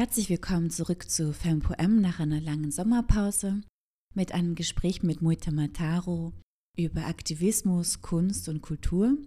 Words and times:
Herzlich 0.00 0.30
willkommen 0.30 0.70
zurück 0.70 1.10
zu 1.10 1.34
FemPoem 1.34 2.00
nach 2.00 2.20
einer 2.20 2.40
langen 2.40 2.70
Sommerpause 2.70 3.60
mit 4.14 4.32
einem 4.32 4.54
Gespräch 4.54 5.02
mit 5.02 5.20
Muita 5.20 5.50
Mataro 5.50 6.32
über 6.74 7.04
Aktivismus, 7.04 8.00
Kunst 8.00 8.48
und 8.48 8.62
Kultur. 8.62 9.18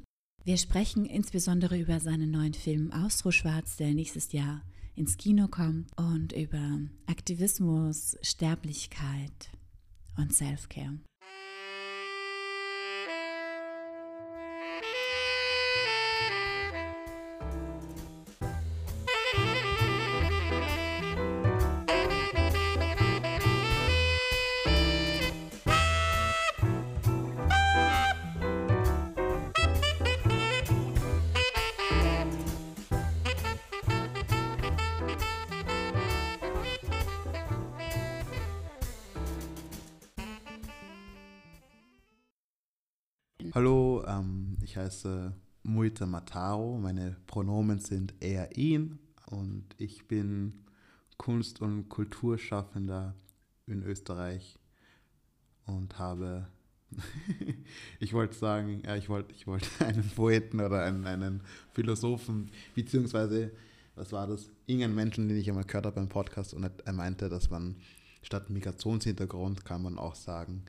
Wir 0.43 0.57
sprechen 0.57 1.05
insbesondere 1.05 1.78
über 1.78 2.00
seinen 2.00 2.32
neuen 2.32 2.55
Film 2.55 2.91
Austroschwarz, 2.91 3.78
der 3.78 3.93
nächstes 3.93 4.32
Jahr 4.32 4.64
ins 4.96 5.18
Kino 5.18 5.47
kommt 5.47 5.96
und 5.96 6.33
über 6.33 6.79
Aktivismus, 7.05 8.18
Sterblichkeit 8.24 9.51
und 10.18 10.33
Self-Care. 10.33 10.97
Heiße 44.84 45.34
Muita 45.64 46.06
Mataro. 46.06 46.78
Meine 46.78 47.16
Pronomen 47.26 47.80
sind 47.80 48.14
er, 48.20 48.58
ihn 48.58 49.00
und 49.28 49.64
ich 49.78 50.08
bin 50.09 50.66
Kunst- 51.17 51.62
und 51.62 51.88
Kulturschaffender 51.88 53.16
in 53.66 53.81
Österreich 53.84 54.59
und 55.66 55.98
habe, 56.00 56.48
ich 58.00 58.11
wollte 58.11 58.36
sagen, 58.36 58.81
ja, 58.86 58.98
ich 58.98 59.08
wollte 59.08 59.34
ich 59.34 59.48
wollt 59.48 59.66
einen 59.80 60.09
Poeten 60.09 60.59
oder 60.59 60.84
einen, 60.84 61.06
einen 61.08 61.42
Philosophen, 61.72 62.52
beziehungsweise, 62.76 63.52
was 63.95 64.11
war 64.11 64.28
das? 64.28 64.50
Irgendeinen 64.66 64.95
Menschen, 64.95 65.30
den 65.30 65.38
ich 65.38 65.48
einmal 65.48 65.64
gehört 65.64 65.86
habe 65.86 65.95
beim 65.95 66.09
Podcast 66.09 66.54
und 66.54 66.70
er 66.84 66.94
meinte, 66.94 67.30
dass 67.30 67.50
man 67.50 67.78
statt 68.22 68.50
Migrationshintergrund 68.50 69.64
kann 69.64 69.81
man 69.81 69.98
auch 69.98 70.16
sagen, 70.16 70.66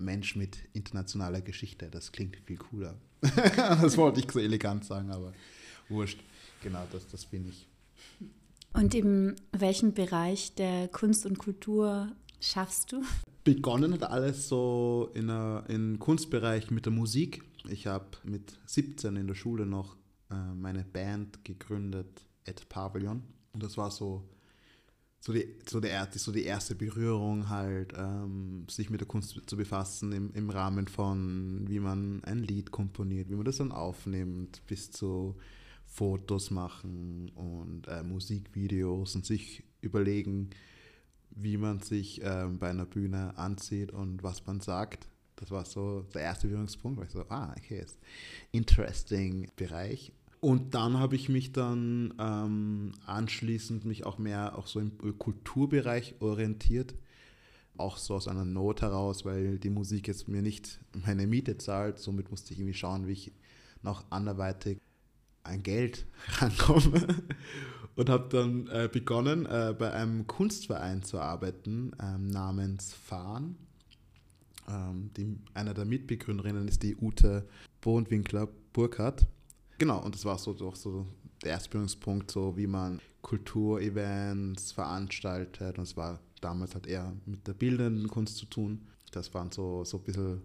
Mensch 0.00 0.36
mit 0.36 0.58
internationaler 0.72 1.40
Geschichte. 1.40 1.88
Das 1.90 2.12
klingt 2.12 2.36
viel 2.46 2.56
cooler. 2.56 2.96
das 3.20 3.96
wollte 3.96 4.20
ich 4.20 4.30
so 4.30 4.38
elegant 4.38 4.84
sagen, 4.84 5.10
aber 5.10 5.32
wurscht. 5.88 6.20
Genau, 6.62 6.86
das, 6.92 7.06
das 7.08 7.26
bin 7.26 7.46
ich. 7.48 7.66
Und 8.72 8.94
in 8.94 9.36
welchem 9.52 9.94
Bereich 9.94 10.54
der 10.54 10.88
Kunst 10.88 11.26
und 11.26 11.38
Kultur 11.38 12.12
schaffst 12.40 12.92
du? 12.92 13.02
Begonnen 13.44 13.92
hat 13.94 14.04
alles 14.04 14.48
so 14.48 15.10
in 15.14 15.28
im 15.68 15.98
Kunstbereich 15.98 16.70
mit 16.70 16.86
der 16.86 16.92
Musik. 16.92 17.42
Ich 17.68 17.86
habe 17.86 18.06
mit 18.24 18.58
17 18.66 19.16
in 19.16 19.26
der 19.26 19.34
Schule 19.34 19.66
noch 19.66 19.96
äh, 20.30 20.34
meine 20.54 20.84
Band 20.84 21.44
gegründet, 21.44 22.26
Ed 22.44 22.68
Pavillon. 22.68 23.22
Und 23.52 23.62
das 23.62 23.76
war 23.76 23.90
so 23.90 24.28
so 25.20 25.34
die, 25.34 25.46
so, 25.68 25.80
der, 25.80 26.08
so 26.12 26.32
die 26.32 26.44
erste 26.44 26.74
Berührung 26.74 27.50
halt, 27.50 27.92
ähm, 27.96 28.66
sich 28.70 28.88
mit 28.88 29.00
der 29.00 29.08
Kunst 29.08 29.38
zu 29.46 29.56
befassen 29.56 30.12
im, 30.12 30.32
im 30.32 30.48
Rahmen 30.48 30.88
von, 30.88 31.66
wie 31.68 31.78
man 31.78 32.24
ein 32.24 32.42
Lied 32.42 32.70
komponiert, 32.70 33.28
wie 33.28 33.34
man 33.34 33.44
das 33.44 33.58
dann 33.58 33.70
aufnimmt, 33.70 34.62
bis 34.66 34.90
zu 34.90 35.36
Fotos 35.84 36.50
machen 36.50 37.30
und 37.34 37.86
äh, 37.88 38.02
Musikvideos 38.02 39.14
und 39.14 39.26
sich 39.26 39.62
überlegen, 39.82 40.50
wie 41.30 41.58
man 41.58 41.80
sich 41.80 42.22
äh, 42.22 42.46
bei 42.58 42.70
einer 42.70 42.86
Bühne 42.86 43.36
anzieht 43.36 43.92
und 43.92 44.22
was 44.22 44.46
man 44.46 44.60
sagt. 44.60 45.06
Das 45.36 45.50
war 45.50 45.64
so 45.64 46.02
der 46.14 46.22
erste 46.22 46.48
Berührungspunkt, 46.48 46.98
weil 46.98 47.06
ich 47.06 47.12
so, 47.12 47.24
ah, 47.28 47.54
okay, 47.56 47.80
ist 47.80 47.98
interesting 48.52 49.50
Bereich. 49.56 50.12
Und 50.40 50.74
dann 50.74 50.98
habe 50.98 51.16
ich 51.16 51.28
mich 51.28 51.52
dann 51.52 52.14
ähm, 52.18 52.92
anschließend 53.04 53.84
mich 53.84 54.06
auch 54.06 54.16
mehr 54.18 54.56
auch 54.56 54.66
so 54.66 54.80
im 54.80 54.96
Kulturbereich 55.18 56.16
orientiert. 56.20 56.94
Auch 57.76 57.98
so 57.98 58.14
aus 58.14 58.26
einer 58.26 58.46
Not 58.46 58.80
heraus, 58.80 59.26
weil 59.26 59.58
die 59.58 59.70
Musik 59.70 60.08
jetzt 60.08 60.28
mir 60.28 60.40
nicht 60.40 60.80
meine 61.04 61.26
Miete 61.26 61.58
zahlt. 61.58 61.98
Somit 61.98 62.30
musste 62.30 62.54
ich 62.54 62.60
irgendwie 62.60 62.74
schauen, 62.74 63.06
wie 63.06 63.12
ich 63.12 63.32
noch 63.82 64.10
anderweitig 64.10 64.78
ein 65.44 65.62
Geld 65.62 66.06
rankomme. 66.40 67.06
Und 67.96 68.08
habe 68.08 68.28
dann 68.30 68.66
äh, 68.68 68.88
begonnen, 68.90 69.44
äh, 69.44 69.74
bei 69.78 69.92
einem 69.92 70.26
Kunstverein 70.26 71.02
zu 71.02 71.18
arbeiten 71.18 71.92
ähm, 72.02 72.28
namens 72.28 72.94
Fahn. 72.94 73.56
Ähm, 74.68 75.10
die, 75.16 75.36
einer 75.52 75.74
der 75.74 75.84
Mitbegründerinnen 75.84 76.66
ist 76.66 76.82
die 76.82 76.96
Ute 76.96 77.46
Bohnwinkler 77.82 78.48
Burkhardt. 78.72 79.26
Genau, 79.80 79.98
und 80.04 80.14
das 80.14 80.26
war 80.26 80.36
so, 80.36 80.52
doch 80.52 80.76
so 80.76 81.06
der 81.42 81.52
Erstbildungspunkt, 81.52 82.30
so 82.30 82.54
wie 82.54 82.66
man 82.66 83.00
Kulturevents 83.22 84.72
veranstaltet. 84.72 85.78
Und 85.78 85.84
es 85.84 85.96
war 85.96 86.20
damals 86.42 86.74
halt 86.74 86.86
eher 86.86 87.16
mit 87.24 87.46
der 87.48 87.54
bildenden 87.54 88.06
Kunst 88.08 88.36
zu 88.36 88.44
tun. 88.44 88.86
Das 89.10 89.32
waren 89.32 89.50
so, 89.50 89.82
so 89.84 89.96
ein 89.96 90.02
bisschen 90.02 90.42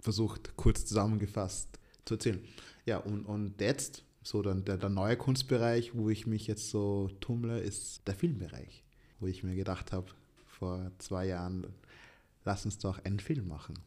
versucht, 0.00 0.56
kurz 0.56 0.86
zusammengefasst 0.86 1.78
zu 2.06 2.14
erzählen. 2.14 2.42
Ja, 2.86 2.96
und, 2.96 3.26
und 3.26 3.60
jetzt, 3.60 4.04
so 4.22 4.40
dann 4.40 4.64
der, 4.64 4.78
der 4.78 4.88
neue 4.88 5.18
Kunstbereich, 5.18 5.94
wo 5.94 6.08
ich 6.08 6.26
mich 6.26 6.46
jetzt 6.46 6.70
so 6.70 7.10
tummle, 7.20 7.60
ist 7.60 8.08
der 8.08 8.14
Filmbereich. 8.14 8.84
Wo 9.20 9.26
ich 9.26 9.42
mir 9.42 9.54
gedacht 9.54 9.92
habe, 9.92 10.06
vor 10.46 10.90
zwei 10.96 11.26
Jahren, 11.26 11.66
lass 12.46 12.64
uns 12.64 12.78
doch 12.78 13.04
einen 13.04 13.20
Film 13.20 13.48
machen. 13.48 13.78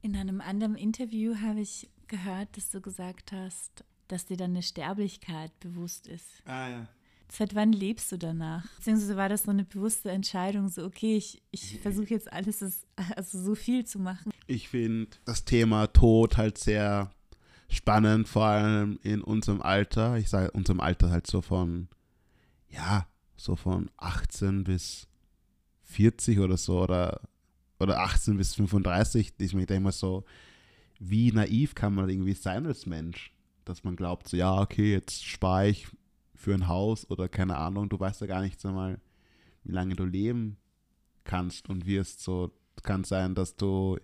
In 0.00 0.14
einem 0.14 0.40
anderen 0.40 0.76
Interview 0.76 1.34
habe 1.40 1.60
ich 1.60 1.88
gehört, 2.08 2.56
dass 2.56 2.70
du 2.70 2.80
gesagt 2.80 3.32
hast, 3.32 3.84
dass 4.08 4.26
dir 4.26 4.36
deine 4.36 4.62
Sterblichkeit 4.62 5.58
bewusst 5.60 6.06
ist. 6.06 6.26
Ah 6.44 6.68
ja. 6.68 6.88
Seit 7.30 7.54
wann 7.54 7.72
lebst 7.72 8.12
du 8.12 8.18
danach? 8.18 8.66
Beziehungsweise 8.76 9.16
war 9.16 9.28
das 9.28 9.44
so 9.44 9.50
eine 9.50 9.64
bewusste 9.64 10.10
Entscheidung, 10.10 10.68
so 10.68 10.84
okay, 10.84 11.16
ich, 11.16 11.42
ich 11.50 11.80
versuche 11.80 12.10
jetzt 12.10 12.32
alles, 12.32 12.84
also 13.16 13.40
so 13.40 13.54
viel 13.54 13.84
zu 13.84 13.98
machen? 13.98 14.30
Ich 14.46 14.68
finde 14.68 15.16
das 15.24 15.44
Thema 15.44 15.86
Tod 15.88 16.36
halt 16.36 16.58
sehr 16.58 17.10
spannend, 17.68 18.28
vor 18.28 18.44
allem 18.44 18.98
in 19.02 19.22
unserem 19.22 19.62
Alter. 19.62 20.16
Ich 20.16 20.28
sage 20.28 20.50
unserem 20.52 20.80
Alter 20.80 21.10
halt 21.10 21.26
so 21.26 21.40
von, 21.40 21.88
ja, 22.68 23.06
so 23.36 23.56
von 23.56 23.90
18 23.96 24.64
bis 24.64 25.08
40 25.84 26.38
oder 26.38 26.56
so 26.56 26.82
oder, 26.82 27.20
oder 27.80 28.00
18 28.00 28.36
bis 28.36 28.54
35. 28.54 29.34
Ich 29.38 29.52
denke 29.52 29.80
mal 29.80 29.92
so, 29.92 30.24
wie 30.98 31.32
naiv 31.32 31.74
kann 31.74 31.94
man 31.94 32.08
irgendwie 32.08 32.34
sein 32.34 32.66
als 32.66 32.86
Mensch, 32.86 33.32
dass 33.64 33.84
man 33.84 33.96
glaubt, 33.96 34.28
so, 34.28 34.36
ja, 34.36 34.60
okay, 34.60 34.92
jetzt 34.92 35.24
spare 35.24 35.68
ich 35.68 35.88
für 36.34 36.54
ein 36.54 36.68
Haus 36.68 37.10
oder 37.10 37.28
keine 37.28 37.56
Ahnung, 37.56 37.88
du 37.88 37.98
weißt 37.98 38.20
ja 38.20 38.26
gar 38.26 38.42
nicht 38.42 38.64
einmal, 38.64 39.00
wie 39.64 39.72
lange 39.72 39.96
du 39.96 40.04
leben 40.04 40.58
kannst 41.24 41.68
und 41.68 41.86
wirst. 41.86 42.20
So 42.20 42.52
kann 42.82 43.04
sein, 43.04 43.34
dass 43.34 43.56
du 43.56 43.98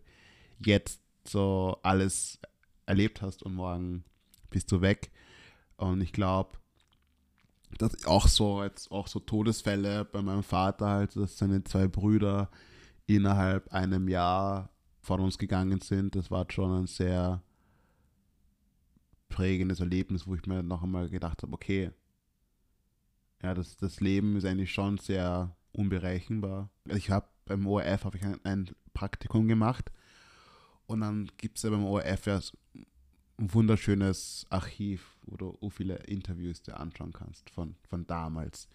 jetzt 0.65 1.03
so 1.25 1.79
alles 1.83 2.39
erlebt 2.87 3.23
hast 3.23 3.43
und 3.43 3.55
morgen 3.55 4.05
bist 4.49 4.73
du 4.73 4.81
weg. 4.81 5.11
Und 5.77 6.01
ich 6.01 6.13
glaube, 6.13 6.59
dass 7.79 8.05
auch 8.05 8.27
so 8.27 8.63
jetzt 8.63 8.91
auch 8.91 9.07
so 9.07 9.21
Todesfälle 9.21 10.05
bei 10.05 10.23
meinem 10.23 10.43
Vater 10.43 10.89
halt, 10.89 11.17
dass 11.17 11.39
seine 11.39 11.63
zwei 11.65 11.89
Brüder 11.89 12.51
innerhalb 13.07 13.73
einem 13.73 14.09
Jahr 14.09 14.71
von 15.01 15.21
uns 15.21 15.39
gegangen 15.39 15.81
sind, 15.81 16.15
das 16.15 16.31
war 16.31 16.47
schon 16.51 16.83
ein 16.83 16.87
sehr 16.87 17.43
prägendes 19.29 19.81
Erlebnis, 19.81 20.27
wo 20.27 20.35
ich 20.35 20.47
mir 20.47 20.63
noch 20.63 20.83
einmal 20.83 21.09
gedacht 21.09 21.43
habe, 21.43 21.53
okay, 21.53 21.91
ja, 23.43 23.55
das, 23.55 23.77
das 23.77 24.01
Leben 24.01 24.37
ist 24.37 24.45
eigentlich 24.45 24.73
schon 24.73 24.99
sehr 24.99 25.57
unberechenbar. 25.73 26.69
Ich 26.87 27.11
habe 27.11 27.27
beim 27.47 27.67
ORF 27.67 28.05
habe 28.05 28.19
ich 28.19 28.25
ein, 28.25 28.39
ein, 28.45 28.71
Praktikum 28.93 29.49
gemacht 29.49 29.91
und 30.87 31.01
dann 31.01 31.31
gibt 31.37 31.57
es 31.57 31.63
ja 31.63 31.71
beim 31.71 31.85
ORF 31.85 32.27
ja 32.27 32.41
ein 33.39 33.55
wunderschönes 33.55 34.47
Archiv, 34.51 35.17
wo 35.25 35.37
du 35.37 35.57
so 35.61 35.71
viele 35.71 35.95
Interviews 35.97 36.63
dir 36.63 36.79
anschauen 36.79 37.13
kannst 37.13 37.49
von, 37.51 37.77
von 37.89 38.07
damals. 38.07 38.69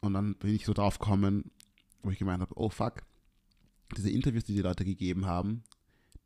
Und 0.00 0.14
dann 0.14 0.34
bin 0.34 0.54
ich 0.54 0.64
so 0.64 0.72
drauf 0.72 0.98
gekommen, 0.98 1.52
wo 2.02 2.10
ich 2.10 2.18
gemeint 2.18 2.40
habe, 2.40 2.58
oh 2.58 2.70
fuck, 2.70 3.02
diese 3.96 4.10
Interviews, 4.10 4.44
die 4.44 4.54
die 4.54 4.62
Leute 4.62 4.84
gegeben 4.84 5.26
haben, 5.26 5.62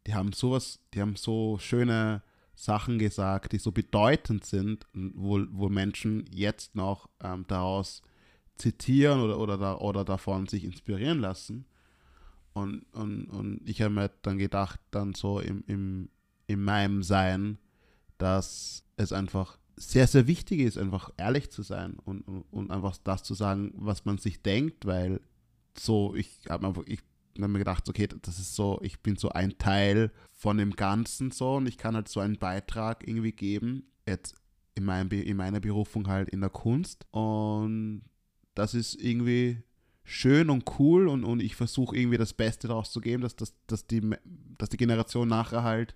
die 0.06 0.14
haben 0.14 0.32
sowas, 0.32 0.80
die 0.94 1.00
haben 1.00 1.16
so 1.16 1.58
schöne 1.58 2.22
Sachen 2.54 2.98
gesagt, 2.98 3.52
die 3.52 3.58
so 3.58 3.72
bedeutend 3.72 4.44
sind, 4.44 4.86
wo, 4.92 5.40
wo 5.50 5.68
Menschen 5.68 6.26
jetzt 6.30 6.74
noch 6.74 7.08
ähm, 7.22 7.44
daraus 7.48 8.02
zitieren 8.56 9.20
oder, 9.20 9.38
oder, 9.38 9.58
da, 9.58 9.76
oder 9.78 10.04
davon 10.04 10.46
sich 10.46 10.64
inspirieren 10.64 11.20
lassen. 11.20 11.64
Und, 12.52 12.84
und, 12.92 13.26
und 13.26 13.60
ich 13.64 13.80
habe 13.80 13.94
mir 13.94 14.10
dann 14.22 14.38
gedacht, 14.38 14.78
dann 14.90 15.14
so 15.14 15.40
im, 15.40 15.64
im, 15.66 16.10
in 16.46 16.62
meinem 16.62 17.02
Sein, 17.02 17.58
dass 18.18 18.84
es 18.96 19.12
einfach 19.12 19.58
sehr, 19.76 20.06
sehr 20.06 20.26
wichtig 20.26 20.60
ist, 20.60 20.76
einfach 20.76 21.10
ehrlich 21.16 21.50
zu 21.50 21.62
sein 21.62 21.96
und, 22.04 22.20
und, 22.28 22.42
und 22.50 22.70
einfach 22.70 22.96
das 23.02 23.22
zu 23.22 23.34
sagen, 23.34 23.72
was 23.74 24.04
man 24.04 24.18
sich 24.18 24.42
denkt, 24.42 24.84
weil 24.84 25.20
so, 25.76 26.14
ich 26.14 26.44
habe 26.48 26.66
einfach, 26.66 26.82
ich 26.86 27.00
habe 27.38 27.48
mir 27.48 27.58
gedacht, 27.58 27.88
okay, 27.88 28.08
das 28.22 28.38
ist 28.38 28.54
so, 28.54 28.78
ich 28.82 29.00
bin 29.00 29.16
so 29.16 29.30
ein 29.30 29.58
Teil 29.58 30.10
von 30.30 30.58
dem 30.58 30.76
Ganzen 30.76 31.30
so 31.30 31.56
und 31.56 31.66
ich 31.66 31.78
kann 31.78 31.94
halt 31.94 32.08
so 32.08 32.20
einen 32.20 32.38
Beitrag 32.38 33.06
irgendwie 33.06 33.32
geben, 33.32 33.84
jetzt 34.06 34.34
in, 34.74 34.84
meinem, 34.84 35.10
in 35.10 35.36
meiner 35.36 35.60
Berufung 35.60 36.08
halt 36.08 36.28
in 36.30 36.40
der 36.40 36.50
Kunst. 36.50 37.06
Und 37.10 38.02
das 38.54 38.74
ist 38.74 38.94
irgendwie 38.94 39.62
schön 40.04 40.50
und 40.50 40.64
cool 40.78 41.08
und, 41.08 41.24
und 41.24 41.40
ich 41.40 41.56
versuche 41.56 41.96
irgendwie 41.96 42.18
das 42.18 42.34
Beste 42.34 42.68
daraus 42.68 42.92
zu 42.92 43.00
geben, 43.00 43.22
dass, 43.22 43.36
dass, 43.36 43.54
dass, 43.66 43.86
die, 43.86 44.02
dass 44.58 44.68
die 44.68 44.76
Generation 44.76 45.28
nachher 45.28 45.62
halt 45.62 45.94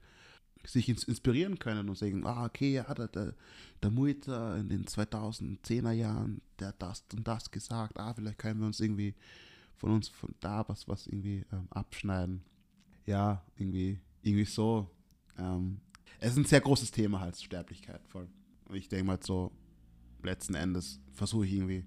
sich 0.64 0.88
inspirieren 0.88 1.58
können 1.58 1.88
und 1.88 1.96
sagen, 1.96 2.26
ah, 2.26 2.44
okay, 2.46 2.74
ja, 2.74 2.94
der, 2.94 3.08
der, 3.08 3.34
der 3.82 3.90
Mutter 3.90 4.56
in 4.56 4.68
den 4.68 4.84
2010er 4.84 5.92
Jahren, 5.92 6.40
der 6.58 6.68
hat 6.68 6.82
das 6.82 7.04
und 7.14 7.26
das 7.26 7.50
gesagt, 7.50 7.98
ah, 7.98 8.14
vielleicht 8.14 8.38
können 8.38 8.60
wir 8.60 8.66
uns 8.66 8.80
irgendwie 8.80 9.14
von 9.76 9.90
uns 9.93 10.08
von 10.08 10.34
da 10.40 10.69
was, 10.69 10.88
was 10.88 11.06
irgendwie 11.06 11.44
ähm, 11.52 11.67
abschneiden. 11.70 12.43
Ja, 13.05 13.44
irgendwie, 13.56 14.00
irgendwie 14.23 14.44
so. 14.44 14.90
Ähm, 15.38 15.81
es 16.19 16.32
ist 16.32 16.38
ein 16.38 16.44
sehr 16.44 16.61
großes 16.61 16.90
Thema 16.90 17.20
halt, 17.20 17.40
Sterblichkeit 17.40 18.06
voll. 18.08 18.28
Und 18.64 18.76
ich 18.76 18.88
denke 18.88 19.05
mal 19.05 19.19
so, 19.23 19.52
letzten 20.23 20.55
Endes 20.55 21.00
versuche 21.12 21.46
ich 21.46 21.52
irgendwie, 21.52 21.84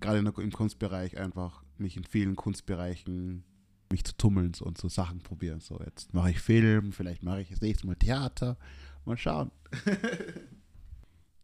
gerade 0.00 0.18
im 0.18 0.52
Kunstbereich 0.52 1.16
einfach, 1.16 1.64
mich 1.78 1.96
in 1.96 2.04
vielen 2.04 2.36
Kunstbereichen 2.36 3.44
mich 3.90 4.04
zu 4.04 4.16
tummeln 4.16 4.54
so, 4.54 4.64
und 4.64 4.78
so 4.78 4.88
Sachen 4.88 5.20
probieren. 5.20 5.60
So, 5.60 5.80
jetzt 5.84 6.12
mache 6.12 6.30
ich 6.30 6.40
Film, 6.40 6.92
vielleicht 6.92 7.22
mache 7.22 7.42
ich 7.42 7.50
das 7.50 7.60
nächste 7.60 7.86
Mal 7.86 7.96
Theater. 7.96 8.58
Mal 9.04 9.16
schauen. 9.16 9.50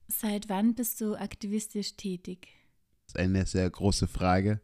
Seit 0.08 0.48
wann 0.48 0.74
bist 0.74 1.00
du 1.00 1.14
aktivistisch 1.14 1.96
tätig? 1.96 2.48
Das 3.06 3.14
ist 3.14 3.20
eine 3.20 3.46
sehr 3.46 3.70
große 3.70 4.08
Frage. 4.08 4.60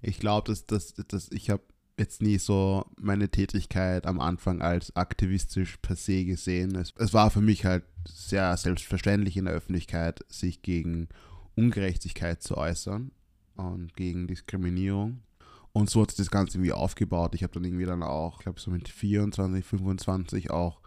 Ich 0.00 0.18
glaube, 0.18 0.50
dass, 0.50 0.66
dass, 0.66 0.94
dass 0.94 1.30
ich 1.30 1.50
habe 1.50 1.62
jetzt 1.98 2.22
nie 2.22 2.38
so 2.38 2.84
meine 3.00 3.28
Tätigkeit 3.28 4.06
am 4.06 4.20
Anfang 4.20 4.62
als 4.62 4.94
aktivistisch 4.94 5.76
per 5.78 5.96
se 5.96 6.24
gesehen. 6.24 6.74
Es, 6.76 6.92
es 6.96 7.12
war 7.12 7.30
für 7.30 7.40
mich 7.40 7.64
halt 7.64 7.84
sehr 8.06 8.56
selbstverständlich 8.56 9.36
in 9.36 9.46
der 9.46 9.54
Öffentlichkeit, 9.54 10.24
sich 10.28 10.62
gegen 10.62 11.08
Ungerechtigkeit 11.56 12.42
zu 12.42 12.56
äußern 12.56 13.10
und 13.56 13.94
gegen 13.96 14.28
Diskriminierung. 14.28 15.22
Und 15.72 15.90
so 15.90 16.02
hat 16.02 16.10
sich 16.10 16.18
das 16.18 16.30
Ganze 16.30 16.56
irgendwie 16.56 16.72
aufgebaut. 16.72 17.34
Ich 17.34 17.42
habe 17.42 17.52
dann 17.52 17.64
irgendwie 17.64 17.84
dann 17.84 18.02
auch, 18.02 18.38
ich 18.38 18.44
glaube 18.44 18.60
so 18.60 18.70
mit 18.70 18.88
24, 18.88 19.64
25 19.64 20.50
auch 20.50 20.80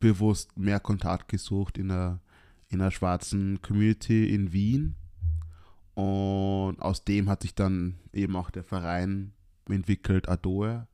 bewusst 0.00 0.56
mehr 0.56 0.80
Kontakt 0.80 1.28
gesucht 1.28 1.78
in 1.78 1.88
der, 1.88 2.20
in 2.68 2.78
der 2.78 2.90
schwarzen 2.90 3.60
Community 3.60 4.32
in 4.34 4.52
Wien. 4.52 4.96
Und 5.94 6.80
aus 6.80 7.04
dem 7.04 7.28
hat 7.28 7.42
sich 7.42 7.54
dann 7.54 7.98
eben 8.12 8.36
auch 8.36 8.50
der 8.50 8.64
Verein 8.64 9.32
entwickelt, 9.68 10.28
ADOE, 10.28 10.86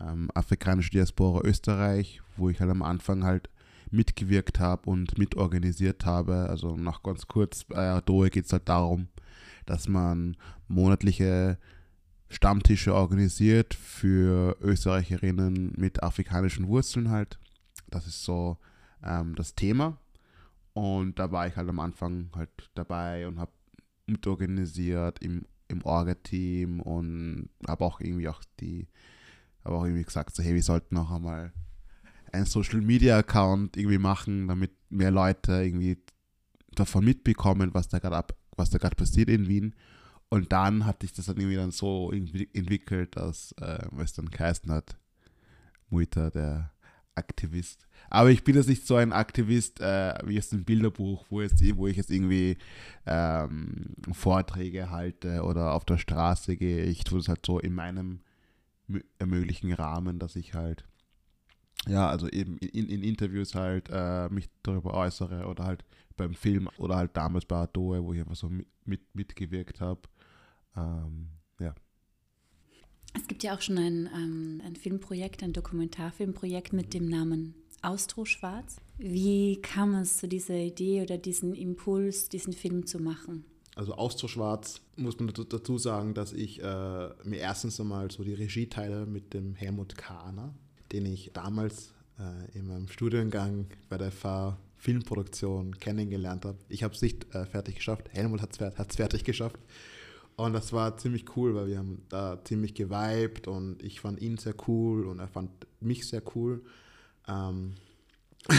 ähm, 0.00 0.30
Afrikanische 0.34 0.90
Diaspora 0.90 1.46
Österreich, 1.46 2.22
wo 2.36 2.48
ich 2.48 2.60
halt 2.60 2.70
am 2.70 2.82
Anfang 2.82 3.24
halt 3.24 3.50
mitgewirkt 3.90 4.58
habe 4.60 4.88
und 4.90 5.18
mitorganisiert 5.18 6.04
habe. 6.04 6.48
Also 6.48 6.76
noch 6.76 7.02
ganz 7.02 7.26
kurz, 7.26 7.64
bei 7.64 7.90
ADOE 7.90 8.30
geht 8.30 8.46
es 8.46 8.52
halt 8.52 8.68
darum, 8.68 9.08
dass 9.66 9.88
man 9.88 10.36
monatliche 10.66 11.58
Stammtische 12.30 12.94
organisiert 12.94 13.74
für 13.74 14.56
Österreicherinnen 14.60 15.72
mit 15.76 16.02
afrikanischen 16.02 16.68
Wurzeln 16.68 17.10
halt. 17.10 17.38
Das 17.88 18.06
ist 18.06 18.22
so 18.24 18.58
ähm, 19.02 19.34
das 19.34 19.54
Thema. 19.54 19.96
Und 20.74 21.18
da 21.18 21.32
war 21.32 21.46
ich 21.46 21.56
halt 21.56 21.68
am 21.68 21.80
Anfang 21.80 22.30
halt 22.34 22.50
dabei 22.74 23.26
und 23.26 23.38
habe 23.38 23.50
mitorganisiert 24.08 25.20
im, 25.20 25.44
im 25.68 25.82
Orga-Team 25.82 26.80
und 26.80 27.50
habe 27.66 27.84
auch 27.84 28.00
irgendwie 28.00 28.28
auch 28.28 28.42
die, 28.60 28.88
habe 29.64 29.76
auch 29.76 29.84
irgendwie 29.84 30.04
gesagt, 30.04 30.34
so 30.34 30.42
hey, 30.42 30.54
wir 30.54 30.62
sollten 30.62 30.94
noch 30.94 31.10
einmal 31.10 31.52
einen 32.32 32.46
Social 32.46 32.80
Media 32.80 33.18
Account 33.18 33.76
irgendwie 33.76 33.98
machen, 33.98 34.48
damit 34.48 34.72
mehr 34.90 35.10
Leute 35.10 35.52
irgendwie 35.52 35.98
davon 36.72 37.04
mitbekommen, 37.04 37.74
was 37.74 37.88
da 37.88 37.98
gerade 37.98 38.34
was 38.56 38.70
da 38.70 38.78
gerade 38.78 38.96
passiert 38.96 39.28
in 39.28 39.48
Wien. 39.48 39.74
Und 40.28 40.52
dann 40.52 40.84
hat 40.84 41.02
sich 41.02 41.12
das 41.12 41.26
dann 41.26 41.38
irgendwie 41.38 41.56
dann 41.56 41.70
so 41.70 42.12
entwickelt, 42.12 43.16
dass 43.16 43.52
äh, 43.60 43.86
es 43.98 44.12
dann 44.12 44.30
geheißen 44.30 44.70
hat, 44.70 44.98
Mutter, 45.88 46.30
der 46.30 46.72
Aktivist. 47.18 47.86
Aber 48.10 48.30
ich 48.30 48.42
bin 48.44 48.56
jetzt 48.56 48.68
nicht 48.68 48.86
so 48.86 48.96
ein 48.96 49.12
Aktivist 49.12 49.80
äh, 49.80 50.14
wie 50.24 50.34
jetzt 50.34 50.52
ein 50.52 50.64
Bilderbuch, 50.64 51.26
wo, 51.28 51.42
jetzt, 51.42 51.62
wo 51.76 51.86
ich 51.86 51.96
jetzt 51.96 52.10
irgendwie 52.10 52.56
ähm, 53.06 53.94
Vorträge 54.12 54.90
halte 54.90 55.42
oder 55.42 55.74
auf 55.74 55.84
der 55.84 55.98
Straße 55.98 56.56
gehe. 56.56 56.84
Ich 56.84 57.04
tue 57.04 57.18
es 57.18 57.28
halt 57.28 57.44
so 57.44 57.58
in 57.58 57.74
meinem 57.74 58.20
möglichen 59.24 59.72
Rahmen, 59.72 60.18
dass 60.18 60.36
ich 60.36 60.54
halt, 60.54 60.84
ja, 61.86 62.08
also 62.08 62.28
eben 62.28 62.56
in, 62.58 62.88
in 62.88 63.02
Interviews 63.02 63.54
halt 63.54 63.90
äh, 63.92 64.28
mich 64.30 64.48
darüber 64.62 64.94
äußere 64.94 65.46
oder 65.46 65.64
halt 65.64 65.84
beim 66.16 66.34
Film 66.34 66.68
oder 66.78 66.96
halt 66.96 67.16
damals 67.16 67.44
bei 67.44 67.56
Adoe, 67.56 68.02
wo 68.02 68.14
ich 68.14 68.20
einfach 68.20 68.36
so 68.36 68.48
mit, 68.48 69.14
mitgewirkt 69.14 69.80
habe. 69.80 70.00
Ähm. 70.76 71.37
Es 73.14 73.26
gibt 73.26 73.42
ja 73.42 73.54
auch 73.54 73.60
schon 73.60 73.78
ein, 73.78 74.08
ähm, 74.14 74.62
ein 74.64 74.76
Filmprojekt, 74.76 75.42
ein 75.42 75.52
Dokumentarfilmprojekt 75.52 76.72
mit 76.72 76.94
dem 76.94 77.08
Namen 77.08 77.54
Austro 77.82 78.24
Schwarz. 78.24 78.76
Wie 78.98 79.60
kam 79.62 79.94
es 79.94 80.16
zu 80.16 80.28
dieser 80.28 80.56
Idee 80.56 81.02
oder 81.02 81.18
diesen 81.18 81.54
Impuls, 81.54 82.28
diesen 82.28 82.52
Film 82.52 82.86
zu 82.86 82.98
machen? 82.98 83.44
Also 83.76 83.94
Austro 83.94 84.26
Schwarz 84.26 84.80
muss 84.96 85.20
man 85.20 85.32
dazu 85.32 85.78
sagen, 85.78 86.12
dass 86.12 86.32
ich 86.32 86.60
äh, 86.60 87.08
mir 87.22 87.38
erstens 87.38 87.80
einmal 87.80 88.10
so 88.10 88.24
die 88.24 88.34
Regie 88.34 88.66
teile 88.66 89.06
mit 89.06 89.34
dem 89.34 89.54
Helmut 89.54 89.96
Kahner, 89.96 90.52
den 90.90 91.06
ich 91.06 91.30
damals 91.32 91.92
äh, 92.18 92.58
in 92.58 92.66
meinem 92.66 92.88
Studiengang 92.88 93.68
bei 93.88 93.96
der 93.96 94.10
FH 94.10 94.58
Filmproduktion 94.78 95.78
kennengelernt 95.78 96.44
habe. 96.44 96.58
Ich 96.68 96.82
habe 96.82 96.94
es 96.94 97.02
nicht 97.02 97.32
äh, 97.34 97.46
fertig 97.46 97.76
geschafft, 97.76 98.08
Helmut 98.12 98.42
hat 98.42 98.50
es 98.90 98.96
fertig 98.96 99.22
geschafft. 99.22 99.60
Und 100.38 100.52
das 100.52 100.72
war 100.72 100.96
ziemlich 100.96 101.36
cool, 101.36 101.56
weil 101.56 101.66
wir 101.66 101.78
haben 101.78 102.02
da 102.08 102.38
ziemlich 102.44 102.74
geweibt 102.74 103.48
und 103.48 103.82
ich 103.82 104.00
fand 104.00 104.20
ihn 104.20 104.38
sehr 104.38 104.54
cool 104.68 105.04
und 105.04 105.18
er 105.18 105.26
fand 105.26 105.50
mich 105.80 106.06
sehr 106.06 106.22
cool. 106.36 106.62
Ähm 107.26 107.74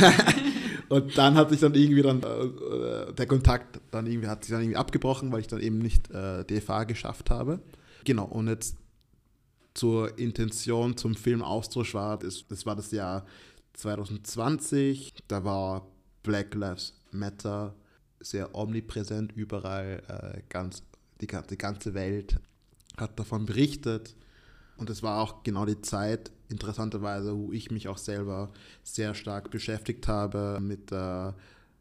und 0.90 1.18
dann 1.18 1.36
hat 1.36 1.52
sich 1.52 1.62
dann 1.62 1.74
irgendwie 1.76 2.02
dann 2.02 2.22
äh, 2.22 3.14
der 3.14 3.26
Kontakt 3.28 3.80
dann 3.92 4.08
irgendwie 4.08 4.28
hat 4.28 4.44
sich 4.44 4.52
dann 4.52 4.60
irgendwie 4.60 4.76
abgebrochen, 4.76 5.32
weil 5.32 5.40
ich 5.40 5.48
dann 5.48 5.62
eben 5.62 5.78
nicht 5.78 6.12
äh, 6.12 6.44
DFA 6.44 6.84
geschafft 6.84 7.30
habe. 7.30 7.62
Genau, 8.04 8.26
und 8.26 8.50
jetzt 8.50 8.76
zur 9.74 10.20
Intention 10.20 10.98
zum 10.98 11.16
Film 11.16 11.42
Austroschwart, 11.42 12.26
ist, 12.26 12.52
das 12.52 12.66
war 12.66 12.76
das 12.76 12.92
Jahr 12.92 13.26
2020, 13.76 15.14
da 15.30 15.46
war 15.46 15.88
Black 16.24 16.56
Lives 16.56 16.94
Matter 17.12 17.74
sehr 18.20 18.54
omnipräsent 18.54 19.32
überall, 19.32 20.04
äh, 20.10 20.42
ganz 20.50 20.84
die, 21.22 21.28
die 21.28 21.58
ganze 21.58 21.94
Welt 21.94 22.40
hat 22.98 23.20
davon 23.20 23.46
berichtet. 23.46 24.16
Und 24.78 24.90
es 24.90 25.04
war 25.04 25.22
auch 25.22 25.44
genau 25.44 25.66
die 25.66 25.82
Zeit, 25.82 26.32
interessanterweise, 26.48 27.36
wo 27.38 27.52
ich 27.52 27.70
mich 27.72 27.88
auch 27.88 27.98
selber 27.98 28.52
sehr 28.84 29.14
stark 29.14 29.52
beschäftigt 29.52 30.08
habe 30.08 30.60
mit 30.62 30.92
der 30.92 31.36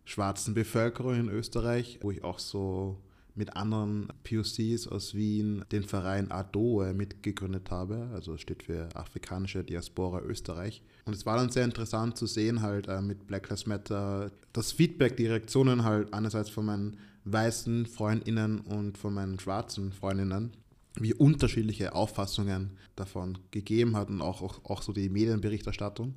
schwarzen 0.04 0.54
Bevölkerung 0.54 1.14
in 1.14 1.28
Österreich, 1.28 1.98
wo 2.02 2.10
ich 2.10 2.24
auch 2.24 2.38
so 2.38 2.98
mit 3.38 3.56
anderen 3.56 4.08
POCs 4.24 4.88
aus 4.88 5.14
Wien 5.14 5.64
den 5.70 5.84
Verein 5.84 6.30
ADOE 6.30 6.92
mitgegründet 6.92 7.70
habe. 7.70 8.10
Also 8.12 8.36
steht 8.36 8.64
für 8.64 8.88
Afrikanische 8.94 9.62
Diaspora 9.62 10.20
Österreich. 10.20 10.82
Und 11.04 11.14
es 11.14 11.24
war 11.24 11.36
dann 11.36 11.50
sehr 11.50 11.64
interessant 11.64 12.16
zu 12.16 12.26
sehen, 12.26 12.60
halt 12.60 12.88
äh, 12.88 13.00
mit 13.00 13.26
Black 13.26 13.48
Lives 13.48 13.66
Matter, 13.66 14.32
das 14.52 14.72
Feedback, 14.72 15.16
die 15.16 15.26
Reaktionen 15.28 15.84
halt 15.84 16.12
einerseits 16.12 16.50
von 16.50 16.66
meinen 16.66 16.98
weißen 17.24 17.86
Freundinnen 17.86 18.60
und 18.60 18.98
von 18.98 19.14
meinen 19.14 19.38
schwarzen 19.38 19.92
Freundinnen, 19.92 20.52
wie 20.96 21.14
unterschiedliche 21.14 21.94
Auffassungen 21.94 22.72
davon 22.96 23.38
gegeben 23.52 23.96
hat 23.96 24.08
und 24.08 24.20
auch, 24.20 24.42
auch, 24.42 24.64
auch 24.64 24.82
so 24.82 24.92
die 24.92 25.08
Medienberichterstattung. 25.08 26.14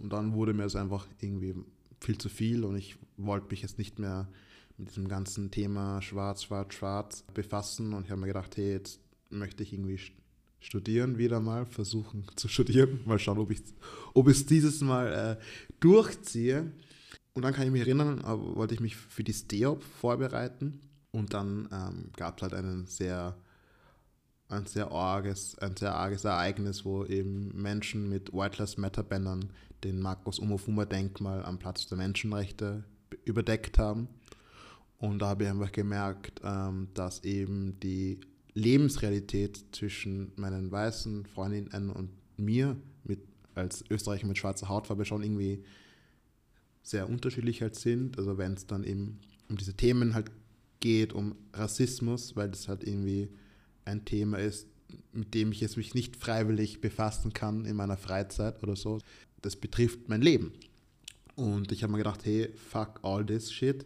Und 0.00 0.12
dann 0.12 0.34
wurde 0.34 0.52
mir 0.52 0.64
es 0.64 0.76
einfach 0.76 1.06
irgendwie 1.20 1.54
viel 2.00 2.18
zu 2.18 2.28
viel 2.28 2.64
und 2.64 2.76
ich 2.76 2.96
wollte 3.16 3.46
mich 3.50 3.62
jetzt 3.62 3.78
nicht 3.78 3.98
mehr 3.98 4.28
mit 4.76 4.90
diesem 4.90 5.08
ganzen 5.08 5.50
Thema 5.50 6.02
Schwarz, 6.02 6.44
Schwarz, 6.44 6.74
Schwarz 6.74 7.24
befassen 7.34 7.92
und 7.92 8.04
ich 8.04 8.10
habe 8.10 8.20
mir 8.20 8.26
gedacht, 8.26 8.56
hey, 8.56 8.72
jetzt 8.72 9.00
möchte 9.30 9.62
ich 9.62 9.72
irgendwie 9.72 10.00
studieren 10.60 11.18
wieder 11.18 11.40
mal, 11.40 11.66
versuchen 11.66 12.26
zu 12.36 12.48
studieren, 12.48 13.00
mal 13.04 13.18
schauen, 13.18 13.38
ob 13.38 13.50
ich 13.50 13.62
ob 14.14 14.28
es 14.28 14.46
dieses 14.46 14.80
Mal 14.80 15.38
äh, 15.38 15.44
durchziehe. 15.80 16.72
Und 17.34 17.42
dann 17.42 17.52
kann 17.52 17.66
ich 17.66 17.72
mich 17.72 17.82
erinnern, 17.82 18.20
äh, 18.20 18.56
wollte 18.56 18.74
ich 18.74 18.80
mich 18.80 18.96
für 18.96 19.24
die 19.24 19.32
STEOP 19.32 19.82
vorbereiten 19.82 20.80
und 21.10 21.34
dann 21.34 21.68
ähm, 21.72 22.10
gab 22.16 22.38
es 22.38 22.42
halt 22.42 22.54
einen 22.54 22.86
sehr, 22.86 23.36
ein 24.48 24.66
sehr 24.66 24.90
arges, 24.90 25.58
ein 25.58 25.76
sehr 25.76 25.94
arges 25.94 26.24
Ereignis, 26.24 26.84
wo 26.84 27.04
eben 27.04 27.50
Menschen 27.60 28.08
mit 28.08 28.32
White 28.32 28.80
Matter 28.80 29.02
Bannern 29.02 29.50
den 29.82 30.00
Markus 30.00 30.38
Umofuma 30.38 30.86
Denkmal 30.86 31.44
am 31.44 31.58
Platz 31.58 31.86
der 31.86 31.98
Menschenrechte 31.98 32.84
überdeckt 33.24 33.78
haben. 33.78 34.08
Und 34.98 35.18
da 35.20 35.28
habe 35.28 35.44
ich 35.44 35.50
einfach 35.50 35.72
gemerkt, 35.72 36.40
ähm, 36.44 36.88
dass 36.94 37.24
eben 37.24 37.78
die 37.80 38.20
Lebensrealität 38.54 39.64
zwischen 39.72 40.32
meinen 40.36 40.70
weißen 40.70 41.26
Freundinnen 41.26 41.90
und 41.90 42.10
mir 42.36 42.76
mit, 43.04 43.20
als 43.54 43.84
Österreicher 43.90 44.26
mit 44.26 44.38
schwarzer 44.38 44.68
Hautfarbe 44.68 45.04
schon 45.04 45.22
irgendwie 45.22 45.64
sehr 46.82 47.08
unterschiedlich 47.08 47.62
halt 47.62 47.74
sind. 47.74 48.18
Also 48.18 48.38
wenn 48.38 48.54
es 48.54 48.66
dann 48.66 48.84
eben 48.84 49.18
um 49.48 49.56
diese 49.56 49.74
Themen 49.74 50.14
halt 50.14 50.30
geht, 50.80 51.12
um 51.12 51.34
Rassismus, 51.52 52.36
weil 52.36 52.50
das 52.50 52.68
halt 52.68 52.84
irgendwie 52.84 53.30
ein 53.84 54.04
Thema 54.04 54.38
ist, 54.38 54.68
mit 55.12 55.34
dem 55.34 55.52
ich 55.52 55.60
jetzt 55.60 55.76
mich 55.76 55.94
nicht 55.94 56.16
freiwillig 56.16 56.80
befassen 56.80 57.32
kann 57.32 57.64
in 57.64 57.76
meiner 57.76 57.96
Freizeit 57.96 58.62
oder 58.62 58.76
so. 58.76 58.98
Das 59.42 59.56
betrifft 59.56 60.08
mein 60.08 60.22
Leben. 60.22 60.52
Und 61.36 61.72
ich 61.72 61.82
habe 61.82 61.92
mir 61.92 61.98
gedacht, 61.98 62.24
hey, 62.24 62.52
fuck 62.54 63.00
all 63.02 63.24
this 63.26 63.52
shit. 63.52 63.84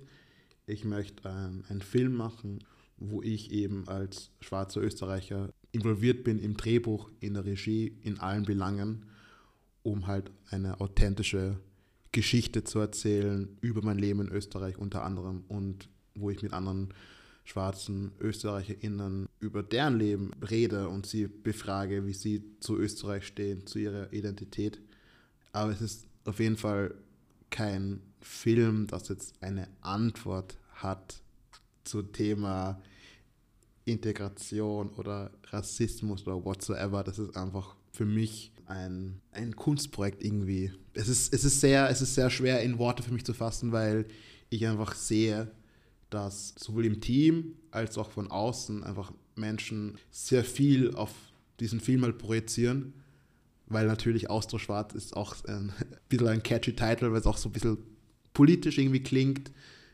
Ich 0.69 0.85
möchte 0.85 1.23
ähm, 1.27 1.65
einen 1.69 1.81
Film 1.81 2.15
machen, 2.15 2.61
wo 2.99 3.23
ich 3.23 3.53
eben 3.53 3.89
als 3.89 4.31
schwarzer 4.41 4.83
Österreicher 4.83 5.51
involviert 5.73 6.25
bin 6.25 6.39
im 6.39 6.57
Drehbuch, 6.57 7.11
in 7.21 7.35
der 7.35 7.45
Regie, 7.45 7.97
in 8.03 8.19
allen 8.19 8.45
Belangen, 8.45 9.07
um 9.83 10.07
halt 10.07 10.31
eine 10.51 10.81
authentische 10.81 11.59
Geschichte 12.13 12.65
zu 12.65 12.81
erzählen 12.81 13.57
über 13.61 13.83
mein 13.83 13.99
Leben 13.99 14.21
in 14.21 14.29
Österreich 14.29 14.79
unter 14.79 15.05
anderem 15.05 15.45
und 15.49 15.89
wo 16.15 16.31
ich 16.31 16.43
mit 16.43 16.53
anderen 16.53 16.93
schwarzen 17.45 18.13
ÖsterreicherInnen 18.21 19.27
über 19.41 19.63
deren 19.63 19.99
Leben 19.99 20.33
rede 20.51 20.89
und 20.89 21.07
sie 21.07 21.29
befrage, 21.29 22.05
wie 22.07 22.13
sie 22.13 22.43
zu 22.61 22.77
Österreich 22.77 23.27
stehen, 23.27 23.67
zu 23.67 23.79
ihrer 23.79 24.13
Identität. 24.13 24.81
Aber 25.53 25.73
es 25.73 25.81
ist 25.81 26.07
auf 26.25 26.41
jeden 26.41 26.59
Fall 26.59 26.95
kein 27.51 28.01
Film, 28.21 28.87
das 28.87 29.09
jetzt 29.09 29.43
eine 29.43 29.69
Antwort 29.81 30.57
hat 30.75 31.21
zum 31.85 32.13
Thema 32.13 32.81
Integration 33.85 34.91
oder 34.91 35.31
Rassismus 35.51 36.27
oder 36.27 36.45
whatsoever. 36.45 37.03
Das 37.03 37.19
ist 37.19 37.37
einfach 37.37 37.75
für 37.93 38.05
mich 38.05 38.53
ein, 38.67 39.21
ein 39.33 39.57
Kunstprojekt 39.57 40.23
irgendwie. 40.23 40.73
Es 40.95 41.09
ist, 41.09 41.33
es, 41.33 41.45
ist 41.45 41.61
sehr, 41.61 41.89
es 41.89 42.03
ist 42.03 42.15
sehr 42.15 42.31
schwer 42.31 42.63
in 42.63 42.79
Worte 42.79 43.03
für 43.03 43.13
mich 43.13 43.25
zu 43.25 43.33
fassen, 43.33 43.73
weil 43.73 44.07
ich 44.51 44.67
einfach 44.67 44.95
sehe, 44.95 45.51
dass 46.11 46.55
sowohl 46.59 46.87
im 46.87 47.01
Team 47.01 47.55
als 47.71 47.99
auch 47.99 48.11
von 48.11 48.31
außen 48.31 48.85
einfach 48.85 49.13
Menschen 49.37 49.99
sehr 50.11 50.45
viel 50.45 50.95
auf 50.95 51.13
diesen 51.61 51.81
Film 51.81 52.03
halt 52.03 52.19
projizieren, 52.19 52.95
weil 53.69 53.87
natürlich 53.87 54.31
Austro-Schwarz 54.31 54.95
ist 54.95 55.17
auch 55.17 55.35
ein 55.47 55.73
bisschen 56.09 56.29
ein 56.29 56.43
catchy 56.43 56.75
Titel, 56.75 57.11
weil 57.13 57.21
es 57.21 57.27
auch 57.27 57.37
so 57.37 57.49
ein 57.49 57.53
bisschen 57.53 57.79
politisch 58.33 58.79
irgendwie 58.79 59.03
klingt, 59.03 59.51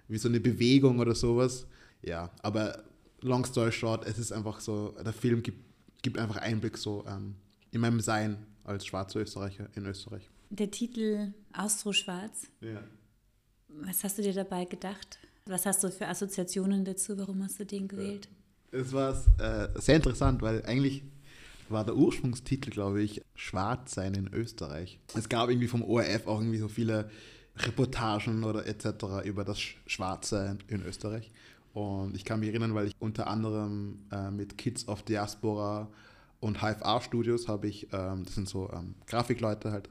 wie 0.08 0.18
so 0.18 0.28
eine 0.28 0.40
Bewegung 0.40 0.98
oder 0.98 1.14
sowas. 1.14 1.66
Ja, 2.02 2.30
aber 2.42 2.84
long 3.20 3.44
story 3.44 3.72
short, 3.72 4.06
es 4.06 4.18
ist 4.18 4.32
einfach 4.32 4.60
so, 4.60 4.94
der 5.04 5.12
Film 5.12 5.42
gibt, 5.42 5.58
gibt 6.02 6.18
einfach 6.18 6.36
Einblick 6.36 6.76
so 6.76 7.04
ähm, 7.08 7.34
in 7.70 7.80
meinem 7.80 8.00
Sein 8.00 8.46
als 8.64 8.86
schwarzer 8.86 9.20
Österreicher 9.20 9.68
in 9.74 9.86
Österreich. 9.86 10.28
Der 10.50 10.70
Titel 10.70 11.32
Austro-Schwarz. 11.52 12.48
Ja. 12.60 12.82
Was 13.68 14.04
hast 14.04 14.18
du 14.18 14.22
dir 14.22 14.34
dabei 14.34 14.66
gedacht? 14.66 15.18
Was 15.46 15.66
hast 15.66 15.82
du 15.82 15.90
für 15.90 16.06
Assoziationen 16.06 16.84
dazu? 16.84 17.18
Warum 17.18 17.42
hast 17.42 17.58
du 17.58 17.66
den 17.66 17.88
gewählt? 17.88 18.28
Es 18.70 18.92
war 18.92 19.12
äh, 19.38 19.68
sehr 19.80 19.96
interessant, 19.96 20.42
weil 20.42 20.64
eigentlich 20.64 21.02
war 21.68 21.84
der 21.84 21.96
Ursprungstitel, 21.96 22.70
glaube 22.70 23.02
ich, 23.02 23.22
Schwarz 23.34 23.94
sein 23.94 24.14
in 24.14 24.32
Österreich. 24.32 24.98
Es 25.14 25.28
gab 25.28 25.48
irgendwie 25.48 25.68
vom 25.68 25.82
ORF 25.82 26.26
auch 26.26 26.40
irgendwie 26.40 26.58
so 26.58 26.68
viele 26.68 27.10
Reportagen 27.56 28.44
oder 28.44 28.66
etc. 28.66 28.86
über 29.24 29.44
das 29.44 29.60
Schwarzsein 29.60 30.58
in 30.68 30.82
Österreich. 30.82 31.30
Und 31.72 32.14
ich 32.14 32.24
kann 32.24 32.40
mich 32.40 32.50
erinnern, 32.50 32.74
weil 32.74 32.88
ich 32.88 32.94
unter 32.98 33.26
anderem 33.26 33.98
äh, 34.12 34.30
mit 34.30 34.58
Kids 34.58 34.86
of 34.88 35.02
Diaspora 35.02 35.88
und 36.40 36.58
HFR 36.58 37.00
Studios 37.00 37.48
habe 37.48 37.68
ich, 37.68 37.88
ähm, 37.92 38.24
das 38.24 38.34
sind 38.34 38.48
so 38.48 38.70
ähm, 38.72 38.94
Grafikleute 39.06 39.72
halt, 39.72 39.88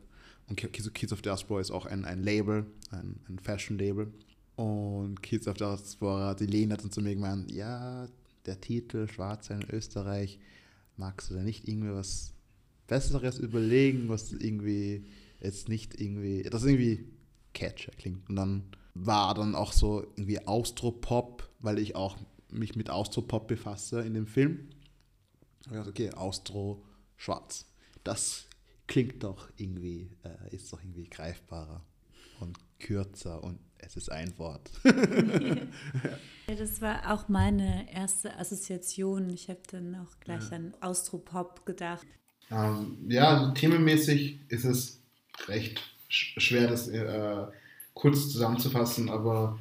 und 0.48 0.56
Kids 0.56 1.13
of 1.13 1.22
Diaspora 1.22 1.62
ist 1.62 1.72
auch 1.72 1.86
ein, 1.86 2.06
ein 2.06 2.22
Label, 2.22 2.65
ein, 2.92 3.15
ein 3.30 3.39
Fashion-Label. 3.39 4.12
Und 4.56 5.24
Kids 5.24 5.48
of 5.48 5.56
Diaspora, 5.56 6.36
die 6.36 6.46
Lena 6.46 6.74
hat 6.74 6.84
dann 6.84 6.92
zu 6.92 7.01
mir 7.01 7.15
gemeint, 7.15 7.51
ja, 7.51 8.08
der 8.46 8.60
Titel 8.60 9.08
Schwarz 9.08 9.50
in 9.50 9.63
Österreich, 9.72 10.38
magst 10.97 11.29
du 11.29 11.35
da 11.35 11.43
nicht 11.43 11.67
irgendwie 11.67 11.91
was 11.91 12.33
Besseres 12.88 13.39
überlegen, 13.39 14.09
was 14.09 14.31
irgendwie 14.31 15.05
jetzt 15.39 15.69
nicht 15.69 16.00
irgendwie, 16.00 16.43
das 16.43 16.63
irgendwie 16.63 17.05
Catcher 17.53 17.91
klingt. 17.97 18.29
Und 18.29 18.35
dann 18.35 18.63
war 18.93 19.33
dann 19.33 19.55
auch 19.55 19.73
so 19.73 20.01
irgendwie 20.15 20.45
Austropop, 20.45 21.50
weil 21.59 21.79
ich 21.79 21.95
auch 21.95 22.17
mich 22.50 22.75
mit 22.75 22.89
Austropop 22.89 23.47
befasse 23.47 24.01
in 24.01 24.13
dem 24.13 24.27
Film. 24.27 24.69
Also 25.69 25.89
okay, 25.89 26.12
Austro 26.12 26.85
schwarz. 27.15 27.65
Das 28.03 28.47
klingt 28.88 29.23
doch 29.23 29.50
irgendwie, 29.57 30.12
äh, 30.23 30.55
ist 30.55 30.71
doch 30.71 30.81
irgendwie 30.81 31.09
greifbarer 31.09 31.83
und 32.39 32.59
kürzer 32.79 33.43
und 33.43 33.59
es 33.77 33.95
ist 33.95 34.12
ein 34.12 34.38
Wort. 34.38 34.71
ja, 34.83 34.93
das 36.55 36.81
war 36.81 37.13
auch 37.13 37.29
meine 37.29 37.91
erste 37.93 38.38
Assoziation. 38.38 39.29
Ich 39.29 39.50
habe 39.50 39.62
dann 39.72 39.95
auch 39.95 40.19
gleich 40.19 40.50
ja. 40.50 40.57
an 40.57 40.74
Austropop 40.81 41.65
gedacht. 41.65 42.05
Ähm, 42.51 42.98
ja, 43.07 43.38
also 43.38 43.51
themenmäßig 43.53 44.39
ist 44.50 44.65
es 44.65 45.01
recht 45.48 45.81
schwer, 46.07 46.67
das 46.67 46.88
äh, 46.88 47.48
kurz 47.93 48.29
zusammenzufassen, 48.31 49.10
aber 49.10 49.60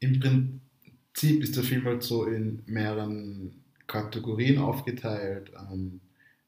im 0.00 0.20
Prinzip 0.20 1.42
ist 1.42 1.56
der 1.56 1.64
Film 1.64 1.84
halt 1.84 2.02
so 2.02 2.24
in 2.26 2.62
mehreren 2.66 3.62
Kategorien 3.86 4.58
aufgeteilt. 4.58 5.50
Ähm, 5.70 6.00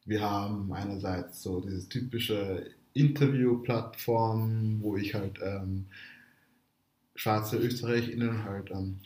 wir 0.05 0.21
haben 0.21 0.73
einerseits 0.73 1.43
so 1.43 1.61
diese 1.61 1.89
typische 1.89 2.71
Interviewplattform, 2.93 4.79
wo 4.81 4.97
ich 4.97 5.15
halt 5.15 5.39
ähm, 5.43 5.87
schwarze 7.15 7.59
ÖsterreicherInnen 7.59 8.45
halt 8.45 8.71
ähm, 8.71 9.01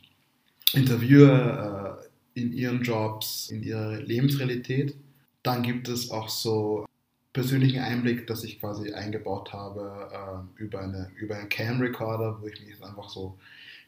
interviewe 0.74 2.00
äh, 2.34 2.40
in 2.40 2.52
ihren 2.52 2.82
Jobs, 2.82 3.50
in 3.50 3.62
ihrer 3.62 4.00
Lebensrealität. 4.00 4.94
Dann 5.42 5.62
gibt 5.62 5.88
es 5.88 6.10
auch 6.10 6.28
so 6.28 6.86
persönlichen 7.32 7.80
Einblick, 7.80 8.26
das 8.26 8.44
ich 8.44 8.60
quasi 8.60 8.92
eingebaut 8.92 9.52
habe 9.52 10.10
äh, 10.12 10.62
über, 10.62 10.80
eine, 10.80 11.10
über 11.16 11.36
einen 11.36 11.48
Cam 11.48 11.80
Recorder, 11.80 12.38
wo 12.40 12.46
ich 12.46 12.60
mich 12.64 12.82
einfach 12.82 13.08
so 13.08 13.38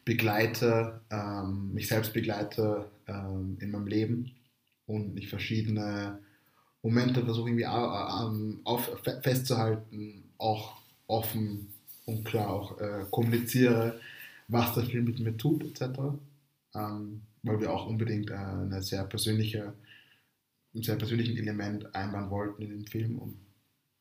begleite, 0.05 1.01
ähm, 1.09 1.73
mich 1.73 1.87
selbst 1.87 2.13
begleite 2.13 2.89
ähm, 3.07 3.57
in 3.59 3.71
meinem 3.71 3.87
Leben 3.87 4.31
und 4.85 5.17
ich 5.17 5.29
verschiedene 5.29 6.19
Momente 6.81 7.23
versuche 7.23 7.49
irgendwie 7.49 7.63
ähm, 7.63 8.59
auf, 8.65 8.91
festzuhalten, 9.21 10.23
auch 10.37 10.77
offen 11.07 11.69
und 12.05 12.25
klar 12.25 12.49
auch 12.49 12.79
äh, 12.79 13.05
kommuniziere, 13.09 13.99
was 14.49 14.73
der 14.73 14.83
Film 14.83 15.05
mit 15.05 15.19
mir 15.19 15.37
tut, 15.37 15.63
etc. 15.63 15.99
Ähm, 16.75 17.21
weil 17.43 17.59
wir 17.59 17.71
auch 17.71 17.87
unbedingt 17.87 18.29
äh, 18.29 18.35
eine 18.35 18.81
sehr 18.81 19.03
persönliche, 19.03 19.73
ein 20.73 20.81
sehr 20.81 20.95
persönlichen 20.95 21.37
Element 21.37 21.93
einbauen 21.93 22.29
wollten 22.29 22.61
in 22.63 22.69
den 22.69 22.87
Film, 22.87 23.19
um 23.19 23.37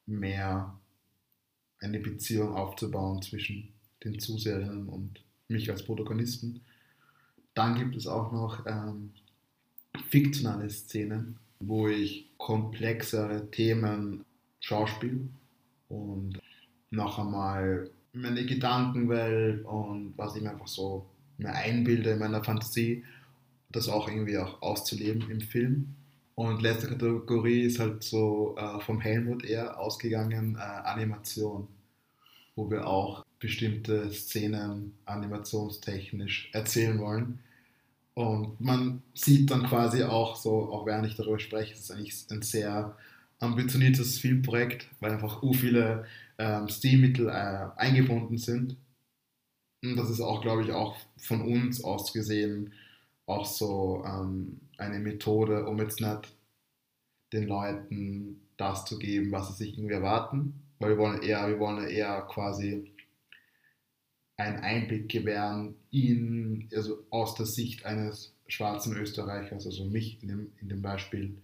mehr 0.07 0.79
eine 1.81 1.99
Beziehung 1.99 2.55
aufzubauen 2.55 3.21
zwischen 3.23 3.73
den 4.05 4.19
Zuseherinnen 4.19 4.89
und 4.89 5.23
mich 5.49 5.71
als 5.71 5.85
Protagonisten. 5.85 6.63
Dann 7.55 7.77
gibt 7.77 7.97
es 7.97 8.07
auch 8.07 8.33
noch 8.33 8.65
ähm, 8.67 9.13
fiktionale 10.09 10.71
Szenen, 10.71 11.39
wo 11.61 11.89
ich 11.89 12.31
komplexere 12.39 13.51
Themen 13.51 14.25
schauspiel 14.61 15.29
und 15.89 16.39
noch 16.91 17.19
einmal 17.19 17.91
meine 18.13 18.45
Gedankenwelt 18.45 19.65
und 19.65 20.15
was 20.17 20.37
ich 20.37 20.43
mir 20.43 20.51
einfach 20.51 20.69
so 20.69 21.07
mir 21.39 21.53
einbilde 21.53 22.11
in 22.11 22.19
meiner 22.19 22.45
Fantasie, 22.45 23.05
das 23.71 23.89
auch 23.89 24.09
irgendwie 24.09 24.39
auch 24.39 24.63
auszuleben 24.63 25.31
im 25.31 25.41
Film. 25.41 25.95
Und 26.35 26.63
letzte 26.63 26.89
Kategorie 26.89 27.63
ist 27.63 27.79
halt 27.79 28.03
so 28.03 28.57
äh, 28.57 28.81
vom 28.81 29.01
Helmut 29.01 29.45
eher 29.45 29.79
ausgegangen, 29.79 30.57
äh, 30.57 30.61
Animation, 30.61 31.69
wo 32.57 32.71
wir 32.71 32.87
auch 32.87 33.25
bestimmte 33.39 34.11
Szenen 34.13 34.95
animationstechnisch 35.05 36.51
erzählen 36.53 36.99
wollen. 36.99 37.41
Und 38.15 38.61
man 38.61 39.03
sieht 39.15 39.51
dann 39.51 39.67
quasi 39.67 40.05
auch 40.05 40.37
so, 40.37 40.71
auch 40.71 40.87
während 40.87 41.07
ich 41.07 41.17
darüber 41.17 41.39
spreche, 41.39 41.73
es 41.73 41.81
ist 41.81 41.91
eigentlich 41.91 42.15
ein 42.31 42.43
sehr 42.43 42.97
ambitioniertes 43.41 44.19
Filmprojekt, 44.19 44.87
weil 45.01 45.13
einfach 45.13 45.43
u 45.43 45.53
viele 45.53 46.05
ähm, 46.39 46.69
Stilmittel 46.69 47.29
äh, 47.29 47.69
eingebunden 47.77 48.39
sind. 48.39 48.77
Das 49.83 50.11
ist 50.11 50.21
auch, 50.21 50.41
glaube 50.41 50.63
ich, 50.63 50.73
auch 50.73 50.97
von 51.17 51.43
uns 51.43 51.83
aus 51.83 52.13
gesehen 52.13 52.73
auch 53.27 53.45
so 53.45 54.05
ähm, 54.07 54.61
eine 54.79 54.99
Methode, 54.99 55.67
um 55.67 55.79
jetzt 55.79 56.01
nicht 56.01 56.35
den 57.33 57.49
Leuten 57.49 58.41
das 58.57 58.85
zu 58.85 58.99
geben, 58.99 59.33
was 59.33 59.49
sie 59.49 59.65
sich 59.65 59.79
irgendwie 59.79 59.95
erwarten, 59.95 60.55
weil 60.79 60.91
wir 60.91 60.99
wollen 60.99 61.23
eher, 61.23 61.49
wir 61.49 61.59
wollen 61.59 61.89
eher 61.89 62.23
quasi 62.23 62.93
einen 64.37 64.59
Einblick 64.59 65.09
gewähren 65.09 65.75
in, 65.91 66.69
also 66.75 67.05
aus 67.11 67.35
der 67.35 67.47
Sicht 67.47 67.85
eines 67.85 68.35
schwarzen 68.49 68.97
Österreichers, 68.97 69.67
also 69.67 69.85
mich 69.85 70.23
in 70.23 70.29
dem, 70.29 70.53
in 70.61 70.69
dem 70.69 70.83
Beispiel, 70.83 71.35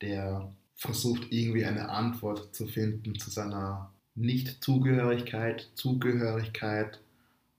der 0.00 0.52
versucht 0.74 1.30
irgendwie 1.30 1.64
eine 1.64 1.88
Antwort 1.88 2.54
zu 2.54 2.66
finden 2.66 3.18
zu 3.18 3.30
seiner 3.30 3.92
Nicht-Zugehörigkeit, 4.14 5.70
Zugehörigkeit 5.74 7.00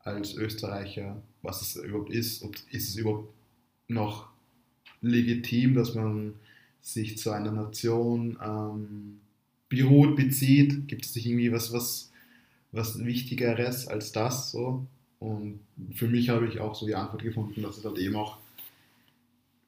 als 0.08 0.36
Österreicher, 0.36 1.22
was 1.42 1.62
es 1.62 1.76
überhaupt 1.76 2.12
ist, 2.12 2.44
ob, 2.44 2.56
ist 2.72 2.90
es 2.90 2.96
überhaupt 2.96 3.34
noch 3.88 4.30
legitim, 5.02 5.76
dass 5.76 5.94
man 5.94 6.34
sich 6.82 7.18
zu 7.18 7.32
einer 7.32 7.52
Nation 7.52 8.38
ähm, 8.44 9.20
beruht, 9.70 10.16
bezieht, 10.16 10.88
gibt 10.88 11.06
es 11.06 11.16
nicht 11.16 11.26
irgendwie 11.26 11.52
was, 11.52 11.74
was, 11.74 12.12
was 12.72 13.04
Wichtigeres 13.04 13.88
als 13.88 14.12
das 14.12 14.52
so? 14.52 14.86
Und 15.20 15.60
für 15.94 16.08
mich 16.08 16.30
habe 16.30 16.48
ich 16.48 16.60
auch 16.60 16.76
so 16.76 16.86
die 16.86 16.96
Antwort 16.96 17.24
gefunden, 17.24 17.62
dass 17.62 17.78
es 17.78 17.86
halt 17.86 17.98
eben 17.98 18.16
auch 18.16 18.38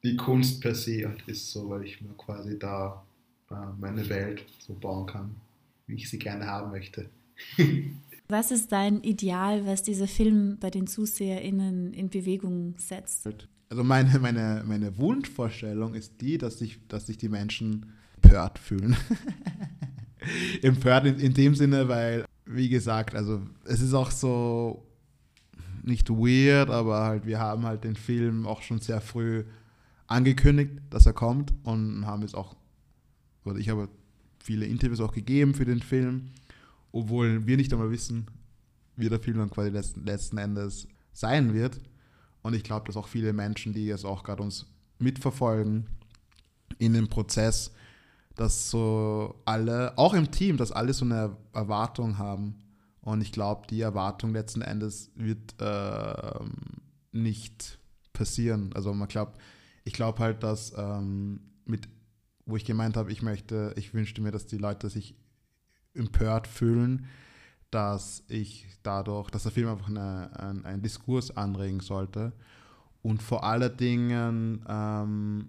die 0.02 0.16
Kunst 0.16 0.60
per 0.62 0.74
se 0.74 1.06
halt 1.06 1.22
ist, 1.26 1.50
so, 1.50 1.68
weil 1.68 1.84
ich 1.84 2.00
mir 2.00 2.14
quasi 2.16 2.58
da 2.58 3.04
äh, 3.50 3.54
meine 3.78 4.08
Welt 4.08 4.46
so 4.58 4.74
bauen 4.74 5.06
kann, 5.06 5.34
wie 5.86 5.96
ich 5.96 6.08
sie 6.08 6.18
gerne 6.18 6.46
haben 6.46 6.70
möchte. 6.70 7.10
was 8.30 8.50
ist 8.50 8.72
dein 8.72 9.02
Ideal, 9.02 9.66
was 9.66 9.82
dieser 9.82 10.06
Film 10.06 10.58
bei 10.58 10.70
den 10.70 10.86
ZuseherInnen 10.86 11.92
in 11.92 12.10
Bewegung 12.10 12.74
setzt? 12.78 13.28
Also 13.68 13.84
meine, 13.84 14.18
meine, 14.18 14.64
meine 14.66 14.96
Wunschvorstellung 14.98 15.94
ist 15.94 16.20
die, 16.20 16.38
dass 16.38 16.58
sich, 16.58 16.80
dass 16.88 17.06
sich 17.06 17.18
die 17.18 17.28
Menschen 17.28 17.92
empört 18.22 18.58
fühlen. 18.58 18.96
empört 20.62 21.06
in, 21.06 21.18
in 21.18 21.34
dem 21.34 21.54
Sinne, 21.54 21.88
weil, 21.88 22.24
wie 22.44 22.68
gesagt, 22.68 23.14
also 23.14 23.42
es 23.64 23.80
ist 23.80 23.94
auch 23.94 24.10
so 24.10 24.86
nicht 25.82 26.10
weird, 26.10 26.70
aber 26.70 27.04
halt 27.04 27.26
wir 27.26 27.38
haben 27.38 27.64
halt 27.64 27.84
den 27.84 27.96
Film 27.96 28.46
auch 28.46 28.62
schon 28.62 28.80
sehr 28.80 29.00
früh 29.00 29.44
angekündigt, 30.06 30.72
dass 30.90 31.06
er 31.06 31.12
kommt 31.12 31.54
und 31.62 32.06
haben 32.06 32.22
es 32.22 32.34
auch, 32.34 32.56
oder 33.44 33.58
ich 33.58 33.68
habe 33.68 33.88
viele 34.42 34.66
Interviews 34.66 35.00
auch 35.00 35.12
gegeben 35.12 35.54
für 35.54 35.64
den 35.64 35.80
Film, 35.80 36.32
obwohl 36.92 37.46
wir 37.46 37.56
nicht 37.56 37.72
einmal 37.72 37.90
wissen, 37.90 38.26
wie 38.96 39.08
der 39.08 39.20
Film 39.20 39.38
dann 39.38 39.50
quasi 39.50 39.70
letzten, 39.70 40.04
letzten 40.04 40.38
Endes 40.38 40.86
sein 41.12 41.54
wird. 41.54 41.80
Und 42.42 42.54
ich 42.54 42.62
glaube, 42.62 42.86
dass 42.86 42.96
auch 42.96 43.08
viele 43.08 43.32
Menschen, 43.32 43.72
die 43.72 43.86
jetzt 43.86 44.04
auch 44.04 44.22
gerade 44.22 44.42
uns 44.42 44.66
mitverfolgen 44.98 45.86
in 46.78 46.94
dem 46.94 47.08
Prozess, 47.08 47.72
dass 48.34 48.70
so 48.70 49.42
alle, 49.44 49.96
auch 49.98 50.14
im 50.14 50.30
Team, 50.30 50.56
dass 50.56 50.72
alle 50.72 50.92
so 50.92 51.04
eine 51.04 51.36
Erwartung 51.52 52.18
haben. 52.18 52.54
Und 53.02 53.20
ich 53.20 53.32
glaube, 53.32 53.66
die 53.68 53.80
Erwartung 53.80 54.32
letzten 54.32 54.62
Endes 54.62 55.10
wird 55.14 55.60
äh, 55.60 56.44
nicht 57.12 57.78
passieren. 58.12 58.70
Also 58.74 58.92
man 58.94 59.08
glaubt, 59.08 59.40
ich 59.84 59.92
glaube 59.92 60.18
halt, 60.18 60.42
dass 60.42 60.72
ähm, 60.76 61.40
mit, 61.64 61.88
wo 62.46 62.56
ich 62.56 62.64
gemeint 62.64 62.96
habe, 62.96 63.10
ich 63.12 63.22
möchte, 63.22 63.74
ich 63.76 63.94
wünschte 63.94 64.20
mir, 64.20 64.30
dass 64.30 64.46
die 64.46 64.58
Leute 64.58 64.88
sich 64.90 65.16
empört 65.94 66.46
fühlen, 66.46 67.06
dass 67.70 68.24
ich 68.28 68.66
dadurch, 68.82 69.30
dass 69.30 69.44
der 69.44 69.52
Film 69.52 69.68
einfach 69.68 69.88
eine, 69.88 70.38
ein, 70.38 70.64
einen 70.64 70.82
Diskurs 70.82 71.36
anregen 71.36 71.80
sollte. 71.80 72.32
Und 73.02 73.22
vor 73.22 73.44
allen 73.44 73.76
Dingen 73.76 74.64
ähm, 74.68 75.48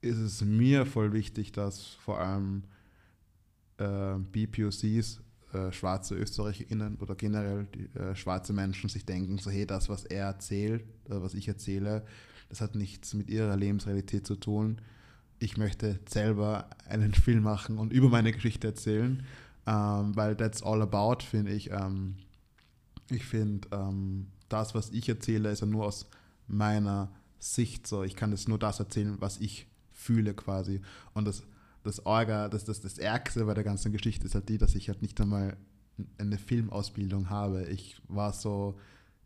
ist 0.00 0.18
es 0.18 0.42
mir 0.42 0.86
voll 0.86 1.12
wichtig, 1.12 1.52
dass 1.52 1.84
vor 1.84 2.20
allem 2.20 2.64
äh, 3.78 4.18
BPOCs, 4.18 5.20
äh, 5.52 5.72
schwarze 5.72 6.16
ÖsterreicherInnen 6.16 6.96
oder 6.96 7.14
generell 7.14 7.66
die, 7.74 7.98
äh, 7.98 8.16
schwarze 8.16 8.52
Menschen 8.52 8.88
sich 8.88 9.04
denken, 9.04 9.38
so 9.38 9.50
hey, 9.50 9.66
das, 9.66 9.88
was 9.88 10.04
er 10.04 10.26
erzählt, 10.26 10.84
oder 11.04 11.22
was 11.22 11.34
ich 11.34 11.46
erzähle, 11.48 12.04
das 12.48 12.60
hat 12.60 12.74
nichts 12.74 13.14
mit 13.14 13.28
ihrer 13.30 13.56
Lebensrealität 13.56 14.26
zu 14.26 14.36
tun. 14.36 14.80
Ich 15.38 15.56
möchte 15.56 16.00
selber 16.08 16.70
einen 16.88 17.14
Film 17.14 17.42
machen 17.42 17.78
und 17.78 17.92
über 17.92 18.08
meine 18.08 18.32
Geschichte 18.32 18.68
erzählen 18.68 19.24
ähm, 19.66 20.14
weil 20.16 20.36
that's 20.36 20.62
all 20.62 20.82
about, 20.82 21.24
finde 21.24 21.52
ich. 21.52 21.70
Ähm, 21.70 22.16
ich 23.10 23.24
finde, 23.24 23.68
ähm, 23.72 24.28
das, 24.48 24.74
was 24.74 24.90
ich 24.90 25.08
erzähle, 25.08 25.50
ist 25.50 25.60
ja 25.60 25.66
nur 25.66 25.86
aus 25.86 26.06
meiner 26.46 27.10
Sicht 27.38 27.86
so. 27.86 28.02
Ich 28.04 28.16
kann 28.16 28.30
das 28.30 28.48
nur 28.48 28.58
das 28.58 28.80
erzählen, 28.80 29.16
was 29.20 29.38
ich 29.38 29.66
fühle 29.92 30.34
quasi. 30.34 30.80
Und 31.14 31.26
das, 31.26 31.42
das 31.82 32.04
Orga, 32.06 32.48
das, 32.48 32.64
das, 32.64 32.80
das 32.80 32.98
Ärgste 32.98 33.44
bei 33.44 33.54
der 33.54 33.64
ganzen 33.64 33.92
Geschichte 33.92 34.26
ist 34.26 34.34
halt 34.34 34.48
die, 34.48 34.58
dass 34.58 34.74
ich 34.74 34.88
halt 34.88 35.02
nicht 35.02 35.20
einmal 35.20 35.56
eine 36.18 36.38
Filmausbildung 36.38 37.30
habe. 37.30 37.64
Ich 37.64 38.00
war 38.08 38.32
so 38.32 38.78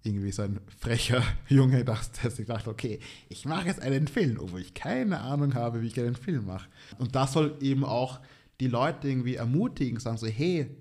irgendwie 0.02 0.32
so 0.32 0.42
ein 0.42 0.60
frecher 0.78 1.22
Junge, 1.48 1.84
dass 1.84 2.10
ich 2.38 2.46
dachte, 2.46 2.70
okay, 2.70 3.00
ich 3.28 3.44
mache 3.44 3.66
jetzt 3.66 3.80
einen 3.80 4.08
Film, 4.08 4.38
obwohl 4.40 4.60
ich 4.60 4.74
keine 4.74 5.20
Ahnung 5.20 5.54
habe, 5.54 5.82
wie 5.82 5.88
ich 5.88 6.00
einen 6.00 6.16
Film 6.16 6.46
mache. 6.46 6.68
Und 6.98 7.14
das 7.14 7.32
soll 7.32 7.56
eben 7.60 7.84
auch 7.84 8.20
die 8.60 8.68
Leute 8.68 9.08
irgendwie 9.08 9.34
ermutigen, 9.36 9.98
sagen 9.98 10.18
so, 10.18 10.26
hey, 10.26 10.76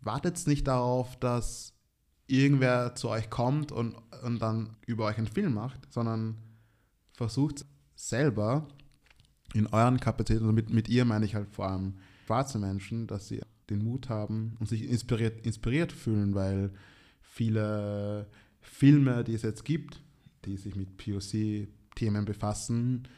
wartet 0.00 0.46
nicht 0.46 0.66
darauf, 0.66 1.18
dass 1.20 1.74
irgendwer 2.26 2.94
zu 2.94 3.08
euch 3.08 3.28
kommt 3.30 3.72
und, 3.72 3.94
und 4.22 4.40
dann 4.40 4.76
über 4.86 5.06
euch 5.06 5.18
einen 5.18 5.26
Film 5.26 5.54
macht, 5.54 5.92
sondern 5.92 6.38
versucht 7.12 7.64
selber 7.94 8.66
in 9.54 9.66
euren 9.66 10.00
Kapazitäten, 10.00 10.44
also 10.44 10.52
mit, 10.52 10.70
mit 10.70 10.88
ihr 10.88 11.04
meine 11.04 11.26
ich 11.26 11.34
halt 11.34 11.50
vor 11.50 11.68
allem 11.68 11.98
schwarze 12.26 12.58
Menschen, 12.58 13.06
dass 13.06 13.28
sie 13.28 13.42
den 13.68 13.84
Mut 13.84 14.08
haben 14.08 14.56
und 14.58 14.68
sich 14.68 14.88
inspiriert, 14.88 15.44
inspiriert 15.44 15.92
fühlen, 15.92 16.34
weil 16.34 16.72
viele 17.20 18.28
Filme, 18.60 19.24
die 19.24 19.34
es 19.34 19.42
jetzt 19.42 19.64
gibt, 19.64 20.02
die 20.44 20.56
sich 20.56 20.74
mit 20.74 20.96
POC-Themen 20.96 22.24
befassen, 22.24 23.08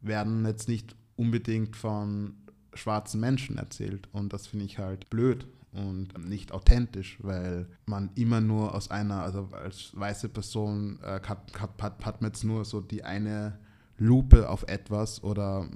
werden 0.00 0.46
jetzt 0.46 0.68
nicht 0.68 0.96
unbedingt 1.16 1.76
von 1.76 2.41
schwarzen 2.74 3.20
Menschen 3.20 3.58
erzählt. 3.58 4.08
Und 4.12 4.32
das 4.32 4.46
finde 4.46 4.64
ich 4.64 4.78
halt 4.78 5.10
blöd 5.10 5.46
und 5.72 6.28
nicht 6.28 6.52
authentisch, 6.52 7.18
weil 7.22 7.66
man 7.86 8.10
immer 8.14 8.40
nur 8.40 8.74
aus 8.74 8.90
einer, 8.90 9.22
also 9.22 9.48
als 9.52 9.90
weiße 9.94 10.28
Person 10.28 10.98
äh, 11.02 11.20
hat, 11.22 11.58
hat, 11.58 11.82
hat 11.82 12.20
man 12.20 12.30
jetzt 12.30 12.44
nur 12.44 12.64
so 12.64 12.80
die 12.80 13.04
eine 13.04 13.58
Lupe 13.98 14.48
auf 14.48 14.64
etwas 14.64 15.22
oder 15.22 15.68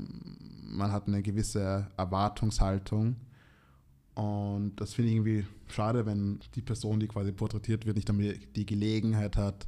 man 0.63 0.93
hat 0.93 1.07
eine 1.07 1.23
gewisse 1.23 1.89
Erwartungshaltung. 1.97 3.17
Und 4.15 4.77
das 4.77 4.95
finde 4.95 5.11
ich 5.11 5.17
irgendwie 5.17 5.47
schade, 5.69 6.07
wenn 6.07 6.41
die 6.55 6.63
Person, 6.63 7.01
die 7.01 7.09
quasi 7.09 7.33
porträtiert 7.33 7.87
wird, 7.87 7.97
nicht 7.97 8.09
damit 8.09 8.57
die 8.57 8.67
Gelegenheit 8.67 9.37
hat, 9.37 9.67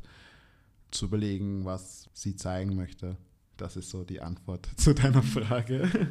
zu 0.91 1.07
überlegen, 1.07 1.65
was 1.65 2.09
sie 2.13 2.35
zeigen 2.35 2.75
möchte. 2.75 3.17
Das 3.57 3.77
ist 3.77 3.91
so 3.91 4.05
die 4.05 4.21
Antwort 4.21 4.69
zu 4.77 4.95
deiner 4.95 5.23
Frage. 5.23 6.09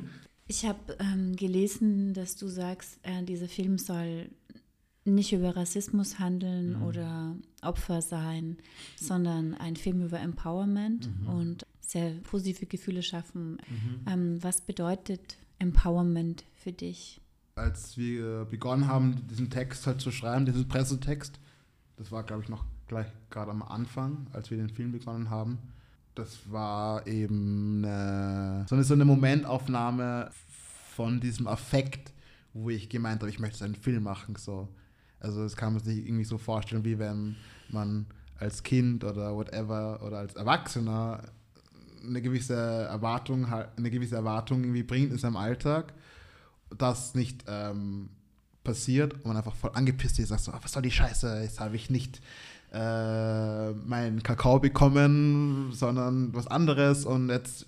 Ich 0.48 0.66
habe 0.66 0.98
ähm, 1.00 1.36
gelesen, 1.36 2.14
dass 2.14 2.36
du 2.36 2.48
sagst, 2.48 3.00
äh, 3.04 3.24
dieser 3.24 3.48
Film 3.48 3.78
soll 3.78 4.30
nicht 5.04 5.34
über 5.34 5.56
Rassismus 5.56 6.20
handeln 6.20 6.78
mhm. 6.78 6.84
oder 6.84 7.36
Opfer 7.62 8.02
sein, 8.02 8.58
sondern 8.96 9.54
ein 9.56 9.76
Film 9.76 10.04
über 10.04 10.20
Empowerment 10.20 11.10
mhm. 11.22 11.28
und 11.28 11.66
sehr 11.82 12.12
positive 12.24 12.66
Gefühle 12.66 13.02
schaffen. 13.02 13.54
Mhm. 13.70 14.00
Ähm, 14.08 14.44
was 14.44 14.62
bedeutet 14.62 15.38
Empowerment 15.60 16.44
für 16.56 16.74
dich? 16.74 17.22
Als 17.56 17.98
wir 17.98 18.46
begonnen 18.46 18.88
haben, 18.88 19.28
diesen 19.28 19.50
Text 19.50 19.88
halt 19.88 20.02
zu 20.02 20.12
schreiben, 20.12 20.46
diesen 20.46 20.68
Pressetext, 20.68 21.40
das 21.96 22.12
war, 22.12 22.24
glaube 22.24 22.44
ich, 22.44 22.50
noch 22.50 22.66
gleich 22.88 23.08
gerade 23.30 23.52
am 23.52 23.64
Anfang, 23.64 24.28
als 24.34 24.52
wir 24.52 24.58
den 24.58 24.70
Film 24.70 24.92
begonnen 24.92 25.30
haben, 25.30 25.58
das 26.18 26.52
war 26.52 27.06
eben 27.06 27.84
eine, 27.86 28.66
so, 28.68 28.76
eine, 28.76 28.84
so 28.84 28.94
eine 28.94 29.06
Momentaufnahme 29.06 30.32
von 30.96 31.20
diesem 31.20 31.48
Affekt, 31.48 32.12
wo 32.54 32.70
ich 32.70 32.90
gemeint 32.90 33.22
habe, 33.22 33.30
ich 33.30 33.40
möchte 33.40 33.64
einen 33.64 33.76
Film 33.76 34.04
machen. 34.04 34.36
So. 34.36 34.68
Also 35.20 35.44
das 35.44 35.56
kann 35.56 35.74
man 35.74 35.84
sich 35.84 36.06
irgendwie 36.06 36.24
so 36.24 36.38
vorstellen, 36.38 36.84
wie 36.84 36.98
wenn 36.98 37.36
man 37.70 38.08
als 38.40 38.64
Kind 38.64 39.04
oder 39.04 39.36
whatever 39.36 40.02
oder 40.04 40.20
als 40.20 40.36
Erwachsener 40.36 41.22
eine 42.04 42.22
gewisse 42.22 42.56
Erwartung, 42.56 43.46
eine 43.46 43.90
gewisse 43.92 44.16
Erwartung 44.16 44.64
irgendwie 44.64 44.84
bringt 44.84 45.12
in 45.12 45.18
seinem 45.18 45.38
Alltag, 45.38 45.94
das 46.76 47.16
nicht 47.16 47.44
ähm, 47.48 48.10
passiert 48.64 49.14
und 49.14 49.26
man 49.26 49.38
einfach 49.38 49.56
voll 49.56 49.72
angepisst 49.74 50.20
ist, 50.20 50.30
sagt 50.30 50.42
so, 50.42 50.52
ah, 50.52 50.60
was 50.62 50.72
soll 50.72 50.82
die 50.82 50.92
Scheiße, 50.92 51.42
jetzt 51.42 51.60
habe 51.60 51.76
ich 51.76 51.90
nicht 51.90 52.22
äh, 52.74 53.72
meinen 53.72 54.22
Kakao 54.24 54.60
bekommen, 54.60 55.72
sondern 55.72 56.34
was 56.34 56.48
anderes 56.48 57.06
und 57.06 57.30
jetzt, 57.30 57.66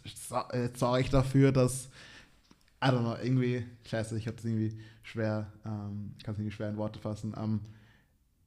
jetzt 0.53 0.79
sorge 0.79 1.01
ich 1.01 1.09
dafür, 1.09 1.51
dass, 1.51 1.89
I 2.83 2.88
don't 2.88 2.99
know, 2.99 3.15
irgendwie, 3.21 3.65
scheiße, 3.85 4.17
ich 4.17 4.27
habe 4.27 4.35
das 4.35 4.45
irgendwie 4.45 4.77
schwer, 5.03 5.47
ähm, 5.65 6.15
kann 6.23 6.33
es 6.33 6.39
irgendwie 6.39 6.51
schwer 6.51 6.69
in 6.69 6.77
Worte 6.77 6.99
fassen. 6.99 7.33
Ähm, 7.38 7.62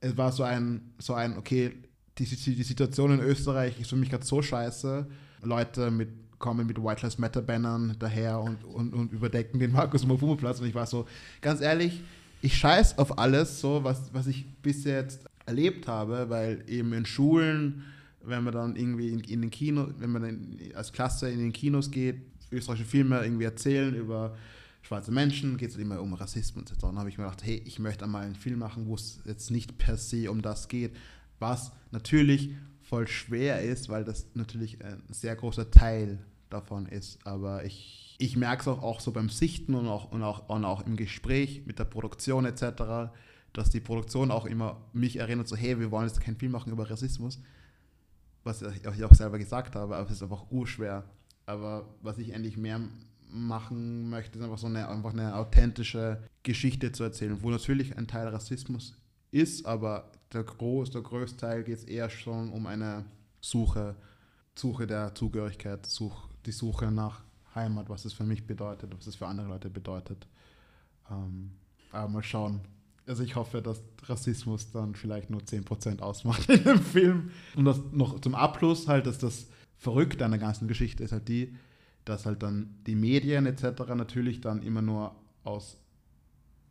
es 0.01 0.17
war 0.17 0.33
so 0.33 0.43
ein, 0.43 0.93
so 0.99 1.15
ein, 1.15 1.39
okay, 1.39 1.73
die, 2.19 2.25
die 2.25 2.63
Situation 2.63 3.13
in 3.13 3.21
Österreich 3.21 3.81
ist 3.81 3.91
für 3.91 3.97
mich 3.97 4.11
gerade 4.11 4.25
so 4.25 4.43
scheiße. 4.43 5.07
Leute 5.43 5.91
mit, 5.91 6.11
kommen 6.39 6.67
mit 6.67 6.83
White 6.83 7.03
Lives 7.03 7.19
Matter 7.19 7.43
Bannern 7.43 7.97
daher 7.99 8.41
und, 8.41 8.63
und, 8.65 8.93
und 8.93 9.13
überdecken 9.13 9.59
den 9.59 9.73
Markus 9.73 10.05
Mofumo 10.05 10.37
Platz 10.37 10.61
und 10.61 10.67
ich 10.67 10.75
war 10.75 10.87
so, 10.87 11.07
ganz 11.41 11.61
ehrlich, 11.61 12.03
ich 12.43 12.57
scheiß 12.59 12.99
auf 12.99 13.19
alles, 13.19 13.61
so 13.61 13.85
was, 13.85 14.13
was 14.13 14.27
ich 14.27 14.47
bis 14.63 14.85
jetzt 14.85 15.25
erlebt 15.47 15.89
habe, 15.89 16.31
weil 16.31 16.65
eben 16.69 16.93
in 16.93 17.07
Schulen, 17.07 17.85
wenn 18.23 18.45
man 18.45 18.53
dann 18.53 18.77
irgendwie 18.77 19.11
in, 19.11 19.21
in 19.21 19.43
den 19.43 19.51
Kino, 19.51 19.89
wenn 19.99 20.11
man 20.11 20.59
als 20.75 20.93
Klasse 20.93 21.31
in 21.31 21.39
den 21.39 21.53
Kinos 21.53 21.91
geht, 21.91 22.21
österreichische 22.51 22.89
Filme 22.89 23.23
irgendwie 23.23 23.45
erzählen 23.45 23.95
über 23.95 24.37
schwarze 24.83 25.13
Menschen, 25.13 25.57
geht 25.57 25.71
es 25.71 25.77
immer 25.77 26.01
um 26.01 26.13
Rassismus 26.15 26.65
etc. 26.65 26.81
Dann 26.83 26.99
habe 26.99 27.09
ich 27.09 27.19
mir 27.19 27.25
gedacht, 27.25 27.45
hey, 27.45 27.63
ich 27.65 27.79
möchte 27.79 28.05
einmal 28.05 28.25
einen 28.25 28.35
Film 28.35 28.59
machen, 28.59 28.87
wo 28.87 28.95
es 28.95 29.21
jetzt 29.25 29.51
nicht 29.51 29.79
per 29.79 29.97
se 29.97 30.31
um 30.31 30.43
das 30.43 30.69
geht, 30.69 30.95
was 31.39 31.73
natürlich 31.91 32.51
voll 32.83 33.09
schwer 33.09 33.63
ist, 33.63 33.89
weil 33.89 34.05
das 34.05 34.27
natürlich 34.35 34.85
ein 34.85 35.03
sehr 35.09 35.35
großer 35.35 35.71
Teil 35.71 36.19
davon 36.51 36.87
ist. 36.87 37.27
Aber 37.27 37.65
ich, 37.65 38.17
ich 38.19 38.37
merke 38.37 38.63
es 38.63 38.69
auch, 38.69 38.83
auch 38.83 39.01
so 39.01 39.13
beim 39.13 39.29
Sichten 39.29 39.75
und 39.75 39.87
auch, 39.87 40.11
und, 40.13 40.23
auch, 40.23 40.49
und 40.49 40.65
auch 40.65 40.85
im 40.85 40.97
Gespräch 40.97 41.63
mit 41.65 41.79
der 41.79 41.85
Produktion 41.85 42.45
etc., 42.45 43.13
dass 43.53 43.71
die 43.71 43.81
Produktion 43.81 44.31
auch 44.31 44.47
immer 44.47 44.81
mich 44.93 45.17
erinnert, 45.17 45.49
so 45.49 45.57
hey, 45.57 45.79
wir 45.79 45.91
wollen 45.91 46.07
jetzt 46.07 46.21
keinen 46.21 46.37
Film 46.37 46.53
machen 46.53 46.73
über 46.73 46.89
Rassismus, 46.91 47.41
was 48.45 48.63
ich 48.63 49.05
auch 49.05 49.15
selber 49.15 49.39
gesagt 49.39 49.77
habe, 49.77 49.97
aber 49.97 50.07
es 50.07 50.17
ist 50.17 50.23
einfach 50.23 50.51
urschwer. 50.51 51.05
Aber 51.47 51.95
was 52.03 52.19
ich 52.19 52.31
endlich 52.31 52.57
mehr 52.57 52.81
machen 53.29 54.11
möchte, 54.11 54.39
ist 54.39 54.45
einfach 54.45 54.59
so 54.59 54.67
eine, 54.67 54.89
einfach 54.89 55.13
eine 55.13 55.37
authentische 55.37 56.23
Geschichte 56.43 56.93
zu 56.93 57.03
erzählen, 57.05 57.43
wo 57.43 57.51
natürlich 57.51 57.97
ein 57.97 58.07
Teil 58.07 58.29
Rassismus 58.29 58.97
ist, 59.31 59.67
aber 59.67 60.13
der, 60.33 60.45
Groß, 60.45 60.91
der 60.91 61.03
größte 61.03 61.39
Teil 61.39 61.65
geht 61.65 61.79
es 61.79 61.85
eher 61.85 62.11
schon 62.11 62.53
um 62.53 62.67
eine 62.67 63.05
Suche, 63.41 63.97
Suche 64.55 64.87
der 64.87 65.15
Zugehörigkeit, 65.15 65.87
Such, 65.87 66.29
die 66.47 66.53
Suche 66.53 66.91
nach 66.91 67.23
Heimat, 67.55 67.89
was 67.89 68.05
es 68.05 68.13
für 68.13 68.25
mich 68.25 68.47
bedeutet, 68.47 68.95
was 68.97 69.07
es 69.07 69.17
für 69.17 69.27
andere 69.27 69.49
Leute 69.49 69.71
bedeutet. 69.71 70.27
Ähm, 71.11 71.53
aber 71.91 72.09
mal 72.09 72.23
schauen. 72.23 72.61
Also 73.07 73.23
ich 73.25 73.35
hoffe, 73.35 73.63
dass 73.63 73.83
Rassismus 74.05 74.71
dann 74.71 74.95
vielleicht 74.95 75.31
nur 75.31 75.41
10% 75.41 76.01
ausmacht 76.01 76.49
in 76.49 76.63
dem 76.65 76.81
Film. 76.81 77.31
Und 77.57 77.65
das 77.65 77.81
noch 77.93 78.21
zum 78.21 78.35
Abschluss 78.35 78.89
halt, 78.89 79.07
dass 79.07 79.19
das 79.19 79.49
Verrückte 79.77 80.25
an 80.25 80.31
der 80.31 80.41
ganzen 80.41 80.69
Geschichte 80.69 81.03
ist 81.03 81.13
halt 81.13 81.29
die, 81.29 81.57
dass 82.05 82.27
halt 82.27 82.43
dann 82.43 82.77
die 82.87 82.95
Medien 82.95 83.47
etc. 83.47 83.95
natürlich 83.95 84.41
dann 84.41 84.63
immer 84.63 84.83
nur 84.83 85.15
aus 85.43 85.77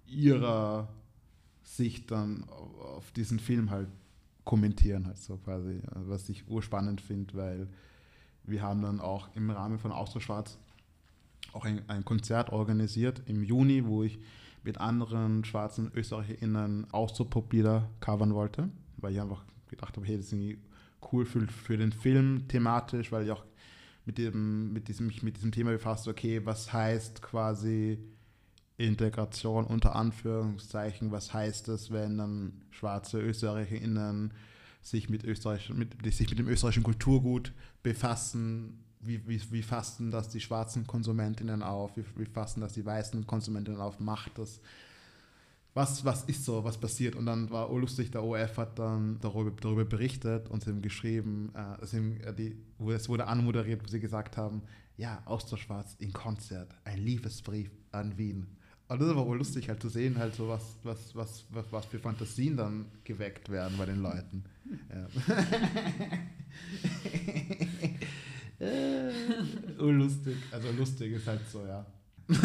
ihrer 0.08 0.88
Sicht 1.64 2.12
dann 2.12 2.46
auf 2.50 3.12
diesen 3.12 3.40
Film 3.40 3.70
halt 3.70 3.88
kommentieren, 4.44 5.08
halt 5.08 5.18
so 5.18 5.38
quasi, 5.38 5.82
was 5.94 6.28
ich 6.30 6.48
urspannend 6.48 7.02
finde, 7.02 7.34
weil 7.36 7.68
wir 8.44 8.62
haben 8.62 8.82
dann 8.82 9.00
auch 9.00 9.30
im 9.36 9.50
Rahmen 9.50 9.78
von 9.78 9.92
Austauschschwarz 9.92 10.58
auch 11.54 11.66
ein, 11.66 11.88
ein, 11.90 12.06
Konzert 12.06 12.52
organisiert 12.52 13.22
im 13.26 13.44
Juni, 13.44 13.86
wo 13.86 14.04
ich 14.04 14.20
mit 14.64 14.80
anderen 14.80 15.44
schwarzen 15.44 15.92
ÖsterreicherInnen 15.96 16.92
Austropop-Lieder 16.92 17.90
covern 18.00 18.34
wollte, 18.34 18.70
weil 18.98 19.14
ich 19.14 19.22
einfach 19.22 19.44
gedacht 19.68 19.96
habe, 19.98 20.06
hey, 20.06 20.18
das 20.18 20.28
ist 20.28 20.34
irgendwie 20.34 20.60
cool 21.12 21.26
für, 21.26 21.48
für 21.48 21.78
den 21.78 21.92
Film 21.92 22.48
thematisch, 22.48 23.12
weil 23.12 23.26
ich 23.26 23.32
auch 23.32 23.44
mit, 24.06 24.18
dem, 24.18 24.74
mit, 24.74 24.88
diesem, 24.88 25.12
mit 25.22 25.38
diesem 25.38 25.52
Thema 25.52 25.72
befasst, 25.72 26.08
okay, 26.08 26.46
was 26.46 26.72
heißt 26.74 27.22
quasi 27.22 28.00
Integration 28.78 29.66
unter 29.66 29.96
Anführungszeichen, 29.96 31.12
was 31.12 31.34
heißt 31.34 31.68
das, 31.68 31.92
wenn 31.92 32.18
dann 32.18 32.62
schwarze 32.72 33.22
ÖsterreicherInnen 33.22 34.34
sich 34.82 35.10
mit, 35.10 35.24
Österreich, 35.24 35.70
mit, 35.70 36.14
sich 36.14 36.30
mit 36.30 36.40
dem 36.40 36.48
österreichischen 36.48 36.84
Kulturgut 36.84 37.54
befassen, 37.84 38.84
wie, 39.04 39.28
wie, 39.28 39.42
wie 39.52 39.62
fassen 39.62 40.12
das 40.12 40.30
die 40.30 40.40
schwarzen 40.40 40.88
KonsumentInnen 40.88 41.64
auf, 41.64 41.98
wie, 41.98 42.06
wie 42.16 42.26
fassen 42.26 42.62
das 42.62 42.74
die 42.74 42.86
weißen 42.86 43.28
KonsumentInnen 43.28 43.82
auf, 43.82 44.00
macht 44.00 44.38
das 44.38 44.62
was, 45.74 46.04
was 46.04 46.24
ist 46.26 46.44
so, 46.44 46.64
was 46.64 46.78
passiert. 46.78 47.16
Und 47.16 47.26
dann 47.26 47.50
war 47.50 47.72
oh 47.72 47.78
lustig, 47.78 48.12
der 48.12 48.24
ORF 48.24 48.58
hat 48.58 48.80
dann 48.80 49.20
darüber, 49.22 49.52
darüber 49.52 49.86
berichtet 49.86 50.50
und 50.50 50.64
sie 50.64 50.70
haben 50.70 50.82
geschrieben, 50.82 51.54
äh, 51.56 51.86
sie 51.86 51.98
haben, 51.98 52.22
äh, 52.22 52.34
die, 52.34 52.58
wo 52.78 52.92
es 52.92 53.08
wurde 53.08 53.28
anmoderiert, 53.28 53.84
wo 53.84 53.88
sie 53.88 54.00
gesagt 54.00 54.38
haben, 54.38 54.64
ja, 54.98 55.22
Austauschschwarz 55.26 55.96
in 56.00 56.12
Konzert, 56.12 56.76
ein 56.84 56.98
Liebesbrief 56.98 57.72
an 57.92 58.18
Wien. 58.18 58.48
Und 58.88 59.02
das 59.02 59.16
war 59.16 59.26
wohl 59.26 59.38
lustig 59.38 59.70
halt 59.70 59.82
zu 59.82 59.88
sehen, 59.88 60.18
halt 60.18 60.36
so 60.36 60.50
was, 60.50 60.78
was, 60.84 61.16
was, 61.16 61.46
was, 61.52 61.66
was 61.72 61.86
für 61.86 62.00
Fantasien 62.00 62.58
dann 62.58 62.88
geweckt 63.06 63.50
werden 63.50 63.78
bei 63.78 63.86
den 63.86 64.02
Leuten. 64.02 64.44
Ja. 64.90 65.08
oh, 69.80 69.86
lustig. 69.86 70.38
Also 70.52 70.72
lustig 70.72 71.14
ist 71.14 71.28
halt 71.28 71.42
so, 71.52 71.66
ja. 71.66 71.86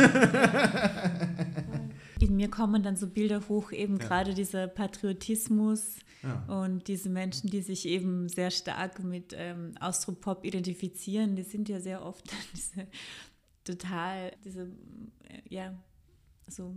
In 2.20 2.36
mir 2.36 2.48
kommen 2.48 2.82
dann 2.82 2.96
so 2.96 3.06
Bilder 3.06 3.46
hoch, 3.48 3.72
eben 3.72 3.98
ja. 3.98 4.06
gerade 4.06 4.34
dieser 4.34 4.66
Patriotismus 4.68 5.96
ja. 6.22 6.44
und 6.46 6.88
diese 6.88 7.10
Menschen, 7.10 7.50
die 7.50 7.60
sich 7.60 7.86
eben 7.86 8.28
sehr 8.28 8.50
stark 8.50 9.04
mit 9.04 9.34
ähm, 9.36 9.74
Austropop 9.80 10.44
identifizieren, 10.44 11.36
die 11.36 11.42
sind 11.42 11.68
ja 11.68 11.78
sehr 11.80 12.04
oft 12.04 12.24
diese 12.54 12.86
total, 13.64 14.32
diese, 14.44 14.62
äh, 15.28 15.42
ja, 15.48 15.74
so 16.48 16.74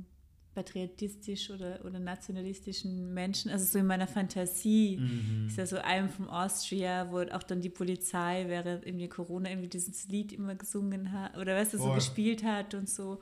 patriotistisch 0.60 1.50
oder, 1.50 1.80
oder 1.86 2.00
nationalistischen 2.00 3.14
Menschen. 3.14 3.50
Also 3.50 3.66
so 3.66 3.80
in 3.80 3.86
meiner 3.86 4.08
Fantasie 4.08 4.98
mhm. 4.98 5.48
ist 5.48 5.58
ja 5.58 5.66
so 5.66 5.78
einem 5.78 6.10
vom 6.10 6.30
Austria, 6.30 7.10
wo 7.12 7.20
auch 7.20 7.44
dann 7.44 7.62
die 7.62 7.70
Polizei 7.70 8.46
während 8.48 8.86
irgendwie 8.86 9.08
Corona 9.08 9.50
irgendwie 9.50 9.70
dieses 9.70 10.08
Lied 10.10 10.34
immer 10.34 10.56
gesungen 10.56 11.12
hat 11.14 11.38
oder 11.38 11.56
weißt 11.56 11.74
du, 11.74 11.78
so 11.78 11.94
gespielt 11.94 12.44
hat 12.44 12.74
und 12.74 12.90
so. 12.90 13.20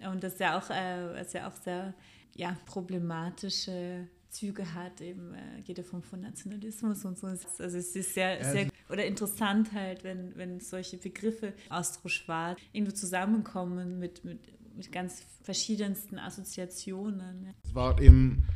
Und 0.00 0.24
das 0.24 0.38
ja 0.38 0.58
auch, 0.58 0.68
äh, 0.70 1.14
das 1.14 1.32
ja 1.32 1.48
auch 1.48 1.54
sehr 1.54 1.94
ja, 2.34 2.56
problematische 2.66 4.08
Züge 4.30 4.74
hat, 4.74 5.00
eben 5.00 5.34
äh, 5.34 5.62
geht 5.62 5.78
ja 5.78 5.84
vom, 5.84 6.02
von 6.02 6.20
Nationalismus 6.20 7.04
und 7.04 7.16
so. 7.16 7.28
Also 7.28 7.62
es 7.62 7.94
ist 7.94 8.14
sehr, 8.14 8.38
ja, 8.38 8.50
sehr 8.50 8.68
oder 8.88 9.06
interessant 9.06 9.72
halt, 9.72 10.02
wenn, 10.02 10.36
wenn 10.36 10.58
solche 10.58 10.96
Begriffe 10.96 11.52
Austro-Schwarz 11.68 12.58
irgendwo 12.72 12.92
zusammenkommen 12.92 14.00
mit, 14.00 14.24
mit, 14.24 14.40
mit 14.76 14.92
ganz 14.92 15.24
verschiedensten 15.42 16.18
Assoziationen. 16.18 17.54
Es 17.64 17.74
war 17.74 18.00
eben 18.00 18.46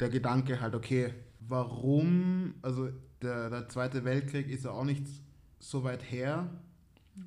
der 0.00 0.08
Gedanke 0.08 0.60
halt, 0.60 0.74
okay, 0.74 1.14
warum, 1.40 2.54
also 2.62 2.88
der, 3.22 3.50
der 3.50 3.68
Zweite 3.68 4.04
Weltkrieg 4.04 4.48
ist 4.48 4.64
ja 4.64 4.70
auch 4.70 4.84
nicht 4.84 5.06
so 5.58 5.82
weit 5.84 6.10
her, 6.10 6.48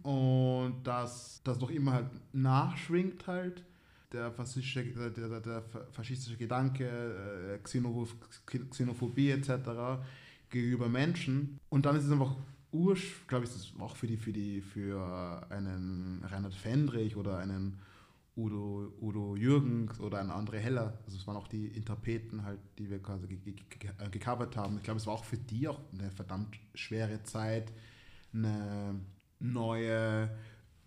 und 0.03 0.83
dass 0.83 1.41
das 1.43 1.59
noch 1.59 1.69
immer 1.69 1.93
halt 1.93 2.09
nachschwingt 2.33 3.27
halt, 3.27 3.63
der 4.11 4.31
faschistische, 4.31 4.83
der, 4.83 5.09
der, 5.09 5.39
der 5.39 5.63
faschistische 5.91 6.37
Gedanke, 6.37 6.85
äh, 6.85 7.59
Xenophobie 7.59 9.31
etc. 9.31 10.03
gegenüber 10.49 10.89
Menschen. 10.89 11.59
Und 11.69 11.85
dann 11.85 11.95
ist 11.95 12.05
es 12.05 12.11
einfach 12.11 12.35
ursch, 12.71 13.25
glaube 13.27 13.45
ich, 13.45 13.51
ist 13.51 13.73
auch 13.79 13.95
für 13.95 14.07
die, 14.07 14.17
für 14.17 14.33
die, 14.33 14.61
für 14.61 15.45
einen 15.49 16.23
Reinhard 16.25 16.53
Fendrich 16.53 17.15
oder 17.15 17.37
einen 17.37 17.79
Udo, 18.41 18.93
Udo 19.01 19.36
Jürgens 19.36 19.99
oder 19.99 20.19
ein 20.19 20.32
André 20.32 20.58
Heller. 20.58 20.97
Also 21.06 21.17
es 21.17 21.27
waren 21.27 21.38
auch 21.38 21.47
die 21.47 21.67
Interpreten 21.67 22.43
halt, 22.43 22.60
die 22.77 22.89
wir 22.89 22.99
quasi 23.01 23.27
gecovert 24.12 24.58
haben. 24.58 24.77
Ich 24.77 24.84
glaube, 24.84 24.99
es 24.99 25.08
war 25.08 25.13
auch 25.13 25.25
für 25.25 25.38
die 25.38 25.67
auch 25.67 25.80
eine 25.93 26.12
verdammt 26.12 26.60
schwere 26.73 27.21
Zeit, 27.23 27.71
eine 28.34 28.99
neue 29.39 30.30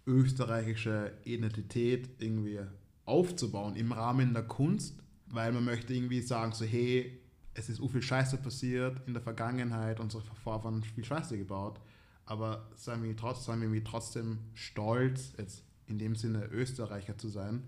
österreichische 0.07 1.12
Identität 1.25 2.09
irgendwie 2.19 2.61
aufzubauen 3.05 3.77
im 3.77 3.93
Rahmen 3.93 4.33
der 4.33 4.45
Kunst, 4.45 4.97
weil 5.27 5.53
man 5.53 5.64
möchte 5.64 5.95
irgendwie 5.95 6.21
sagen, 6.21 6.53
so 6.53 6.64
hey, 6.64 7.21
es 7.55 7.69
ist 7.69 7.77
so 7.77 7.88
viel 7.88 8.03
Scheiße 8.03 8.38
passiert 8.38 9.01
in 9.07 9.14
der 9.14 9.23
Vergangenheit, 9.23 10.01
unsere 10.01 10.23
Vorfahren 10.23 10.77
haben 10.77 10.83
viel 10.83 11.05
Scheiße 11.05 11.38
gebaut, 11.38 11.81
aber 12.27 12.69
seien 12.77 13.03
wir, 13.03 13.17
trotz, 13.17 13.45
seien 13.45 13.73
wir 13.73 13.85
trotzdem 13.85 14.38
stolz, 14.55 15.33
jetzt 15.38 15.62
in 15.87 15.99
dem 15.99 16.16
Sinne 16.16 16.47
Österreicher 16.47 17.18
zu 17.18 17.29
sein. 17.29 17.62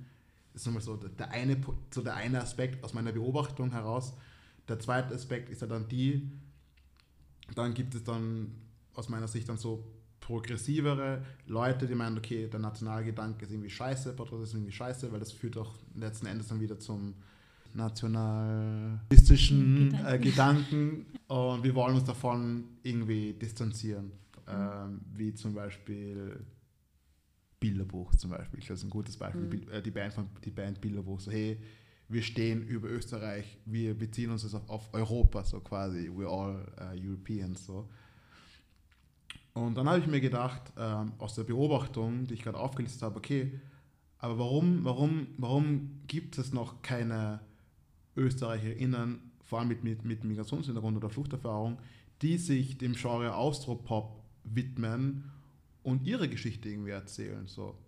Ist 0.55 0.66
nochmal 0.66 0.83
so 0.83 0.96
der 0.96 1.31
eine, 1.31 1.59
so 1.90 2.02
der 2.02 2.16
eine 2.16 2.40
Aspekt 2.40 2.83
aus 2.83 2.94
meiner 2.94 3.12
Beobachtung 3.12 3.72
heraus. 3.72 4.14
Der 4.68 4.79
zweite 4.79 5.14
Aspekt 5.14 5.50
ist 5.50 5.61
ja 5.61 5.66
dann 5.66 5.87
die, 5.88 6.31
dann 7.55 7.74
gibt 7.74 7.94
es 7.94 8.05
dann 8.05 8.52
aus 8.94 9.09
meiner 9.09 9.29
Sicht 9.29 9.48
dann 9.48 9.59
so 9.59 9.85
progressivere 10.20 11.22
Leute, 11.46 11.87
die 11.87 11.94
meinen, 11.94 12.18
okay, 12.18 12.48
der 12.48 12.59
Nationalgedanke 12.59 13.44
ist 13.44 13.52
irgendwie 13.52 13.70
scheiße, 13.70 14.14
Patriotismus 14.14 14.48
ist 14.48 14.55
irgendwie 14.55 14.72
scheiße, 14.72 15.12
weil 15.12 15.20
das 15.20 15.31
führt 15.31 15.57
auch 15.57 15.72
letzten 15.94 16.26
Endes 16.26 16.48
dann 16.48 16.61
wieder 16.61 16.81
zum 16.81 17.14
nationalistischen 17.74 19.94
äh, 20.05 20.18
Gedanken 20.18 21.07
und 21.29 21.62
wir 21.62 21.72
wollen 21.74 21.94
uns 21.94 22.02
davon 22.05 22.64
irgendwie 22.83 23.35
distanzieren. 23.35 24.11
Ähm, 24.48 25.00
wie 25.14 25.35
zum 25.35 25.55
Beispiel 25.55 26.40
Bilderbuch 27.61 28.14
zum 28.16 28.31
Beispiel. 28.31 28.61
Das 28.61 28.79
ist 28.79 28.85
ein 28.85 28.90
gutes 28.90 29.16
Beispiel. 29.16 29.42
Mhm. 29.42 29.83
Die 29.83 29.90
Band 29.90 30.12
von 30.12 30.29
die 30.45 30.51
Band 30.51 30.81
Bilderbuch. 30.81 31.21
So, 31.21 31.31
hey, 31.31 31.59
wir 32.09 32.23
stehen 32.23 32.66
über 32.66 32.88
Österreich, 32.88 33.59
wir 33.64 33.95
beziehen 33.95 34.31
uns 34.31 34.55
auf, 34.55 34.69
auf 34.69 34.95
Europa, 34.95 35.42
so 35.45 35.61
quasi, 35.61 36.09
we're 36.09 36.29
all 36.29 36.66
uh, 36.81 36.97
Europeans. 37.01 37.66
So. 37.66 37.88
Und 39.55 39.77
dann 39.77 39.88
habe 39.88 39.99
ich 39.99 40.07
mir 40.07 40.21
gedacht, 40.21 40.73
ähm, 40.79 41.12
aus 41.19 41.35
der 41.35 41.45
Beobachtung, 41.45 42.27
die 42.27 42.35
ich 42.35 42.42
gerade 42.42 42.59
aufgelistet 42.59 43.03
habe, 43.03 43.16
okay, 43.16 43.59
aber 44.19 44.38
warum, 44.38 44.85
warum, 44.85 45.29
warum 45.38 46.03
gibt 46.07 46.38
es 46.38 46.53
noch 46.53 46.83
keine 46.83 47.40
ÖsterreicherInnen 48.16 49.27
vor 49.47 49.61
allem 49.61 49.69
mit, 49.69 49.85
mit, 49.85 50.05
mit 50.05 50.25
Migrationshintergrund 50.25 50.97
oder 50.97 51.09
Fluchterfahrung, 51.09 51.79
die 52.23 52.37
sich 52.37 52.79
dem 52.79 52.95
Genre 52.95 53.35
Austropop 53.35 54.23
widmen 54.42 55.31
und 55.87 56.05
ihre 56.05 56.29
Geschichte 56.29 56.68
irgendwie 56.68 56.90
erzählen. 56.90 57.46
So. 57.46 57.79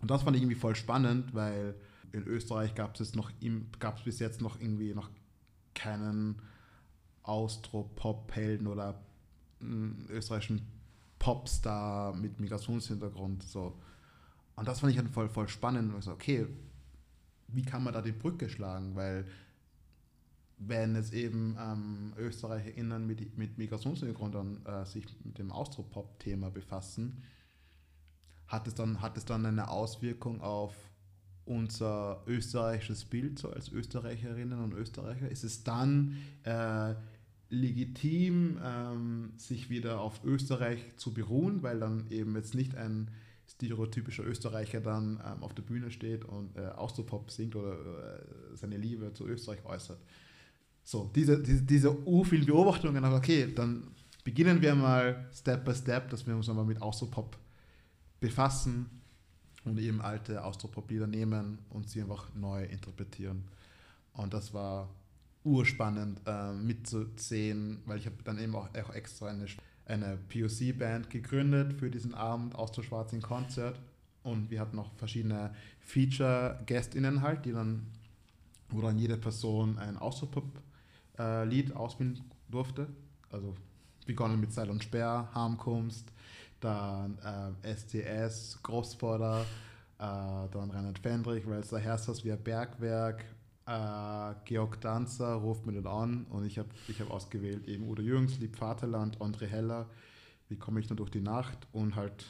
Und 0.00 0.10
das 0.10 0.24
fand 0.24 0.36
ich 0.36 0.42
irgendwie 0.42 0.58
voll 0.58 0.74
spannend, 0.74 1.34
weil 1.34 1.76
in 2.10 2.26
Österreich 2.26 2.74
gab 2.74 2.98
es 2.98 3.14
noch 3.14 3.30
gab 3.78 3.98
es 3.98 4.04
bis 4.04 4.18
jetzt 4.18 4.40
noch 4.40 4.60
irgendwie 4.60 4.92
noch 4.92 5.08
keinen 5.72 6.42
Austropop-Helden 7.22 8.66
oder 8.66 9.00
einen 9.60 10.06
österreichischen 10.10 10.66
Popstar 11.20 12.12
mit 12.12 12.40
Migrationshintergrund. 12.40 13.44
So. 13.44 13.78
Und 14.56 14.66
das 14.66 14.80
fand 14.80 14.92
ich 14.92 14.98
halt 14.98 15.08
voll, 15.08 15.28
voll 15.28 15.48
spannend. 15.48 15.92
Und 15.92 16.00
ich 16.00 16.04
so, 16.04 16.10
okay, 16.10 16.48
wie 17.46 17.62
kann 17.62 17.84
man 17.84 17.94
da 17.94 18.02
die 18.02 18.10
Brücke 18.10 18.48
schlagen? 18.48 18.96
Weil 18.96 19.26
wenn 20.58 20.96
es 20.96 21.12
eben 21.12 21.56
ähm, 21.60 22.12
ÖsterreicherInnen 22.18 23.06
mit, 23.06 23.36
mit 23.36 23.58
Migrationshintergrund 23.58 24.34
äh, 24.66 24.84
sich 24.84 25.04
mit 25.24 25.38
dem 25.38 25.52
Austropop-Thema 25.52 26.50
befassen, 26.50 27.22
hat 28.48 28.66
es, 28.66 28.74
dann, 28.74 29.00
hat 29.00 29.16
es 29.16 29.24
dann 29.24 29.44
eine 29.44 29.68
Auswirkung 29.68 30.40
auf 30.40 30.74
unser 31.44 32.22
österreichisches 32.26 33.04
Bild 33.04 33.38
so 33.38 33.50
als 33.50 33.70
Österreicherinnen 33.70 34.60
und 34.60 34.72
Österreicher? 34.72 35.28
Ist 35.28 35.44
es 35.44 35.62
dann 35.62 36.16
äh, 36.44 36.94
legitim, 37.50 38.58
ähm, 38.64 39.32
sich 39.36 39.68
wieder 39.70 40.00
auf 40.00 40.24
Österreich 40.24 40.80
zu 40.96 41.12
beruhen, 41.12 41.62
weil 41.62 41.78
dann 41.78 42.10
eben 42.10 42.34
jetzt 42.34 42.54
nicht 42.54 42.74
ein 42.74 43.10
stereotypischer 43.48 44.24
Österreicher 44.24 44.80
dann 44.80 45.20
ähm, 45.24 45.42
auf 45.42 45.54
der 45.54 45.62
Bühne 45.62 45.90
steht 45.90 46.24
und 46.24 46.56
äh, 46.56 46.66
Austropop 46.66 47.30
singt 47.30 47.54
oder 47.54 47.74
äh, 47.74 48.56
seine 48.56 48.76
Liebe 48.76 49.12
zu 49.12 49.26
Österreich 49.26 49.64
äußert? 49.64 50.00
So, 50.86 51.10
diese, 51.12 51.42
diese, 51.42 51.62
diese 51.62 52.06
u 52.06 52.22
vielen 52.22 52.46
Beobachtungen, 52.46 53.04
aber 53.04 53.16
okay, 53.16 53.52
dann 53.52 53.88
beginnen 54.22 54.62
wir 54.62 54.72
mal 54.76 55.28
Step 55.34 55.64
by 55.64 55.74
Step, 55.74 56.10
dass 56.10 56.24
wir 56.24 56.36
uns 56.36 56.48
einmal 56.48 56.64
mit 56.64 56.80
Austropop 56.80 57.36
befassen 58.20 59.02
und 59.64 59.80
eben 59.80 60.00
alte 60.00 60.44
Austropop-Lieder 60.44 61.08
nehmen 61.08 61.58
und 61.70 61.90
sie 61.90 62.02
einfach 62.02 62.32
neu 62.36 62.62
interpretieren. 62.66 63.42
Und 64.12 64.32
das 64.32 64.54
war 64.54 64.88
urspannend 65.42 66.20
äh, 66.24 66.52
mitzusehen, 66.52 67.82
weil 67.84 67.98
ich 67.98 68.06
habe 68.06 68.22
dann 68.22 68.38
eben 68.38 68.54
auch, 68.54 68.68
auch 68.72 68.94
extra 68.94 69.26
eine, 69.26 69.46
eine 69.86 70.16
POC-Band 70.28 71.10
gegründet 71.10 71.72
für 71.72 71.90
diesen 71.90 72.14
Abend 72.14 72.54
Austro-Schwarz 72.54 73.12
in 73.12 73.22
Konzert. 73.22 73.80
Und 74.22 74.52
wir 74.52 74.60
hatten 74.60 74.76
noch 74.76 74.94
verschiedene 74.94 75.52
Feature-GästInnen 75.80 77.22
halt, 77.22 77.44
die 77.44 77.50
dann, 77.50 77.88
wo 78.68 78.80
dann 78.80 78.96
jede 79.00 79.16
Person 79.16 79.80
ein 79.80 79.96
Austropop 79.96 80.44
äh, 81.18 81.44
Lied 81.44 81.74
ausspielen 81.74 82.20
durfte. 82.48 82.88
Also 83.30 83.54
begonnen 84.06 84.40
mit 84.40 84.52
Seil 84.52 84.70
und 84.70 84.82
Sperr, 84.82 85.28
Harmkunst, 85.34 86.12
dann 86.60 87.18
äh, 87.62 87.74
STS, 87.74 88.62
Großvorder, 88.62 89.42
äh, 89.42 89.44
dann 89.98 90.70
Reinhard 90.70 90.98
Fendrich, 90.98 91.46
Welser 91.48 91.80
wie 92.24 92.32
ein 92.32 92.42
Bergwerk, 92.42 93.24
äh, 93.66 94.34
Georg 94.44 94.80
Danzer, 94.80 95.34
ruft 95.34 95.66
mir 95.66 95.72
den 95.72 95.86
an 95.86 96.24
und 96.30 96.44
ich 96.46 96.58
habe 96.58 96.68
ich 96.88 97.00
hab 97.00 97.10
ausgewählt 97.10 97.66
eben 97.66 97.88
Udo 97.88 98.02
Jürgens, 98.02 98.38
Lieb 98.38 98.56
Vaterland, 98.56 99.18
André 99.18 99.46
Heller, 99.46 99.86
wie 100.48 100.56
komme 100.56 100.80
ich 100.80 100.88
nur 100.88 100.96
durch 100.96 101.10
die 101.10 101.20
Nacht 101.20 101.66
und 101.72 101.96
halt, 101.96 102.24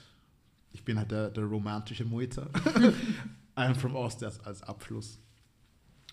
ich 0.72 0.84
bin 0.84 0.98
halt 0.98 1.10
der, 1.10 1.30
der 1.30 1.44
romantische 1.44 2.04
Mutter. 2.04 2.50
I'm 3.56 3.74
from 3.74 3.94
Ost 3.96 4.22
als, 4.22 4.40
als 4.40 4.62
Abschluss. 4.62 5.18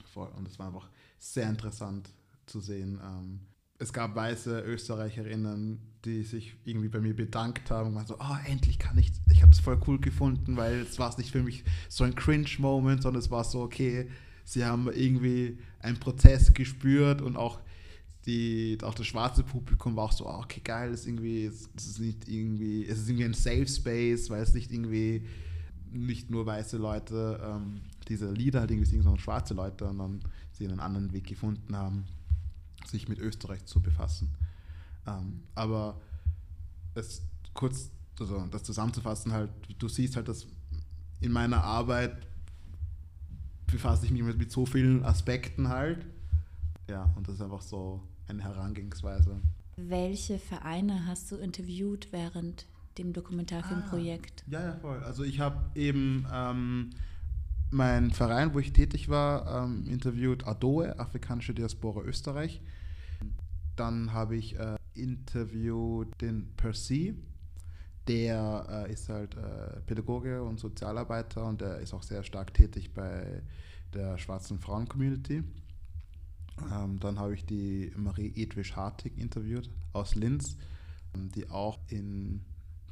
Voll. 0.06 0.30
Und 0.38 0.48
es 0.48 0.58
war 0.60 0.68
einfach 0.68 0.90
sehr 1.20 1.50
interessant 1.50 2.10
zu 2.46 2.60
sehen. 2.60 3.00
Ähm, 3.04 3.40
es 3.80 3.92
gab 3.92 4.16
weiße 4.16 4.62
Österreicherinnen, 4.62 5.80
die 6.06 6.24
sich 6.24 6.56
irgendwie 6.64 6.90
bei 6.90 7.00
mir 7.00 7.16
bedankt 7.16 7.70
haben 7.72 7.90
und 7.90 7.96
waren 7.96 8.08
so, 8.08 8.18
oh, 8.20 8.38
endlich 8.46 8.80
kann 8.80 8.98
ich, 8.98 9.12
ich 9.32 9.42
habe 9.42 9.52
es 9.52 9.60
voll 9.60 9.80
cool 9.88 10.00
gefunden, 10.00 10.58
weil 10.58 10.82
es 10.82 11.00
war 11.00 11.16
nicht 11.18 11.32
für 11.32 11.44
mich 11.44 11.64
so 11.90 12.04
ein 12.04 12.16
Cringe-Moment, 12.16 13.04
sondern 13.04 13.22
es 13.22 13.32
war 13.32 13.44
so, 13.44 13.62
okay, 13.62 14.08
sie 14.46 14.66
haben 14.66 14.90
irgendwie 14.92 15.60
einen 15.80 16.00
Prozess 16.00 16.54
gespürt 16.54 17.22
und 17.22 17.36
auch 17.36 17.60
die, 18.26 18.78
auch 18.84 18.94
das 18.94 19.08
schwarze 19.08 19.44
Publikum 19.44 19.96
war 19.96 20.06
auch 20.06 20.12
so, 20.12 20.28
oh, 20.28 20.40
okay, 20.44 20.62
geil, 20.64 20.92
das 20.92 21.02
ist 21.02 21.08
irgendwie, 21.08 21.46
es 21.46 21.68
ist 21.76 22.00
nicht 22.00 22.28
irgendwie, 22.28 22.86
es 22.86 23.00
ist 23.00 23.10
irgendwie 23.10 23.26
ein 23.26 23.34
Safe 23.34 23.68
Space, 23.68 24.30
weil 24.30 24.42
es 24.42 24.54
nicht 24.54 24.72
irgendwie 24.72 25.26
nicht 25.92 26.30
nur 26.30 26.46
weiße 26.46 26.78
Leute 26.78 27.40
ähm, 27.44 27.82
diese 28.08 28.32
Lieder 28.32 28.62
halt 28.62 28.72
irgendwie 28.72 28.90
singen, 28.90 29.04
sondern 29.04 29.20
schwarze 29.20 29.54
Leute 29.54 29.86
und 29.86 29.98
dann 30.00 30.20
sie 30.52 30.68
einen 30.68 30.80
anderen 30.80 31.12
Weg 31.12 31.28
gefunden 31.28 31.76
haben 31.76 32.06
sich 32.88 33.08
mit 33.08 33.20
Österreich 33.20 33.66
zu 33.66 33.82
befassen. 33.82 34.30
Ähm, 35.08 35.44
aber 35.56 36.00
es 36.96 37.22
kurz, 37.54 37.92
also 38.20 38.46
das 38.52 38.64
zusammenzufassen, 38.64 39.32
halt, 39.32 39.52
du 39.78 39.88
siehst 39.88 40.16
halt, 40.16 40.28
dass 40.28 40.48
in 41.22 41.32
meiner 41.32 41.64
Arbeit 41.64 42.28
befasse 43.68 44.06
ich 44.06 44.12
mich 44.12 44.24
mit, 44.24 44.38
mit 44.38 44.52
so 44.52 44.66
vielen 44.66 45.04
Aspekten 45.04 45.70
halt. 45.70 46.06
Ja, 46.90 47.12
und 47.16 47.28
das 47.28 47.36
ist 47.36 47.42
einfach 47.42 47.62
so 47.62 48.02
eine 48.28 48.44
Herangehensweise. 48.44 49.40
Welche 49.76 50.38
Vereine 50.38 51.06
hast 51.08 51.32
du 51.32 51.38
interviewt 51.38 52.10
während 52.12 52.68
dem 52.98 53.14
Dokumentarfilmprojekt? 53.14 54.44
Ah, 54.48 54.52
ja, 54.52 54.66
ja, 54.66 54.76
voll. 54.76 55.04
Also 55.04 55.24
ich 55.24 55.40
habe 55.40 55.58
eben 55.76 56.28
ähm, 56.32 56.92
meinen 57.74 58.12
Verein, 58.12 58.54
wo 58.54 58.60
ich 58.60 58.74
tätig 58.74 59.10
war, 59.10 59.64
ähm, 59.64 59.86
interviewt 59.88 60.46
ADOE, 60.46 61.00
Afrikanische 61.00 61.54
Diaspora 61.54 62.02
Österreich. 62.02 62.62
Dann 63.76 64.14
habe 64.14 64.36
ich 64.36 64.58
äh, 64.60 64.78
interviewt 64.94 66.22
den 66.22 66.54
Percy, 66.56 67.16
der 68.08 68.86
äh, 68.88 68.94
ist 68.94 69.10
halt 69.10 69.36
äh, 69.36 69.80
Pädagoge 69.86 70.44
und 70.44 70.60
Sozialarbeiter 70.60 71.46
und 71.46 71.62
der 71.62 71.80
ist 71.80 71.94
auch 71.94 72.04
sehr 72.04 72.24
stark 72.24 72.54
tätig 72.54 72.94
bei 72.94 73.42
der 73.94 74.18
schwarzen 74.18 74.60
Frauen-Community. 74.60 75.44
Ähm, 76.72 77.00
dann 77.00 77.20
habe 77.20 77.34
ich 77.34 77.46
die 77.46 77.92
Marie 77.96 78.32
Edwisch 78.36 78.76
Hartig 78.76 79.18
interviewt 79.18 79.70
aus 79.92 80.16
Linz, 80.16 80.58
ähm, 81.16 81.30
die 81.32 81.50
auch 81.50 81.80
in 81.88 82.42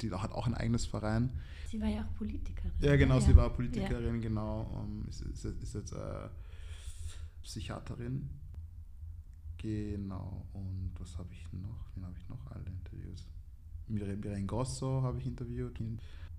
die 0.01 0.11
hat 0.11 0.31
auch 0.31 0.47
ein 0.47 0.53
eigenes 0.53 0.85
Verein. 0.85 1.31
Sie 1.67 1.79
war 1.79 1.87
ja 1.87 2.01
auch 2.01 2.15
Politikerin. 2.15 2.71
Ja, 2.79 2.95
genau, 2.95 3.15
ja. 3.15 3.21
sie 3.21 3.35
war 3.35 3.49
Politikerin, 3.51 4.15
ja. 4.15 4.21
genau. 4.21 4.61
Um, 4.73 5.05
ist, 5.07 5.21
ist, 5.21 5.45
ist, 5.45 5.73
jetzt 5.73 5.93
äh, 5.93 6.27
Psychiaterin. 7.43 8.29
Genau. 9.57 10.45
Und 10.53 10.91
was 10.97 11.17
habe 11.17 11.29
ich 11.33 11.45
noch? 11.53 11.89
Wen 11.95 12.05
habe 12.05 12.17
ich 12.17 12.27
noch 12.29 12.45
alle 12.51 12.65
Interviews? 12.65 13.27
Miren 13.87 14.47
Grosso 14.47 15.01
habe 15.01 15.19
ich 15.19 15.25
interviewt. 15.25 15.79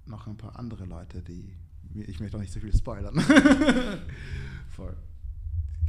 Noch 0.06 0.26
ein 0.26 0.36
paar 0.36 0.58
andere 0.58 0.84
Leute, 0.84 1.22
die. 1.22 1.54
Ich 1.94 2.20
möchte 2.20 2.36
auch 2.36 2.40
nicht 2.40 2.52
so 2.52 2.60
viel 2.60 2.74
spoilern. 2.74 3.18
Voll. 4.70 4.96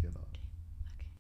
Genau. 0.02 0.20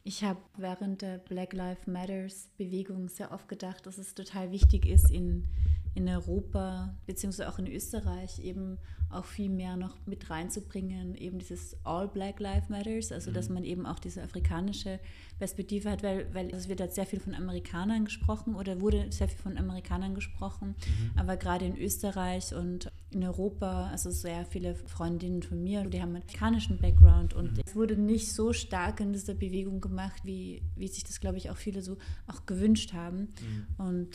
Ich 0.03 0.23
habe 0.23 0.41
während 0.57 1.01
der 1.01 1.17
Black 1.17 1.53
Lives 1.53 1.87
Matters 1.87 2.49
Bewegung 2.57 3.07
sehr 3.07 3.31
oft 3.31 3.47
gedacht, 3.47 3.85
dass 3.85 3.97
es 3.97 4.13
total 4.13 4.51
wichtig 4.51 4.85
ist, 4.85 5.09
in 5.09 5.47
in 5.95 6.09
Europa 6.09 6.95
beziehungsweise 7.05 7.49
auch 7.49 7.59
in 7.59 7.67
Österreich 7.67 8.39
eben 8.39 8.79
auch 9.13 9.25
viel 9.25 9.49
mehr 9.49 9.77
noch 9.77 9.95
mit 10.05 10.29
reinzubringen, 10.29 11.15
eben 11.15 11.39
dieses 11.39 11.77
All 11.83 12.07
Black 12.07 12.39
Lives 12.39 12.69
Matters, 12.69 13.11
also 13.11 13.29
mhm. 13.29 13.35
dass 13.35 13.49
man 13.49 13.63
eben 13.63 13.85
auch 13.85 13.99
diese 13.99 14.23
afrikanische 14.23 14.99
Perspektive 15.37 15.91
hat, 15.91 16.03
weil, 16.03 16.33
weil 16.33 16.49
es 16.53 16.67
wird 16.67 16.81
halt 16.81 16.93
sehr 16.93 17.05
viel 17.05 17.19
von 17.19 17.35
Amerikanern 17.35 18.05
gesprochen 18.05 18.55
oder 18.55 18.81
wurde 18.81 19.11
sehr 19.11 19.27
viel 19.27 19.37
von 19.37 19.57
Amerikanern 19.57 20.15
gesprochen, 20.15 20.69
mhm. 20.69 21.11
aber 21.15 21.37
gerade 21.37 21.65
in 21.65 21.77
Österreich 21.77 22.55
und 22.55 22.91
in 23.11 23.23
Europa, 23.23 23.89
also 23.91 24.09
sehr 24.09 24.45
viele 24.45 24.75
Freundinnen 24.75 25.43
von 25.43 25.63
mir, 25.63 25.83
die 25.83 26.01
haben 26.01 26.09
einen 26.09 26.23
amerikanischen 26.23 26.79
Background 26.79 27.33
und 27.33 27.53
mhm. 27.53 27.63
es 27.65 27.75
wurde 27.75 27.95
nicht 27.95 28.33
so 28.33 28.53
stark 28.53 28.99
in 28.99 29.13
dieser 29.13 29.35
Bewegung 29.35 29.81
gemacht, 29.81 30.21
wie, 30.23 30.63
wie 30.75 30.87
sich 30.87 31.03
das, 31.03 31.19
glaube 31.19 31.37
ich, 31.37 31.49
auch 31.51 31.57
viele 31.57 31.81
so 31.81 31.97
auch 32.27 32.45
gewünscht 32.45 32.93
haben. 32.93 33.33
Mhm. 33.77 34.09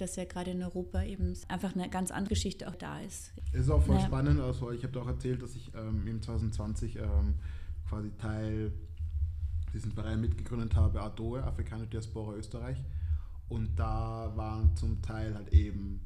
Dass 0.00 0.16
ja 0.16 0.24
gerade 0.24 0.52
in 0.52 0.62
Europa 0.62 1.02
eben 1.02 1.34
einfach 1.48 1.74
eine 1.74 1.88
ganz 1.90 2.10
andere 2.10 2.34
Geschichte 2.34 2.68
auch 2.68 2.74
da 2.74 3.00
ist. 3.00 3.32
Es 3.52 3.62
ist 3.62 3.70
auch 3.70 3.82
voll 3.82 3.96
ja. 3.96 4.06
spannend, 4.06 4.40
also 4.40 4.72
ich 4.72 4.82
habe 4.84 5.00
auch 5.00 5.06
erzählt, 5.06 5.42
dass 5.42 5.54
ich 5.54 5.70
ähm, 5.74 6.06
im 6.06 6.22
2020 6.22 6.96
ähm, 6.96 7.34
quasi 7.88 8.10
Teil 8.16 8.72
diesen 9.72 9.92
Verein 9.92 10.20
mitgegründet 10.20 10.74
habe, 10.74 11.00
ADOE, 11.02 11.42
Afrikanische 11.42 11.90
Diaspora 11.90 12.34
Österreich. 12.34 12.82
Und 13.48 13.76
da 13.78 14.32
waren 14.36 14.74
zum 14.76 15.02
Teil 15.02 15.34
halt 15.34 15.52
eben 15.52 16.00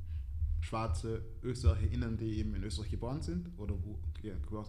schwarze 0.61 1.23
ÖsterreicherInnen, 1.43 2.17
die 2.17 2.39
eben 2.39 2.55
in 2.55 2.65
Österreich 2.65 2.91
geboren 2.91 3.21
sind 3.21 3.51
oder 3.59 3.75
wo, 3.85 3.99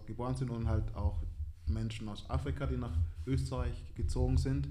geboren 0.06 0.36
sind 0.36 0.50
und 0.50 0.68
halt 0.68 0.94
auch 0.94 1.22
Menschen 1.66 2.08
aus 2.08 2.28
Afrika, 2.28 2.66
die 2.66 2.76
nach 2.76 2.96
Österreich 3.26 3.94
gezogen 3.94 4.36
sind. 4.36 4.68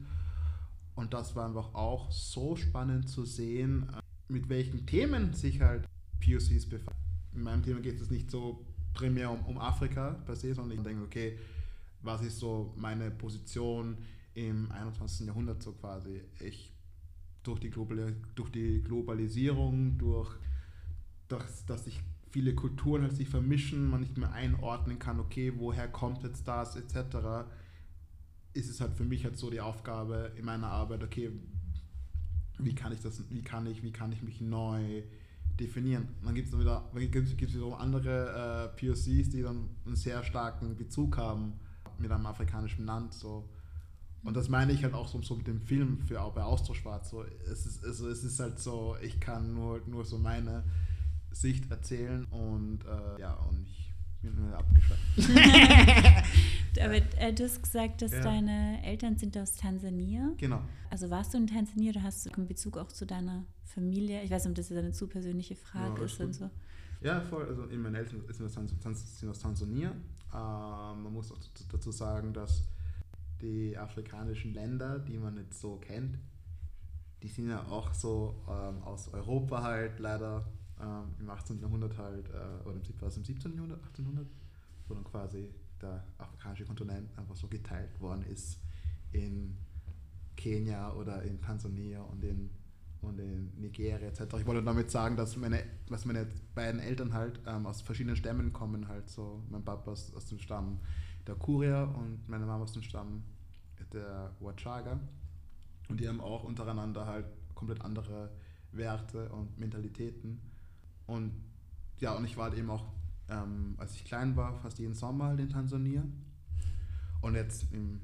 Und 0.93 1.13
das 1.13 1.35
war 1.35 1.47
einfach 1.47 1.73
auch 1.73 2.11
so 2.11 2.55
spannend 2.55 3.09
zu 3.09 3.25
sehen, 3.25 3.89
mit 4.27 4.49
welchen 4.49 4.85
Themen 4.85 5.33
sich 5.33 5.61
halt 5.61 5.88
POCs 6.23 6.67
befassen. 6.67 6.99
In 7.33 7.43
meinem 7.43 7.63
Thema 7.63 7.81
geht 7.81 7.99
es 8.01 8.09
nicht 8.09 8.31
so 8.31 8.65
primär 8.93 9.29
um, 9.31 9.41
um 9.45 9.57
Afrika 9.57 10.11
per 10.25 10.35
se, 10.35 10.53
sondern 10.53 10.77
ich 10.77 10.83
denke, 10.83 11.03
okay, 11.03 11.38
was 12.01 12.21
ist 12.21 12.39
so 12.39 12.73
meine 12.77 13.11
Position 13.11 13.97
im 14.33 14.71
21. 14.71 15.27
Jahrhundert 15.27 15.61
so 15.61 15.73
quasi. 15.73 16.21
Ich 16.39 16.71
durch 17.45 17.59
die, 17.59 17.69
Global, 17.69 18.15
durch 18.35 18.49
die 18.49 18.81
Globalisierung, 18.81 19.97
durch, 19.97 20.29
das, 21.27 21.65
dass 21.65 21.85
sich 21.85 22.01
viele 22.29 22.53
Kulturen 22.53 23.03
halt 23.03 23.15
sich 23.15 23.29
vermischen, 23.29 23.89
man 23.89 24.01
nicht 24.01 24.17
mehr 24.17 24.33
einordnen 24.33 24.99
kann, 24.99 25.19
okay, 25.19 25.53
woher 25.55 25.88
kommt 25.88 26.23
jetzt 26.23 26.47
das, 26.47 26.75
etc., 26.75 27.47
ist 28.53 28.69
es 28.69 28.79
halt 28.79 28.93
für 28.93 29.03
mich 29.03 29.25
halt 29.25 29.38
so 29.38 29.49
die 29.49 29.61
Aufgabe 29.61 30.31
in 30.38 30.45
meiner 30.45 30.67
Arbeit, 30.67 31.03
okay, 31.03 31.31
wie 32.59 32.75
kann 32.75 32.91
ich 32.91 33.01
das, 33.01 33.21
wie 33.29 33.41
kann 33.41 33.65
ich, 33.67 33.83
wie 33.83 33.91
kann 33.91 34.11
ich 34.11 34.21
mich 34.21 34.41
neu 34.41 35.03
definieren. 35.59 36.07
Und 36.19 36.27
dann 36.27 36.35
gibt 36.35 36.49
es 36.49 36.59
wieder, 36.59 36.83
gibt's, 36.93 37.55
andere 37.77 38.71
äh, 38.75 38.79
POCs, 38.79 39.29
die 39.29 39.41
dann 39.41 39.69
einen 39.85 39.95
sehr 39.95 40.23
starken 40.23 40.75
Bezug 40.75 41.17
haben 41.17 41.53
mit 41.97 42.11
einem 42.11 42.25
afrikanischen 42.25 42.85
Land. 42.85 43.13
So. 43.13 43.47
Und 44.23 44.35
das 44.35 44.49
meine 44.49 44.73
ich 44.73 44.83
halt 44.83 44.93
auch 44.93 45.07
so, 45.07 45.21
so 45.21 45.35
mit 45.35 45.47
dem 45.47 45.61
Film 45.61 45.99
für 45.99 46.21
auch 46.21 46.33
bei 46.33 46.43
Austauschschwarz. 46.43 47.09
So, 47.09 47.23
es, 47.49 47.65
ist, 47.65 47.85
also 47.85 48.09
es 48.09 48.23
ist 48.23 48.39
halt 48.39 48.59
so, 48.59 48.95
ich 49.01 49.19
kann 49.19 49.53
nur, 49.53 49.81
nur 49.87 50.03
so 50.03 50.17
meine 50.17 50.63
Sicht 51.31 51.69
erzählen 51.69 52.25
und 52.25 52.79
äh, 52.85 53.21
ja, 53.21 53.33
und 53.33 53.67
ich 53.67 53.91
bin 54.21 54.35
nur 54.35 54.57
abgeschweift. 54.57 55.01
Aber 56.79 56.95
äh, 56.95 57.33
du 57.33 57.43
hast 57.43 57.61
gesagt, 57.61 58.01
dass 58.01 58.11
ja. 58.11 58.21
deine 58.21 58.83
Eltern 58.83 59.17
sind 59.17 59.38
aus 59.38 59.55
Tansania. 59.55 60.31
Genau. 60.38 60.61
Also 60.89 61.09
warst 61.09 61.33
du 61.33 61.38
in 61.38 61.47
Tansania 61.47 61.91
oder 61.91 62.03
hast 62.03 62.25
du 62.25 62.29
in 62.38 62.47
Bezug 62.47 62.77
auch 62.77 62.91
zu 62.91 63.05
deiner 63.05 63.45
Familie? 63.63 64.23
Ich 64.23 64.31
weiß 64.31 64.45
nicht, 64.45 64.51
ob 64.51 64.55
das 64.55 64.71
eine 64.71 64.91
zu 64.91 65.07
persönliche 65.07 65.55
Frage 65.55 65.99
ja, 65.99 66.05
ist 66.05 66.19
und 66.19 66.33
so. 66.33 66.49
Ja, 67.01 67.21
voll. 67.21 67.45
Also 67.45 67.67
meine 67.77 67.99
Eltern 67.99 68.23
sind 68.27 69.29
aus 69.29 69.39
Tansania. 69.39 69.91
Ähm, 69.91 71.03
man 71.03 71.13
muss 71.13 71.31
auch 71.31 71.39
dazu 71.71 71.91
sagen, 71.91 72.33
dass 72.33 72.63
die 73.41 73.77
afrikanischen 73.77 74.53
Länder, 74.53 74.99
die 74.99 75.17
man 75.17 75.38
jetzt 75.38 75.59
so 75.59 75.77
kennt, 75.77 76.17
die 77.21 77.27
sind 77.27 77.49
ja 77.49 77.63
auch 77.67 77.93
so 77.93 78.43
ähm, 78.47 78.81
aus 78.83 79.07
Europa 79.13 79.63
halt 79.63 79.99
leider 79.99 80.45
ähm, 80.81 81.15
im 81.19 81.29
18. 81.29 81.59
Jahrhundert 81.59 81.97
halt, 81.97 82.29
äh, 82.29 82.67
oder 82.67 82.79
was 82.99 83.17
im 83.17 83.23
17. 83.23 83.53
Jahrhundert, 83.53 83.79
1800, 83.79 84.27
wo 84.88 84.93
dann 84.93 85.03
quasi 85.03 85.49
der 85.81 86.03
afrikanische 86.17 86.65
Kontinent 86.65 87.17
einfach 87.17 87.35
so 87.35 87.47
geteilt 87.47 87.99
worden 87.99 88.23
ist 88.23 88.59
in 89.11 89.57
Kenia 90.35 90.93
oder 90.93 91.23
in 91.23 91.41
Tansania 91.41 92.01
und 92.01 92.23
in, 92.23 92.49
und 93.01 93.19
in 93.19 93.51
Nigeria 93.59 94.07
etc. 94.07 94.21
Ich 94.39 94.45
wollte 94.45 94.63
damit 94.63 94.91
sagen, 94.91 95.15
dass 95.15 95.38
meine, 95.38 95.63
dass 95.89 96.05
meine 96.05 96.27
beiden 96.53 96.79
Eltern 96.79 97.13
halt 97.13 97.39
ähm, 97.45 97.65
aus 97.65 97.81
verschiedenen 97.81 98.15
Stämmen 98.15 98.51
kommen, 98.51 98.88
halt 98.88 99.09
so 99.09 99.43
mein 99.49 99.63
Papa 99.63 99.91
aus, 99.91 100.13
aus 100.13 100.25
dem 100.25 100.39
Stamm 100.39 100.79
der 101.27 101.35
Kurier 101.35 101.93
und 101.97 102.27
meine 102.27 102.45
Mama 102.45 102.63
aus 102.63 102.73
dem 102.73 102.83
Stamm 102.83 103.23
der 103.93 104.35
Wachaga. 104.39 104.99
Und 105.89 105.99
die 105.99 106.07
haben 106.07 106.21
auch 106.21 106.43
untereinander 106.43 107.05
halt 107.05 107.25
komplett 107.53 107.81
andere 107.81 108.31
Werte 108.71 109.29
und 109.29 109.57
Mentalitäten. 109.57 110.41
Und 111.07 111.31
ja, 111.99 112.13
und 112.13 112.25
ich 112.25 112.35
war 112.38 112.45
halt 112.45 112.57
eben 112.57 112.69
auch, 112.69 112.85
ähm, 113.29 113.75
als 113.77 113.95
ich 113.95 114.05
klein 114.05 114.35
war, 114.35 114.59
fast 114.59 114.79
jeden 114.79 114.93
Sommer 114.93 115.25
halt 115.25 115.39
in 115.39 115.49
Tansania. 115.49 116.03
Und 117.21 117.35
jetzt 117.35 117.71
im 117.73 118.01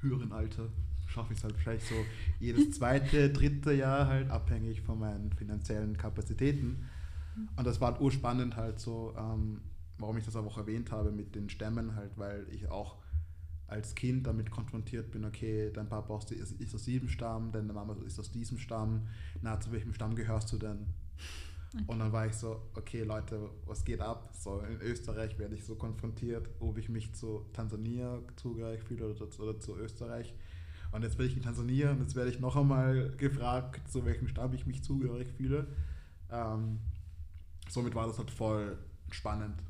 höheren 0.00 0.32
Alter 0.32 0.68
schaffe 1.06 1.32
ich 1.32 1.38
es 1.38 1.44
halt 1.44 1.54
wahrscheinlich 1.54 1.84
so 1.84 1.94
jedes 2.40 2.70
zweite, 2.78 3.30
dritte 3.30 3.72
Jahr 3.72 4.08
halt 4.08 4.30
abhängig 4.30 4.80
von 4.80 4.98
meinen 4.98 5.32
finanziellen 5.32 5.96
Kapazitäten. 5.96 6.88
Und 7.56 7.66
das 7.66 7.80
war 7.80 7.92
halt 7.92 8.00
urspannend 8.00 8.56
halt 8.56 8.78
so, 8.78 9.14
ähm, 9.18 9.60
warum 9.98 10.16
ich 10.16 10.24
das 10.24 10.36
auch 10.36 10.58
erwähnt 10.58 10.90
habe 10.90 11.12
mit 11.12 11.34
den 11.34 11.48
Stämmen 11.50 11.94
halt, 11.96 12.16
weil 12.16 12.46
ich 12.50 12.68
auch 12.68 12.96
als 13.66 13.94
Kind 13.94 14.26
damit 14.26 14.50
konfrontiert 14.50 15.10
bin, 15.10 15.24
okay, 15.24 15.70
dein 15.72 15.88
Papa 15.88 16.20
ist 16.30 16.74
aus 16.74 16.84
diesem 16.84 17.08
Stamm, 17.08 17.50
deine 17.50 17.72
Mama 17.72 17.96
ist 18.04 18.20
aus 18.20 18.30
diesem 18.30 18.58
Stamm, 18.58 19.08
na, 19.42 19.58
zu 19.58 19.72
welchem 19.72 19.94
Stamm 19.94 20.14
gehörst 20.14 20.52
du 20.52 20.58
denn? 20.58 20.86
Okay. 21.74 21.84
Und 21.88 21.98
dann 21.98 22.12
war 22.12 22.26
ich 22.26 22.34
so, 22.34 22.62
okay 22.74 23.02
Leute, 23.02 23.50
was 23.66 23.84
geht 23.84 24.00
ab? 24.00 24.30
So 24.38 24.60
in 24.60 24.80
Österreich 24.80 25.38
werde 25.38 25.56
ich 25.56 25.64
so 25.64 25.74
konfrontiert, 25.74 26.48
ob 26.60 26.78
ich 26.78 26.88
mich 26.88 27.12
zu 27.14 27.44
Tansania 27.52 28.20
zugehörig 28.36 28.82
fühle 28.84 29.10
oder, 29.10 29.26
oder 29.40 29.58
zu 29.58 29.76
Österreich. 29.76 30.34
Und 30.92 31.02
jetzt 31.02 31.18
bin 31.18 31.26
ich 31.26 31.36
in 31.36 31.42
Tansania 31.42 31.90
und 31.90 32.00
jetzt 32.00 32.14
werde 32.14 32.30
ich 32.30 32.38
noch 32.38 32.54
einmal 32.54 33.10
gefragt, 33.16 33.90
zu 33.90 34.04
welchem 34.04 34.28
Stamm 34.28 34.52
ich 34.54 34.66
mich 34.66 34.84
zugehörig 34.84 35.32
fühle. 35.32 35.66
Ähm, 36.30 36.78
somit 37.68 37.96
war 37.96 38.06
das 38.06 38.18
halt 38.18 38.30
voll 38.30 38.78
spannend 39.10 39.60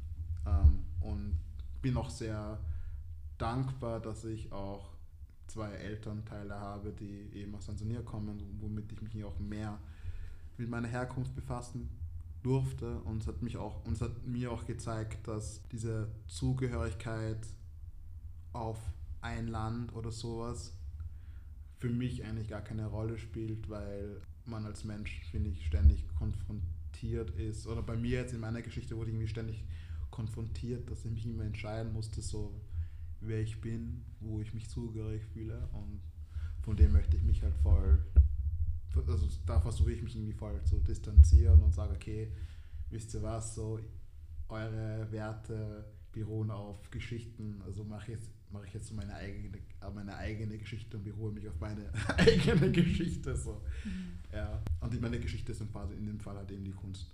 ähm, 0.46 0.84
und 1.00 1.38
bin 1.80 1.96
auch 1.96 2.10
sehr 2.10 2.58
dankbar, 3.38 4.00
dass 4.00 4.24
ich 4.26 4.52
auch 4.52 4.90
zwei 5.46 5.70
Elternteile 5.70 6.54
habe, 6.54 6.92
die 6.92 7.30
eben 7.32 7.54
aus 7.54 7.66
Tansania 7.66 8.02
kommen, 8.02 8.42
womit 8.60 8.92
ich 8.92 9.00
mich 9.00 9.24
auch 9.24 9.38
mehr 9.38 9.78
mit 10.58 10.68
meiner 10.68 10.88
Herkunft 10.88 11.34
befassen 11.34 11.90
durfte 12.42 13.00
und 13.00 13.22
es 13.22 13.26
hat 13.26 13.42
mich 13.42 13.56
auch 13.56 13.84
und 13.86 14.00
hat 14.00 14.26
mir 14.26 14.52
auch 14.52 14.66
gezeigt, 14.66 15.26
dass 15.26 15.62
diese 15.72 16.08
Zugehörigkeit 16.26 17.46
auf 18.52 18.78
ein 19.20 19.48
Land 19.48 19.94
oder 19.94 20.12
sowas 20.12 20.76
für 21.78 21.88
mich 21.88 22.24
eigentlich 22.24 22.48
gar 22.48 22.60
keine 22.60 22.86
Rolle 22.86 23.18
spielt, 23.18 23.68
weil 23.68 24.20
man 24.44 24.66
als 24.66 24.84
Mensch, 24.84 25.22
finde 25.30 25.50
ich, 25.50 25.66
ständig 25.66 26.06
konfrontiert 26.16 27.30
ist. 27.30 27.66
Oder 27.66 27.82
bei 27.82 27.96
mir 27.96 28.20
jetzt 28.20 28.34
in 28.34 28.40
meiner 28.40 28.62
Geschichte 28.62 28.96
wurde 28.96 29.10
ich 29.10 29.14
irgendwie 29.14 29.28
ständig 29.30 29.64
konfrontiert, 30.10 30.90
dass 30.90 31.04
ich 31.04 31.10
mich 31.10 31.26
immer 31.26 31.44
entscheiden 31.44 31.92
musste, 31.92 32.22
so 32.22 32.54
wer 33.20 33.40
ich 33.40 33.60
bin, 33.60 34.04
wo 34.20 34.40
ich 34.40 34.54
mich 34.54 34.68
zugehörig 34.68 35.24
fühle 35.32 35.68
und 35.72 36.00
von 36.62 36.76
dem 36.76 36.92
möchte 36.92 37.16
ich 37.16 37.22
mich 37.22 37.42
halt 37.42 37.54
voll, 37.56 38.04
also 38.96 39.28
da 39.46 39.60
versuche 39.60 39.92
ich 39.92 40.02
mich 40.02 40.16
irgendwie 40.16 40.32
voll 40.32 40.62
zu 40.64 40.78
distanzieren 40.80 41.62
und 41.62 41.74
sage, 41.74 41.94
okay, 41.94 42.32
wisst 42.90 43.14
ihr 43.14 43.22
was, 43.22 43.54
so 43.54 43.78
eure 44.48 45.10
Werte 45.10 45.84
beruhen 46.12 46.50
auf 46.50 46.90
Geschichten, 46.90 47.60
also 47.66 47.84
mache 47.84 48.12
ich 48.12 48.18
jetzt 48.18 48.30
mache 48.54 48.66
ich 48.66 48.74
jetzt 48.74 48.86
so 48.86 48.94
meine 48.94 49.14
eigene, 49.14 49.58
meine 49.92 50.16
eigene 50.16 50.56
Geschichte 50.56 50.96
und 50.96 51.02
beruhe 51.02 51.32
mich 51.32 51.48
auf 51.48 51.58
meine 51.60 51.90
eigene 52.16 52.70
Geschichte. 52.70 53.36
So. 53.36 53.60
Mhm. 53.84 54.18
Ja. 54.32 54.62
Und 54.80 55.00
meine 55.00 55.18
Geschichte 55.18 55.50
ist 55.52 55.60
in 55.60 56.06
dem 56.06 56.20
Fall 56.20 56.36
halt 56.36 56.50
eben 56.52 56.64
die 56.64 56.70
Kunst. 56.70 57.12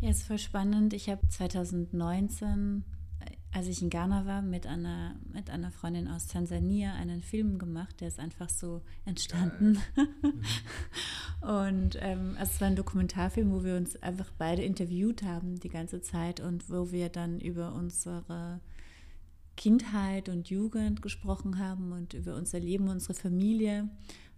Ja, 0.00 0.10
ist 0.10 0.24
voll 0.24 0.38
spannend. 0.38 0.92
Ich 0.92 1.08
habe 1.08 1.26
2019 1.28 2.82
als 3.52 3.66
ich 3.66 3.82
in 3.82 3.90
Ghana 3.90 4.24
war, 4.24 4.40
mit 4.40 4.66
einer, 4.66 5.14
mit 5.32 5.50
einer 5.50 5.70
Freundin 5.70 6.08
aus 6.08 6.26
Tansania 6.26 6.94
einen 6.94 7.20
Film 7.20 7.58
gemacht, 7.58 8.00
der 8.00 8.08
ist 8.08 8.18
einfach 8.18 8.48
so 8.48 8.80
entstanden. 9.04 9.78
und 11.42 11.98
ähm, 12.00 12.34
es 12.40 12.60
war 12.60 12.68
ein 12.68 12.76
Dokumentarfilm, 12.76 13.52
wo 13.52 13.62
wir 13.62 13.76
uns 13.76 14.02
einfach 14.02 14.30
beide 14.38 14.62
interviewt 14.62 15.22
haben 15.22 15.60
die 15.60 15.68
ganze 15.68 16.00
Zeit 16.00 16.40
und 16.40 16.70
wo 16.70 16.92
wir 16.92 17.10
dann 17.10 17.40
über 17.40 17.74
unsere 17.74 18.60
Kindheit 19.56 20.30
und 20.30 20.48
Jugend 20.48 21.02
gesprochen 21.02 21.58
haben 21.58 21.92
und 21.92 22.14
über 22.14 22.36
unser 22.36 22.58
Leben, 22.58 22.88
unsere 22.88 23.14
Familie. 23.14 23.90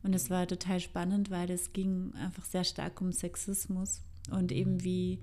Und 0.03 0.13
es 0.15 0.29
war 0.29 0.49
total 0.49 0.81
spannend, 0.81 1.31
weil 1.31 1.51
es 1.51 1.73
ging 1.73 2.13
einfach 2.15 2.45
sehr 2.45 2.65
stark 2.65 3.01
um 3.01 3.13
Sexismus 3.13 4.03
und 4.33 4.51
eben 4.51 4.83
wie 4.83 5.21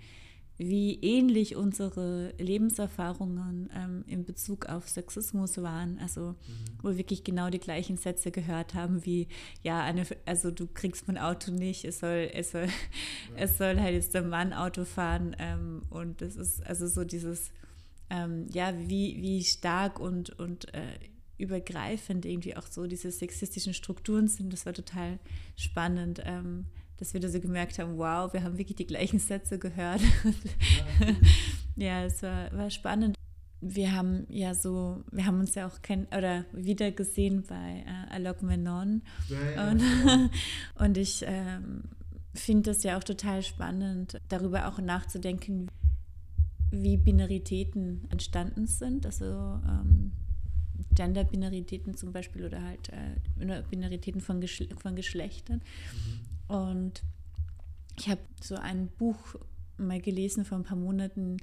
wie 0.63 0.99
ähnlich 1.01 1.55
unsere 1.55 2.33
Lebenserfahrungen 2.37 3.69
ähm, 3.75 4.03
in 4.05 4.25
Bezug 4.25 4.67
auf 4.67 4.87
Sexismus 4.87 5.61
waren. 5.61 5.97
Also, 5.99 6.21
mhm. 6.21 6.35
wo 6.81 6.89
wir 6.89 6.97
wirklich 6.97 7.23
genau 7.23 7.49
die 7.49 7.59
gleichen 7.59 7.97
Sätze 7.97 8.31
gehört 8.31 8.75
haben, 8.75 9.03
wie, 9.03 9.27
ja, 9.63 9.81
eine, 9.81 10.05
also 10.25 10.51
du 10.51 10.67
kriegst 10.67 11.07
mein 11.07 11.17
Auto 11.17 11.51
nicht, 11.51 11.83
es 11.83 11.99
soll, 11.99 12.29
es 12.33 12.51
soll, 12.51 12.65
ja. 12.65 13.37
es 13.37 13.57
soll 13.57 13.79
halt 13.79 13.93
jetzt 13.93 14.13
der 14.13 14.21
Mann 14.21 14.53
Auto 14.53 14.85
fahren. 14.85 15.35
Ähm, 15.39 15.81
und 15.89 16.21
das 16.21 16.35
ist 16.35 16.63
also 16.65 16.85
so 16.85 17.03
dieses, 17.03 17.51
ähm, 18.11 18.45
ja, 18.51 18.71
wie, 18.77 19.17
wie 19.19 19.43
stark 19.43 19.99
und, 19.99 20.37
und 20.37 20.71
äh, 20.75 20.99
übergreifend 21.39 22.25
irgendwie 22.25 22.55
auch 22.55 22.67
so 22.67 22.85
diese 22.85 23.11
sexistischen 23.11 23.73
Strukturen 23.73 24.27
sind. 24.27 24.53
Das 24.53 24.67
war 24.67 24.73
total 24.73 25.17
spannend. 25.55 26.21
Ähm, 26.23 26.65
dass 27.01 27.15
wir 27.15 27.19
da 27.19 27.29
so 27.29 27.39
gemerkt 27.39 27.79
haben, 27.79 27.97
wow, 27.97 28.31
wir 28.31 28.43
haben 28.43 28.59
wirklich 28.59 28.75
die 28.75 28.85
gleichen 28.85 29.17
Sätze 29.17 29.57
gehört. 29.57 30.01
ja, 31.75 32.03
es 32.03 32.21
war, 32.21 32.55
war 32.55 32.69
spannend. 32.69 33.15
Wir 33.59 33.95
haben 33.95 34.27
ja 34.29 34.53
so, 34.53 35.03
wir 35.11 35.25
haben 35.25 35.39
uns 35.39 35.55
ja 35.55 35.65
auch 35.65 35.81
kenn 35.81 36.05
oder 36.15 36.45
wieder 36.53 36.91
gesehen 36.91 37.43
bei 37.49 37.83
äh, 37.87 38.13
Alok 38.13 38.43
Menon. 38.43 39.01
Ja, 39.29 39.71
und, 39.71 39.81
und 40.75 40.97
ich 40.97 41.25
ähm, 41.25 41.85
finde 42.35 42.69
das 42.69 42.83
ja 42.83 42.99
auch 42.99 43.03
total 43.03 43.41
spannend, 43.41 44.21
darüber 44.29 44.67
auch 44.67 44.77
nachzudenken, 44.77 45.69
wie 46.69 46.97
Binaritäten 46.97 48.07
entstanden 48.11 48.67
sind. 48.67 49.07
Also 49.07 49.25
ähm, 49.25 50.11
Gender-Binaritäten 50.93 51.97
zum 51.97 52.11
Beispiel 52.11 52.45
oder 52.45 52.61
halt 52.63 52.89
äh, 52.89 53.63
Binaritäten 53.71 54.21
von, 54.21 54.39
Geschle 54.39 54.67
von 54.77 54.95
Geschlechtern. 54.95 55.61
Mhm. 55.95 56.31
Und 56.51 57.01
ich 57.97 58.09
habe 58.09 58.19
so 58.41 58.55
ein 58.55 58.89
Buch 58.89 59.37
mal 59.77 60.01
gelesen 60.01 60.43
vor 60.43 60.57
ein 60.57 60.65
paar 60.65 60.75
Monaten, 60.75 61.37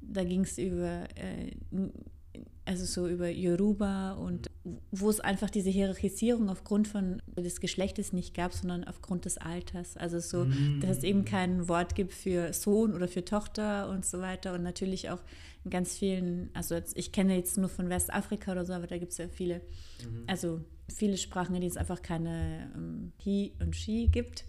da 0.00 0.22
ging 0.22 0.42
es 0.42 0.56
über 0.56 1.08
äh, 1.16 1.50
also 2.72 2.86
so 2.86 3.06
über 3.06 3.28
Yoruba 3.28 4.12
und 4.12 4.50
wo 4.90 5.10
es 5.10 5.20
einfach 5.20 5.50
diese 5.50 5.68
Hierarchisierung 5.68 6.48
aufgrund 6.48 6.88
von 6.88 7.20
des 7.36 7.60
Geschlechtes 7.60 8.14
nicht 8.14 8.34
gab, 8.34 8.54
sondern 8.54 8.84
aufgrund 8.84 9.26
des 9.26 9.36
Alters. 9.36 9.98
Also 9.98 10.20
so, 10.20 10.46
mm. 10.46 10.80
dass 10.80 10.98
es 10.98 11.04
eben 11.04 11.26
kein 11.26 11.68
Wort 11.68 11.94
gibt 11.94 12.14
für 12.14 12.54
Sohn 12.54 12.94
oder 12.94 13.08
für 13.08 13.24
Tochter 13.24 13.90
und 13.90 14.06
so 14.06 14.20
weiter 14.20 14.54
und 14.54 14.62
natürlich 14.62 15.10
auch 15.10 15.20
in 15.64 15.70
ganz 15.70 15.98
vielen, 15.98 16.48
also 16.54 16.74
jetzt, 16.74 16.96
ich 16.96 17.12
kenne 17.12 17.36
jetzt 17.36 17.58
nur 17.58 17.68
von 17.68 17.90
Westafrika 17.90 18.52
oder 18.52 18.64
so, 18.64 18.72
aber 18.72 18.86
da 18.86 18.96
gibt 18.96 19.12
es 19.12 19.18
ja 19.18 19.28
viele, 19.28 19.56
mhm. 20.02 20.24
also 20.26 20.64
viele 20.88 21.18
Sprachen, 21.18 21.54
in 21.54 21.60
denen 21.60 21.70
es 21.70 21.76
einfach 21.76 22.00
keine 22.00 22.72
ähm, 22.74 23.12
He 23.18 23.52
und 23.60 23.76
She 23.76 24.08
gibt. 24.08 24.44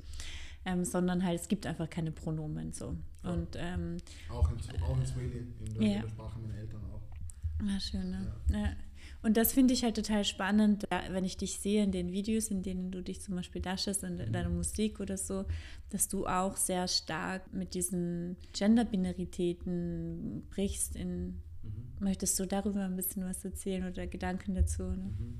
Ähm, 0.65 0.85
sondern 0.85 1.25
halt, 1.25 1.41
es 1.41 1.49
gibt 1.49 1.65
einfach 1.65 1.89
keine 1.89 2.13
Pronomen 2.13 2.71
so. 2.71 2.95
Ja. 3.25 3.33
Und, 3.33 3.57
ähm, 3.57 3.97
auch 4.29 4.49
in, 4.49 4.81
auch 4.81 4.97
in 4.97 5.05
Swahili, 5.05 5.45
in 5.59 5.73
der, 5.73 5.87
ja. 5.89 6.09
Sprache 6.09 6.39
meiner 6.39 6.57
Eltern 6.57 6.81
auch. 6.85 7.02
Ah, 7.63 7.79
schön, 7.79 8.09
ne? 8.09 8.33
Ja. 8.49 8.57
ja. 8.57 8.69
Und 9.21 9.37
das 9.37 9.53
finde 9.53 9.73
ich 9.73 9.83
halt 9.83 9.95
total 9.95 10.25
spannend, 10.25 10.85
wenn 11.11 11.23
ich 11.23 11.37
dich 11.37 11.57
sehe 11.59 11.81
in 11.83 11.93
den 11.93 12.11
Videos, 12.11 12.47
in 12.47 12.61
denen 12.61 12.91
du 12.91 13.01
dich 13.01 13.21
zum 13.21 13.35
Beispiel 13.35 13.61
darstellst, 13.61 14.03
in 14.03 14.17
deiner 14.17 14.49
mhm. 14.49 14.57
Musik 14.57 14.99
oder 14.99 15.15
so, 15.15 15.45
dass 15.89 16.09
du 16.09 16.27
auch 16.27 16.57
sehr 16.57 16.89
stark 16.89 17.53
mit 17.53 17.73
diesen 17.73 18.35
Gender-Binaritäten 18.51 20.43
brichst. 20.49 20.97
In, 20.97 21.27
mhm. 21.27 21.41
Möchtest 22.01 22.37
du 22.37 22.45
darüber 22.45 22.83
ein 22.83 22.97
bisschen 22.97 23.23
was 23.23 23.45
erzählen 23.45 23.89
oder 23.89 24.07
Gedanken 24.07 24.55
dazu? 24.55 24.83
Ne? 24.83 25.13
Mhm. 25.17 25.39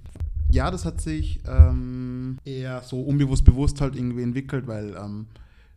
Ja, 0.49 0.71
das 0.71 0.85
hat 0.85 1.01
sich 1.01 1.41
ähm, 1.45 2.37
eher 2.45 2.83
so 2.83 3.01
unbewusst 3.01 3.43
bewusst 3.43 3.81
halt 3.81 3.95
irgendwie 3.95 4.23
entwickelt, 4.23 4.65
weil 4.65 4.95
ähm, 4.95 5.27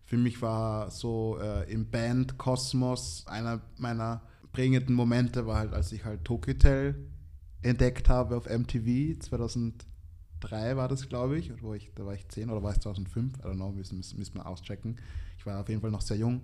für 0.05 0.17
mich 0.17 0.41
war 0.43 0.93
so 0.93 1.39
äh, 1.41 1.69
im 1.73 1.91
Band-Kosmos 1.91 3.25
einer 3.27 3.63
meiner 3.79 4.23
prägenden 4.57 4.95
Momente 4.95 5.47
war 5.47 5.59
halt, 5.59 5.75
als 5.75 5.93
ich 5.93 6.07
halt 6.07 6.25
Tokyo 6.25 6.55
entdeckt 7.61 8.09
habe 8.09 8.37
auf 8.37 8.49
MTV. 8.49 9.19
2003 9.21 10.77
war 10.77 10.89
das, 10.89 11.09
glaube 11.11 11.39
ich. 11.39 11.53
Oder 11.53 11.63
war 11.63 11.77
ich. 11.77 11.93
Da 11.95 12.07
war 12.07 12.15
ich 12.15 12.27
10 12.27 12.49
oder 12.49 12.63
war 12.63 12.73
es 12.73 12.81
2005? 12.81 13.35
I 13.35 13.43
don't 13.43 13.55
know, 13.57 13.71
müssen, 13.71 13.99
müssen, 13.99 14.19
müssen 14.19 14.35
wir 14.35 14.47
auschecken. 14.47 14.97
Ich 15.37 15.45
war 15.45 15.61
auf 15.61 15.69
jeden 15.69 15.83
Fall 15.83 15.91
noch 15.91 16.01
sehr 16.01 16.17
jung. 16.17 16.41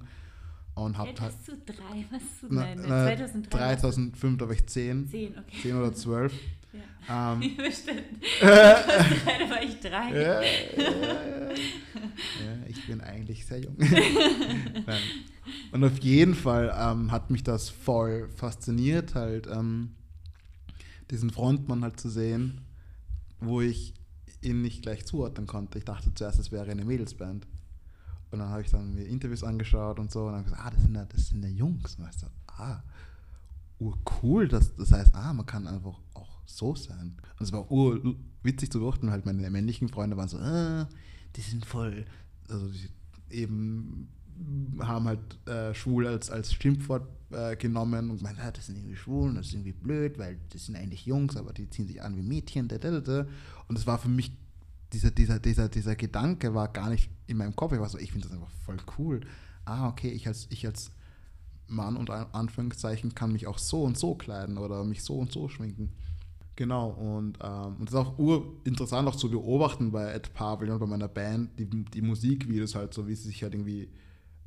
Und 0.74 0.98
hab 0.98 1.06
halt. 1.20 1.34
du 1.46 1.52
drei? 1.64 2.06
Was 2.10 2.22
na, 2.50 2.74
na, 2.74 3.04
2003? 3.16 3.76
2005, 3.76 4.38
da 4.38 4.44
war 4.46 4.54
ich 4.54 4.66
10. 4.66 5.08
10, 5.08 5.38
okay. 5.38 5.62
10 5.62 5.76
oder 5.76 5.94
12. 5.94 6.32
Ja. 6.72 7.32
Ähm, 7.32 7.56
Bestimmt. 7.56 8.22
da 8.40 8.46
war 8.46 9.62
ich 9.62 9.78
drei. 9.80 10.10
Ja, 10.10 10.42
ja, 10.42 11.50
ich 12.68 12.86
bin 12.86 13.00
eigentlich 13.00 13.44
sehr 13.44 13.60
jung. 13.60 13.76
Und 15.72 15.84
auf 15.84 15.98
jeden 15.98 16.34
Fall 16.34 16.74
ähm, 16.78 17.10
hat 17.10 17.30
mich 17.30 17.42
das 17.42 17.68
voll 17.68 18.28
fasziniert, 18.36 19.14
halt. 19.14 19.46
Ähm, 19.46 19.94
diesen 21.10 21.30
Frontmann 21.30 21.82
halt 21.82 22.00
zu 22.00 22.08
sehen, 22.08 22.62
wo 23.40 23.60
ich 23.60 23.92
ihn 24.40 24.62
nicht 24.62 24.82
gleich 24.82 25.04
zuordnen 25.04 25.46
konnte. 25.46 25.78
Ich 25.78 25.84
dachte 25.84 26.14
zuerst, 26.14 26.38
es 26.38 26.52
wäre 26.52 26.70
eine 26.70 26.84
Mädelsband. 26.84 27.46
Und 28.30 28.38
dann 28.38 28.48
habe 28.48 28.62
ich 28.62 28.70
dann 28.70 28.94
mir 28.94 29.04
Interviews 29.04 29.44
angeschaut 29.44 29.98
und 29.98 30.10
so 30.10 30.26
und 30.26 30.32
dann 30.32 30.44
gesagt, 30.44 30.62
ah, 30.64 30.70
das 30.70 30.82
sind 30.82 30.94
ja, 30.94 31.04
das 31.04 31.26
sind 31.26 31.42
ja 31.42 31.50
Jungs. 31.50 31.96
Und 31.96 32.08
ich 32.08 32.16
dachte, 32.16 32.32
ah, 32.46 32.82
urcool, 33.78 34.48
das, 34.48 34.74
das 34.74 34.90
heißt, 34.90 35.14
ah, 35.14 35.34
man 35.34 35.44
kann 35.44 35.66
einfach 35.66 35.98
so 36.44 36.74
sein. 36.74 37.16
Und 37.38 37.46
es 37.46 37.52
war 37.52 37.70
urwitzig 37.70 38.70
zu 38.70 38.80
beobachten, 38.80 39.10
halt 39.10 39.26
meine 39.26 39.48
männlichen 39.50 39.88
Freunde 39.88 40.16
waren 40.16 40.28
so, 40.28 40.38
ah, 40.38 40.88
die 41.36 41.40
sind 41.40 41.64
voll, 41.64 42.04
also 42.48 42.68
die, 42.68 42.88
eben 43.34 44.08
haben 44.80 45.06
halt 45.06 45.48
äh, 45.48 45.74
schwul 45.74 46.06
als, 46.06 46.30
als 46.30 46.52
Schimpfwort 46.52 47.06
äh, 47.30 47.56
genommen 47.56 48.10
und 48.10 48.22
meinen, 48.22 48.38
ah, 48.40 48.50
das 48.50 48.66
sind 48.66 48.76
irgendwie 48.76 48.96
schwul 48.96 49.34
das 49.34 49.48
ist 49.48 49.54
irgendwie 49.54 49.72
blöd, 49.72 50.18
weil 50.18 50.38
das 50.50 50.66
sind 50.66 50.76
eigentlich 50.76 51.06
Jungs, 51.06 51.36
aber 51.36 51.52
die 51.52 51.68
ziehen 51.68 51.86
sich 51.86 52.02
an 52.02 52.16
wie 52.16 52.22
Mädchen. 52.22 52.68
Da, 52.68 52.78
da, 52.78 53.00
da. 53.00 53.26
Und 53.68 53.78
es 53.78 53.86
war 53.86 53.98
für 53.98 54.08
mich, 54.08 54.32
dieser, 54.92 55.10
dieser, 55.10 55.38
dieser, 55.38 55.68
dieser 55.68 55.96
Gedanke 55.96 56.54
war 56.54 56.68
gar 56.68 56.90
nicht 56.90 57.10
in 57.26 57.36
meinem 57.36 57.56
Kopf. 57.56 57.72
Ich 57.72 57.80
war 57.80 57.88
so, 57.88 57.98
ich 57.98 58.12
finde 58.12 58.28
das 58.28 58.36
einfach 58.36 58.50
voll 58.64 58.78
cool. 58.98 59.20
Ah, 59.64 59.88
okay, 59.88 60.10
ich 60.10 60.26
als, 60.26 60.46
ich 60.50 60.66
als 60.66 60.90
Mann 61.68 61.96
und 61.96 62.10
Anführungszeichen 62.10 63.14
kann 63.14 63.32
mich 63.32 63.46
auch 63.46 63.58
so 63.58 63.82
und 63.84 63.96
so 63.96 64.14
kleiden 64.14 64.58
oder 64.58 64.84
mich 64.84 65.02
so 65.02 65.18
und 65.18 65.32
so 65.32 65.48
schminken. 65.48 65.92
Genau, 66.54 66.90
und, 66.90 67.38
ähm, 67.42 67.76
ist 67.84 67.94
auch 67.94 68.18
urinteressant 68.18 69.08
auch 69.08 69.16
zu 69.16 69.30
beobachten 69.30 69.90
bei 69.90 70.12
Ed 70.12 70.34
Pavilion, 70.34 70.78
bei 70.78 70.86
meiner 70.86 71.08
Band, 71.08 71.58
die, 71.58 71.66
die 71.66 72.02
Musikvideos 72.02 72.74
halt 72.74 72.92
so, 72.92 73.08
wie 73.08 73.14
sie 73.14 73.28
sich 73.28 73.42
halt 73.42 73.54
irgendwie 73.54 73.90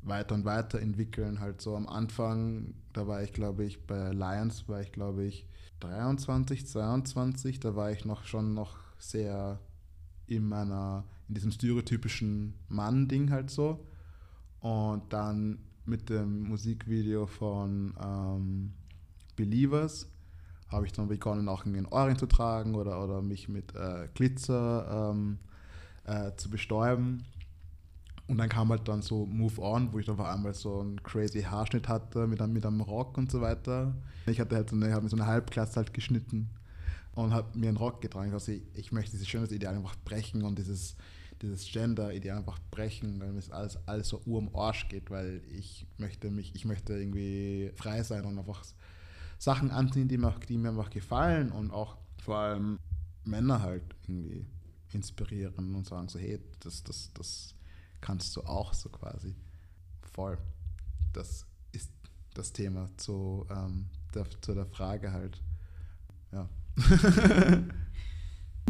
weiter 0.02 0.36
und 0.36 0.44
weiter 0.44 0.80
entwickeln. 0.80 1.40
Halt 1.40 1.60
so 1.60 1.74
am 1.74 1.88
Anfang, 1.88 2.74
da 2.92 3.08
war 3.08 3.22
ich, 3.22 3.32
glaube 3.32 3.64
ich, 3.64 3.86
bei 3.86 4.12
Lions 4.12 4.68
war 4.68 4.80
ich, 4.80 4.92
glaube 4.92 5.24
ich, 5.24 5.46
23, 5.80 6.66
22, 6.66 7.60
da 7.60 7.74
war 7.74 7.90
ich 7.90 8.04
noch 8.04 8.24
schon 8.24 8.54
noch 8.54 8.78
sehr 8.98 9.58
in 10.26 10.46
meiner, 10.46 11.04
in 11.28 11.34
diesem 11.34 11.50
stereotypischen 11.50 12.54
Mann-Ding 12.68 13.30
halt 13.30 13.50
so. 13.50 13.84
Und 14.60 15.12
dann 15.12 15.58
mit 15.84 16.08
dem 16.08 16.44
Musikvideo 16.44 17.26
von 17.26 17.94
ähm, 18.02 18.72
Believers 19.36 20.08
habe 20.68 20.86
ich 20.86 20.92
dann 20.92 21.08
begonnen, 21.08 21.48
auch 21.48 21.64
einen 21.64 21.86
Ohrring 21.86 22.16
zu 22.16 22.26
tragen 22.26 22.74
oder, 22.74 23.02
oder 23.02 23.22
mich 23.22 23.48
mit 23.48 23.74
äh, 23.74 24.08
Glitzer 24.14 25.12
ähm, 25.12 25.38
äh, 26.04 26.32
zu 26.36 26.50
bestäuben. 26.50 27.24
Und 28.28 28.38
dann 28.38 28.48
kam 28.48 28.70
halt 28.70 28.88
dann 28.88 29.02
so 29.02 29.24
Move 29.26 29.60
On, 29.62 29.92
wo 29.92 30.00
ich 30.00 30.06
dann 30.06 30.18
auf 30.18 30.26
einmal 30.26 30.52
so 30.52 30.80
einen 30.80 31.00
crazy 31.02 31.42
Haarschnitt 31.42 31.88
hatte 31.88 32.26
mit 32.26 32.40
einem, 32.40 32.52
mit 32.52 32.66
einem 32.66 32.80
Rock 32.80 33.16
und 33.18 33.30
so 33.30 33.40
weiter. 33.40 33.94
Ich 34.26 34.40
hatte 34.40 34.56
halt 34.56 34.70
so 34.70 34.76
eine, 34.76 35.00
mir 35.00 35.08
so 35.08 35.16
eine 35.16 35.26
Halbklasse 35.26 35.76
halt 35.76 35.94
geschnitten 35.94 36.50
und 37.14 37.32
habe 37.32 37.56
mir 37.56 37.68
einen 37.68 37.76
Rock 37.76 38.00
getragen. 38.00 38.32
Also 38.32 38.50
ich, 38.50 38.62
ich 38.74 38.90
möchte 38.90 39.12
dieses 39.12 39.28
Schönheitsideal 39.28 39.76
einfach 39.76 39.94
brechen 40.04 40.42
und 40.42 40.58
dieses, 40.58 40.96
dieses 41.40 41.70
Gender-Ideal 41.70 42.38
einfach 42.38 42.58
brechen, 42.72 43.20
weil 43.20 43.32
mir 43.32 43.42
alles, 43.50 43.78
alles 43.86 44.08
so 44.08 44.20
ur 44.26 44.40
am 44.40 44.54
Arsch 44.54 44.88
geht, 44.88 45.10
weil 45.10 45.40
ich 45.56 45.86
möchte 45.96 46.30
mich, 46.30 46.52
ich 46.56 46.64
möchte 46.64 46.94
irgendwie 46.94 47.70
frei 47.76 48.02
sein 48.02 48.24
und 48.24 48.38
einfach 48.38 48.64
Sachen 49.38 49.70
anziehen, 49.70 50.08
die 50.08 50.18
mir, 50.18 50.34
die 50.48 50.58
mir 50.58 50.70
einfach 50.70 50.90
gefallen 50.90 51.52
und 51.52 51.70
auch 51.70 51.96
vor 52.18 52.38
allem 52.38 52.78
Männer 53.24 53.62
halt 53.62 53.82
irgendwie 54.02 54.46
inspirieren 54.92 55.74
und 55.74 55.86
sagen 55.86 56.08
so, 56.08 56.18
hey, 56.18 56.40
das, 56.60 56.82
das, 56.84 57.10
das 57.14 57.54
kannst 58.00 58.36
du 58.36 58.42
auch 58.42 58.72
so 58.72 58.88
quasi. 58.88 59.34
Voll. 60.12 60.38
Das 61.12 61.46
ist 61.72 61.90
das 62.34 62.52
Thema 62.52 62.88
zu, 62.96 63.46
ähm, 63.50 63.86
der, 64.14 64.26
zu 64.40 64.54
der 64.54 64.66
Frage 64.66 65.12
halt. 65.12 65.42
Ja. 66.32 66.48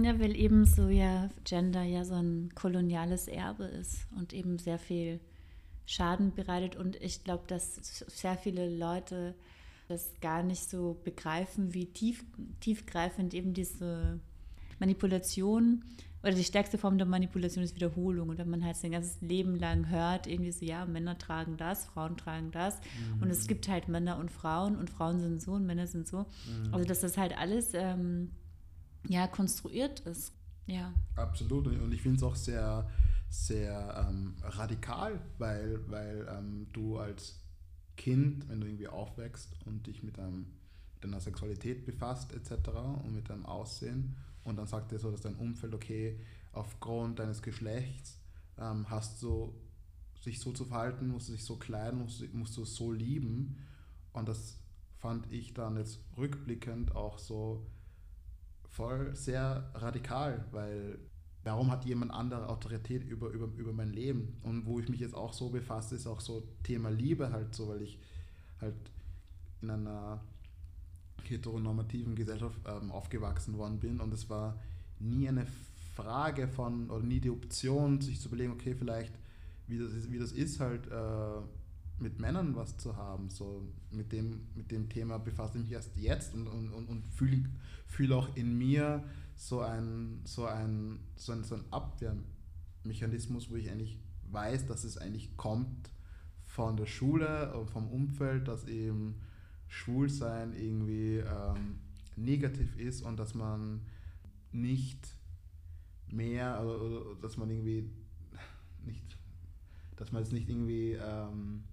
ja, 0.01 0.21
weil 0.21 0.37
eben 0.37 0.65
so 0.65 0.89
ja 0.89 1.29
Gender 1.45 1.83
ja 1.83 2.05
so 2.05 2.15
ein 2.15 2.51
koloniales 2.55 3.29
Erbe 3.29 3.65
ist 3.65 4.07
und 4.17 4.33
eben 4.33 4.59
sehr 4.59 4.79
viel 4.79 5.21
Schaden 5.87 6.35
bereitet. 6.35 6.77
Und 6.77 6.97
ich 6.97 7.25
glaube, 7.25 7.45
dass 7.47 7.77
sehr 8.09 8.37
viele 8.37 8.69
Leute 8.77 9.35
das 9.89 10.13
gar 10.21 10.43
nicht 10.43 10.69
so 10.69 11.01
begreifen, 11.05 11.75
wie 11.75 11.87
tief, 11.87 12.25
tiefgreifend 12.61 13.35
eben 13.35 13.55
diese 13.55 14.21
Manipulation 14.79 15.85
oder 16.23 16.35
die 16.35 16.45
stärkste 16.45 16.77
Form 16.77 16.99
der 16.99 17.07
Manipulation 17.07 17.63
ist 17.63 17.77
Wiederholung. 17.77 18.31
Und 18.31 18.39
wenn 18.39 18.51
man 18.51 18.65
halt 18.65 18.77
sein 18.77 18.91
ganzes 18.91 19.21
Leben 19.21 19.55
lang 19.55 19.89
hört, 19.89 20.27
irgendwie 20.27 20.51
so, 20.51 20.65
ja, 20.65 20.85
Männer 20.85 21.17
tragen 21.19 21.57
das, 21.57 21.85
Frauen 21.85 22.17
tragen 22.17 22.51
das. 22.51 22.81
Mhm. 23.15 23.23
Und 23.23 23.31
es 23.31 23.47
gibt 23.47 23.69
halt 23.69 23.87
Männer 23.87 24.19
und 24.19 24.33
Frauen 24.33 24.77
und 24.77 24.91
Frauen 24.91 25.21
sind 25.21 25.41
so 25.41 25.53
und 25.53 25.67
Männer 25.67 25.87
sind 25.87 26.09
so. 26.09 26.21
Mhm. 26.47 26.75
Also, 26.75 26.85
dass 26.85 27.01
das 27.01 27.17
halt 27.17 27.39
alles, 27.39 27.75
ähm, 27.75 28.33
ja, 29.09 29.29
konstruiert 29.29 30.01
ist. 30.01 30.33
Ja. 30.67 30.93
Absolut. 31.15 31.69
Und 31.69 31.93
ich 31.95 32.03
finde 32.03 32.17
es 32.17 32.23
auch 32.25 32.35
sehr, 32.35 32.91
sehr 33.29 34.09
ähm, 34.09 34.35
radikal, 34.43 35.21
weil, 35.39 35.79
weil 35.89 36.27
ähm, 36.29 36.67
du 36.73 36.99
als 36.99 37.39
Kind, 37.97 38.49
wenn 38.49 38.61
du 38.61 38.67
irgendwie 38.67 38.89
aufwächst 38.89 39.57
und 39.65 39.87
dich 39.87 40.03
mit, 40.03 40.19
einem, 40.19 40.47
mit 40.95 41.05
deiner 41.05 41.21
Sexualität 41.21 41.85
befasst 41.87 42.33
etc. 42.33 42.69
und 43.05 43.15
mit 43.15 43.29
deinem 43.29 43.47
Aussehen 43.47 44.17
und 44.47 44.57
dann 44.57 44.67
sagt 44.67 44.93
dir 44.93 44.99
so, 44.99 45.11
dass 45.11 45.23
dein 45.23 45.35
Umfeld, 45.35 45.75
okay, 45.75 46.21
aufgrund 46.53 47.19
deines 47.19 47.43
Geschlechts 47.43 48.21
ähm, 48.59 48.89
hast 48.89 49.23
du 49.23 49.55
sich 50.21 50.41
so 50.41 50.53
zu 50.53 50.65
verhalten, 50.65 51.09
musst 51.09 51.29
du 51.29 51.33
dich 51.33 51.45
so 51.45 51.57
kleiden, 51.57 52.01
musst, 52.01 52.33
musst 52.33 52.57
du 52.57 52.65
so 52.65 52.93
lieben. 52.93 53.57
Und 54.13 54.29
das 54.29 54.59
fand 54.99 55.31
ich 55.33 55.53
dann 55.53 55.77
jetzt 55.77 55.99
rückblickend 56.17 56.95
auch 56.95 57.19
so 57.19 57.67
voll 58.71 59.15
sehr 59.15 59.71
radikal, 59.75 60.45
weil 60.53 60.99
warum 61.47 61.71
hat 61.71 61.85
jemand 61.85 62.11
andere 62.11 62.49
Autorität 62.49 63.05
über, 63.05 63.29
über, 63.31 63.49
über 63.57 63.73
mein 63.73 63.93
Leben? 63.93 64.37
Und 64.43 64.67
wo 64.67 64.81
ich 64.81 64.89
mich 64.89 64.99
jetzt 64.99 65.15
auch 65.15 65.33
so 65.33 65.49
befasse, 65.49 65.95
ist 65.95 66.09
auch 66.09 66.21
so 66.21 66.43
Thema 66.65 66.91
Liebe 66.91 67.31
halt 67.31 67.55
so, 67.55 67.69
weil 67.69 67.83
ich 67.83 67.99
halt 68.61 68.75
in 69.63 69.71
einer 69.71 70.21
heteronormativen 71.23 72.17
Gesellschaft 72.17 72.59
ähm, 72.67 72.91
aufgewachsen 72.91 73.57
worden 73.57 73.79
bin 73.79 74.01
und 74.01 74.13
es 74.13 74.29
war 74.29 74.59
nie 74.99 75.29
eine 75.29 75.47
Frage 75.95 76.49
von 76.49 76.91
oder 76.91 77.05
nie 77.05 77.21
die 77.21 77.31
Option, 77.31 78.01
sich 78.01 78.21
zu 78.21 78.29
überlegen, 78.29 78.53
okay, 78.53 78.75
vielleicht 78.75 79.15
wie 79.69 79.79
das 79.79 79.93
ist, 79.93 80.11
wie 80.11 80.19
das 80.19 80.33
ist 80.33 80.59
halt 80.59 80.89
äh, 80.89 81.41
mit 81.99 82.19
Männern 82.19 82.57
was 82.57 82.77
zu 82.77 82.97
haben. 82.97 83.31
So 83.31 83.63
mit 83.91 84.13
dem, 84.13 84.49
mit 84.55 84.71
dem 84.71 84.89
Thema 84.89 85.19
befasse 85.19 85.59
ich 85.59 85.65
mich 85.65 85.73
erst 85.73 85.97
jetzt 85.97 86.35
und, 86.35 86.49
und, 86.49 86.73
und, 86.73 86.89
und 86.89 87.07
fühle 87.07 87.45
fühl 87.87 88.13
auch 88.13 88.35
in 88.37 88.59
mir 88.59 89.05
so 89.37 89.61
ein, 89.61 90.21
so 90.25 90.47
ein, 90.47 90.99
so 91.15 91.33
ein, 91.33 91.45
so 91.45 91.55
ein 91.55 91.65
Abwehrmechanismus, 91.71 93.51
wo 93.51 93.57
ich 93.57 93.71
eigentlich 93.71 93.99
weiß, 94.31 94.67
dass 94.67 94.85
es 94.85 94.99
eigentlich 94.99 95.37
kommt 95.37 95.91
von 96.45 96.77
der 96.77 96.87
Schule 96.87 97.55
und 97.55 97.71
vom 97.71 97.89
Umfeld, 97.89 98.49
dass 98.49 98.67
eben 98.67 99.21
Schwulsein 99.69 100.53
irgendwie 100.55 101.19
ähm, 101.19 101.79
negativ 102.17 102.77
ist 102.79 103.03
und 103.03 103.19
dass 103.19 103.35
man 103.35 103.83
nicht 104.53 105.15
mehr, 106.09 106.61
oder, 106.63 106.83
oder 106.83 107.21
dass 107.21 107.37
man 107.37 107.51
irgendwie 107.51 107.91
nicht, 108.85 109.19
dass 109.97 110.13
man 110.13 110.23
jetzt 110.23 110.33
nicht 110.33 110.49
irgendwie 110.49 110.93
ähm, 110.93 111.65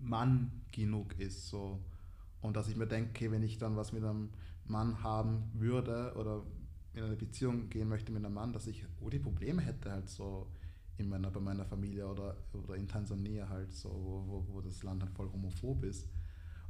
Mann 0.00 0.50
genug 0.72 1.18
ist. 1.18 1.48
So. 1.48 1.80
Und 2.40 2.56
dass 2.56 2.68
ich 2.68 2.76
mir 2.76 2.86
denke, 2.86 3.30
wenn 3.30 3.42
ich 3.42 3.58
dann 3.58 3.76
was 3.76 3.92
mit 3.92 4.02
einem 4.02 4.30
Mann 4.66 5.02
haben 5.02 5.50
würde 5.54 6.12
oder 6.16 6.42
in 6.94 7.02
eine 7.02 7.16
Beziehung 7.16 7.68
gehen 7.70 7.88
möchte 7.88 8.12
mit 8.12 8.24
einem 8.24 8.34
Mann, 8.34 8.52
dass 8.52 8.66
ich 8.66 8.84
oh, 9.00 9.10
die 9.10 9.18
Probleme 9.18 9.62
hätte 9.62 9.90
halt 9.90 10.08
so 10.08 10.46
in 10.96 11.08
meiner, 11.08 11.30
bei 11.30 11.40
meiner 11.40 11.64
Familie 11.64 12.06
oder, 12.06 12.36
oder 12.52 12.76
in 12.76 12.86
Tansania 12.86 13.48
halt 13.48 13.72
so, 13.72 13.88
wo, 13.90 14.24
wo, 14.26 14.54
wo 14.54 14.60
das 14.60 14.82
Land 14.82 15.02
halt 15.02 15.12
voll 15.12 15.30
homophob 15.32 15.82
ist. 15.82 16.08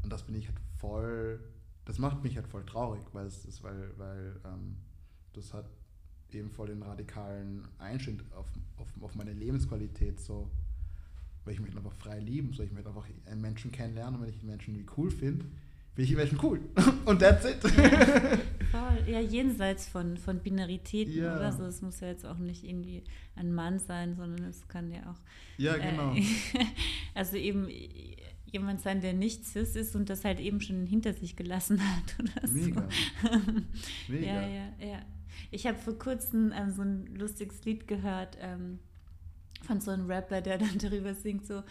Und 0.02 0.12
das 0.12 0.24
bin 0.24 0.34
ich 0.34 0.48
halt 0.48 0.58
voll, 0.78 1.40
das 1.84 1.98
macht 1.98 2.22
mich 2.22 2.36
halt 2.36 2.48
voll 2.48 2.64
traurig, 2.64 3.02
weil 3.12 3.26
es 3.26 3.44
ist, 3.44 3.62
weil, 3.62 3.92
weil 3.98 4.40
ähm, 4.44 4.76
das 5.34 5.52
hat 5.52 5.66
eben 6.32 6.50
voll 6.50 6.68
den 6.68 6.82
radikalen 6.82 7.68
Einschnitt 7.78 8.20
auf, 8.32 8.46
auf, 8.76 8.88
auf 9.00 9.14
meine 9.14 9.32
Lebensqualität 9.32 10.18
so 10.18 10.50
weil 11.44 11.54
ich 11.54 11.60
möchte 11.60 11.76
einfach 11.76 11.94
frei 11.94 12.18
lieben, 12.18 12.52
so 12.52 12.62
ich 12.62 12.72
möchte 12.72 12.88
einfach 12.88 13.06
einen 13.26 13.40
Menschen 13.40 13.70
kennenlernen 13.70 14.20
wenn 14.20 14.28
ich 14.28 14.38
einen 14.38 14.48
Menschen 14.48 14.74
wie 14.74 14.86
cool 14.96 15.10
finde, 15.10 15.46
finde 15.94 16.02
ich 16.02 16.08
den 16.08 16.16
Menschen 16.16 16.38
cool. 16.42 16.60
und 17.04 17.20
that's 17.20 17.44
it. 17.44 17.62
Ja, 17.62 18.38
voll. 18.70 19.04
Ja, 19.06 19.20
jenseits 19.20 19.86
von, 19.88 20.16
von 20.16 20.40
Binaritäten 20.40 21.16
ja. 21.16 21.36
oder 21.36 21.52
so. 21.52 21.64
Es 21.64 21.82
muss 21.82 22.00
ja 22.00 22.08
jetzt 22.08 22.26
auch 22.26 22.38
nicht 22.38 22.64
irgendwie 22.64 23.04
ein 23.36 23.54
Mann 23.54 23.78
sein, 23.78 24.16
sondern 24.16 24.44
es 24.46 24.66
kann 24.68 24.90
ja 24.90 25.10
auch. 25.10 25.20
Ja, 25.56 25.76
äh, 25.76 25.90
genau. 25.90 26.14
Äh, 26.14 26.24
also 27.14 27.36
eben 27.36 27.68
jemand 28.46 28.80
sein, 28.80 29.00
der 29.00 29.12
nicht 29.12 29.46
cis 29.46 29.76
ist 29.76 29.94
und 29.94 30.10
das 30.10 30.24
halt 30.24 30.40
eben 30.40 30.60
schon 30.60 30.86
hinter 30.86 31.12
sich 31.12 31.36
gelassen 31.36 31.80
hat 31.80 32.16
oder 32.18 32.48
Mega. 32.52 32.88
so. 33.22 34.12
Mega. 34.12 34.26
Ja, 34.26 34.46
ja, 34.48 34.72
ja. 34.80 35.02
Ich 35.50 35.66
habe 35.66 35.78
vor 35.78 35.98
kurzem 35.98 36.52
ähm, 36.56 36.70
so 36.70 36.82
ein 36.82 37.06
lustiges 37.14 37.64
Lied 37.64 37.86
gehört. 37.86 38.36
Ähm, 38.40 38.78
von 39.64 39.80
so 39.80 39.90
einem 39.90 40.06
Rapper, 40.10 40.40
der 40.40 40.58
dann 40.58 40.78
darüber 40.78 41.14
singt, 41.14 41.46
so, 41.46 41.62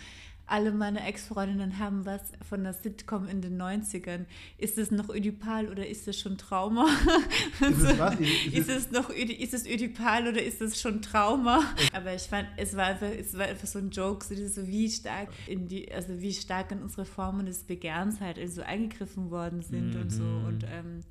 alle 0.46 0.72
meine 0.72 1.06
Ex-Freundinnen 1.06 1.80
haben 1.80 2.06
was 2.06 2.22
von 2.48 2.64
der 2.64 2.74
Sitcom 2.74 3.28
in 3.28 3.42
den 3.42 3.62
90ern. 3.62 4.26
Ist 4.58 4.78
es 4.78 4.92
noch 4.92 5.10
Ödipal 5.10 5.70
oder 5.70 5.88
ist 5.88 6.08
es 6.08 6.20
schon 6.20 6.38
Trauma? 6.38 6.86
Ist, 7.62 7.82
es, 7.82 8.00
was? 8.00 8.20
Ist, 8.20 8.54
ist 8.54 8.70
es 8.70 8.92
noch 8.92 9.10
ist 9.10 9.54
es 9.54 9.66
Ödipal 9.66 10.28
oder 10.28 10.44
ist 10.44 10.62
es 10.62 10.80
schon 10.80 11.02
Trauma? 11.02 11.64
Aber 11.94 12.14
ich 12.14 12.24
fand, 12.24 12.48
es 12.58 12.76
war 12.76 12.86
einfach, 12.86 13.08
es 13.08 13.38
war 13.38 13.46
einfach 13.46 13.68
so 13.68 13.80
ein 13.80 13.90
Joke, 13.90 14.26
so, 14.26 14.36
so 14.48 14.68
wie 14.68 14.90
stark 14.90 15.30
in 15.48 15.68
die, 15.68 15.92
also 15.92 16.20
wie 16.20 16.34
stark 16.34 16.72
in 16.72 16.82
unsere 16.82 17.06
Formen 17.06 17.46
des 17.46 17.64
Begehrens 17.64 18.20
halt 18.20 18.38
so 18.52 18.62
eingegriffen 18.62 19.32
worden 19.32 19.62
sind 19.62 19.96
mhm. 19.96 20.02
und 20.02 20.10
so. 20.10 20.24
Mhm. 20.24 20.46
Und 20.46 20.64
ähm, 20.66 21.04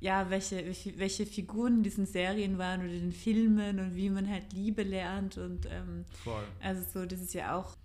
ja, 0.00 0.30
welche, 0.30 0.64
welche 0.96 1.26
Figuren 1.26 1.78
in 1.78 1.82
diesen 1.82 2.06
Serien 2.06 2.58
waren 2.58 2.80
oder 2.80 2.92
den 2.92 3.12
Filmen 3.12 3.80
und 3.80 3.96
wie 3.96 4.10
man 4.10 4.30
halt 4.30 4.52
Liebe 4.52 4.82
lernt 4.82 5.38
und 5.38 5.66
ähm, 5.66 6.04
also 6.60 6.82
so, 6.92 7.06
das 7.06 7.20
ist 7.20 7.34
ja 7.34 7.56
auch, 7.56 7.76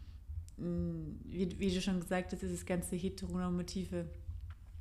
wie, 0.58 1.60
wie, 1.60 1.74
du 1.74 1.82
schon 1.82 2.00
gesagt 2.00 2.32
hast, 2.32 2.42
dieses 2.42 2.66
ganze 2.66 2.96
heteronormative 2.96 4.06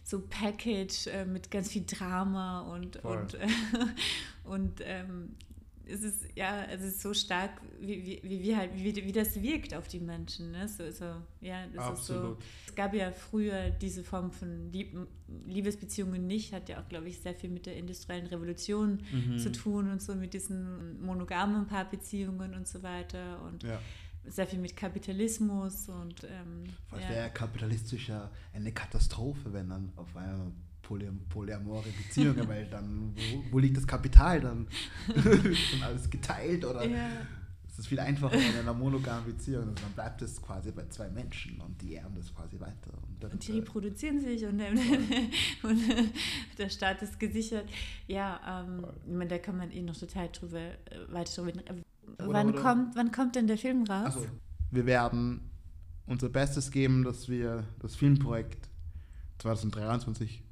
so 0.04 0.20
Package 0.20 1.06
äh, 1.06 1.24
mit 1.24 1.50
ganz 1.50 1.70
viel 1.70 1.84
Drama 1.86 2.62
und 2.62 2.96
Voll. 2.96 3.18
und, 3.18 3.34
äh, 3.34 3.46
und 4.44 4.80
ähm, 4.84 5.34
es 5.86 6.02
ist 6.02 6.26
ja, 6.34 6.64
es 6.64 6.82
ist 6.82 7.02
so 7.02 7.12
stark, 7.12 7.50
wie, 7.80 8.20
wie, 8.22 8.42
wie, 8.42 8.56
halt, 8.56 8.70
wie, 8.74 8.94
wie 8.94 9.12
das 9.12 9.40
wirkt 9.42 9.74
auf 9.74 9.88
die 9.88 10.00
Menschen. 10.00 10.52
Ne? 10.52 10.68
So, 10.68 10.90
so, 10.90 11.04
ja, 11.40 11.66
das. 11.74 12.00
Ist 12.00 12.06
so, 12.06 12.36
es 12.66 12.74
gab 12.74 12.94
ja 12.94 13.10
früher 13.10 13.70
diese 13.70 14.04
Form 14.04 14.30
von 14.30 14.70
Lieb 14.72 14.96
Liebesbeziehungen 15.46 16.26
nicht, 16.26 16.52
hat 16.52 16.68
ja 16.68 16.80
auch, 16.80 16.88
glaube 16.88 17.08
ich, 17.08 17.18
sehr 17.18 17.34
viel 17.34 17.50
mit 17.50 17.66
der 17.66 17.76
industriellen 17.76 18.26
Revolution 18.26 19.00
mhm. 19.10 19.38
zu 19.38 19.50
tun 19.50 19.90
und 19.90 20.02
so 20.02 20.14
mit 20.14 20.34
diesen 20.34 21.02
monogamen 21.04 21.66
Paarbeziehungen 21.66 22.54
und 22.54 22.68
so 22.68 22.82
weiter 22.82 23.42
und 23.42 23.62
ja. 23.62 23.80
Sehr 24.26 24.46
viel 24.46 24.58
mit 24.58 24.76
Kapitalismus 24.76 25.88
und 25.88 26.24
ähm, 26.24 26.64
ja. 26.92 27.08
wäre 27.08 27.30
kapitalistisch 27.30 28.08
ja 28.08 28.30
eine 28.52 28.72
Katastrophe, 28.72 29.52
wenn 29.52 29.68
dann 29.68 29.92
auf 29.96 30.16
einmal 30.16 30.52
polyamore 30.82 31.88
Beziehungen, 31.90 32.46
weil 32.48 32.66
dann, 32.66 33.14
wo, 33.14 33.44
wo, 33.52 33.58
liegt 33.58 33.76
das 33.76 33.86
Kapital 33.86 34.40
dann? 34.40 34.68
ist 35.08 35.72
dann 35.72 35.82
alles 35.82 36.10
geteilt 36.10 36.64
oder 36.64 36.84
ja. 36.84 37.08
ist 37.66 37.78
es 37.78 37.86
viel 37.86 38.00
einfacher 38.00 38.34
in 38.34 38.56
einer 38.56 38.74
monogamen 38.74 39.24
Beziehung 39.24 39.68
und 39.68 39.82
dann 39.82 39.92
bleibt 39.92 40.22
es 40.22 40.40
quasi 40.40 40.72
bei 40.72 40.86
zwei 40.88 41.08
Menschen 41.08 41.60
und 41.60 41.80
die 41.80 41.94
erben 41.94 42.14
das 42.16 42.34
quasi 42.34 42.60
weiter. 42.60 42.92
Und, 43.08 43.22
dann, 43.22 43.30
und 43.32 43.46
die 43.46 43.52
reproduzieren 43.52 44.20
sich 44.20 44.44
und, 44.44 44.60
und 45.62 45.80
der 46.58 46.68
Staat 46.68 47.02
ist 47.02 47.18
gesichert. 47.18 47.68
Ja, 48.06 48.66
ähm, 49.06 49.28
da 49.28 49.38
kann 49.38 49.56
man 49.56 49.70
eh 49.70 49.82
noch 49.82 49.96
total 49.96 50.28
drüber 50.28 50.60
äh, 50.60 51.12
weiter 51.12 51.42
drüber 51.42 51.48
reden. 51.48 51.84
Wann, 52.18 52.50
oder, 52.50 52.62
Kommt, 52.62 52.96
wann 52.96 53.12
kommt 53.12 53.36
denn 53.36 53.46
der 53.46 53.58
Film 53.58 53.84
raus? 53.84 54.16
Also, 54.16 54.26
wir 54.70 54.86
werden 54.86 55.50
unser 56.06 56.28
Bestes 56.28 56.70
geben, 56.70 57.04
dass 57.04 57.28
wir 57.28 57.64
das 57.80 57.94
Filmprojekt 57.94 58.68
2023 59.38 60.42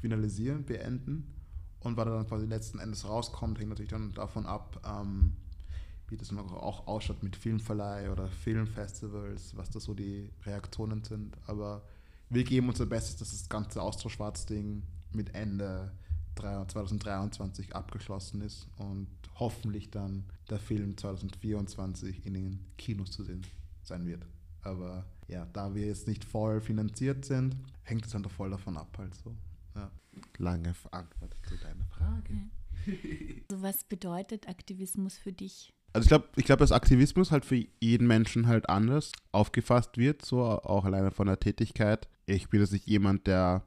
finalisieren, 0.00 0.64
beenden. 0.64 1.34
Und 1.80 1.96
was 1.96 2.04
dann 2.04 2.26
quasi 2.26 2.46
letzten 2.46 2.78
Endes 2.78 3.08
rauskommt, 3.08 3.58
hängt 3.58 3.70
natürlich 3.70 3.90
dann 3.90 4.12
davon 4.12 4.46
ab, 4.46 4.80
ähm, 4.86 5.32
wie 6.08 6.16
das 6.16 6.30
noch 6.32 6.52
auch 6.52 6.86
ausschaut 6.86 7.22
mit 7.22 7.36
Filmverleih 7.36 8.10
oder 8.10 8.28
Filmfestivals, 8.28 9.56
was 9.56 9.70
da 9.70 9.80
so 9.80 9.94
die 9.94 10.30
Reaktionen 10.44 11.02
sind. 11.04 11.36
Aber 11.46 11.82
wir 12.28 12.44
geben 12.44 12.68
unser 12.68 12.86
Bestes, 12.86 13.16
dass 13.16 13.30
das 13.30 13.48
ganze 13.48 13.80
Austro-Schwarz-Ding 13.80 14.82
mit 15.12 15.34
Ende 15.34 15.92
2023 16.36 17.74
abgeschlossen 17.74 18.40
ist 18.40 18.68
und 18.76 19.08
hoffentlich 19.38 19.90
dann 19.90 20.24
der 20.48 20.58
Film 20.58 20.96
2024 20.96 22.26
in 22.26 22.34
den 22.34 22.66
Kinos 22.76 23.10
zu 23.10 23.24
sehen 23.24 23.46
sein 23.82 24.06
wird. 24.06 24.24
Aber 24.62 25.06
ja, 25.28 25.46
da 25.52 25.74
wir 25.74 25.86
jetzt 25.86 26.06
nicht 26.06 26.24
voll 26.24 26.60
finanziert 26.60 27.24
sind, 27.24 27.56
hängt 27.82 28.04
es 28.06 28.12
dann 28.12 28.22
doch 28.22 28.30
voll 28.30 28.50
davon 28.50 28.76
ab 28.76 28.96
halt 28.98 29.14
so. 29.14 29.34
Ja. 29.74 29.90
Lange 30.38 30.74
Antwort 30.90 31.34
zu 31.48 31.56
deiner 31.56 31.86
Frage. 31.86 32.34
Also 33.50 33.62
was 33.62 33.84
bedeutet 33.84 34.48
Aktivismus 34.48 35.18
für 35.18 35.32
dich? 35.32 35.70
Also 35.92 36.04
ich 36.04 36.08
glaube, 36.08 36.28
ich 36.36 36.44
glaub, 36.44 36.60
dass 36.60 36.72
Aktivismus 36.72 37.30
halt 37.30 37.44
für 37.44 37.66
jeden 37.80 38.06
Menschen 38.06 38.46
halt 38.46 38.68
anders 38.68 39.12
aufgefasst 39.32 39.98
wird, 39.98 40.24
so 40.24 40.42
auch 40.42 40.84
alleine 40.84 41.10
von 41.10 41.26
der 41.26 41.40
Tätigkeit. 41.40 42.08
Ich 42.26 42.48
bin 42.48 42.60
jetzt 42.60 42.72
nicht 42.72 42.86
jemand, 42.86 43.26
der 43.26 43.66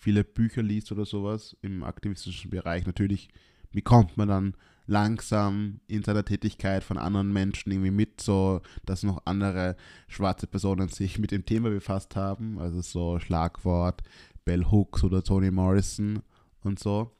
viele 0.00 0.24
Bücher 0.24 0.62
liest 0.62 0.90
oder 0.90 1.04
sowas 1.04 1.56
im 1.60 1.84
aktivistischen 1.84 2.50
Bereich. 2.50 2.86
Natürlich 2.86 3.28
bekommt 3.70 4.16
man 4.16 4.28
dann 4.28 4.54
langsam 4.86 5.80
in 5.86 6.02
seiner 6.02 6.24
Tätigkeit 6.24 6.82
von 6.82 6.98
anderen 6.98 7.32
Menschen 7.32 7.70
irgendwie 7.70 7.92
mit, 7.92 8.20
so 8.20 8.60
dass 8.86 9.04
noch 9.04 9.22
andere 9.26 9.76
schwarze 10.08 10.46
Personen 10.46 10.88
sich 10.90 11.18
mit 11.18 11.30
dem 11.30 11.46
Thema 11.46 11.70
befasst 11.70 12.16
haben. 12.16 12.58
Also 12.58 12.80
so 12.80 13.20
Schlagwort 13.20 14.02
Bell 14.44 14.64
Hooks 14.64 15.04
oder 15.04 15.22
Toni 15.22 15.50
Morrison 15.50 16.22
und 16.64 16.78
so. 16.78 17.12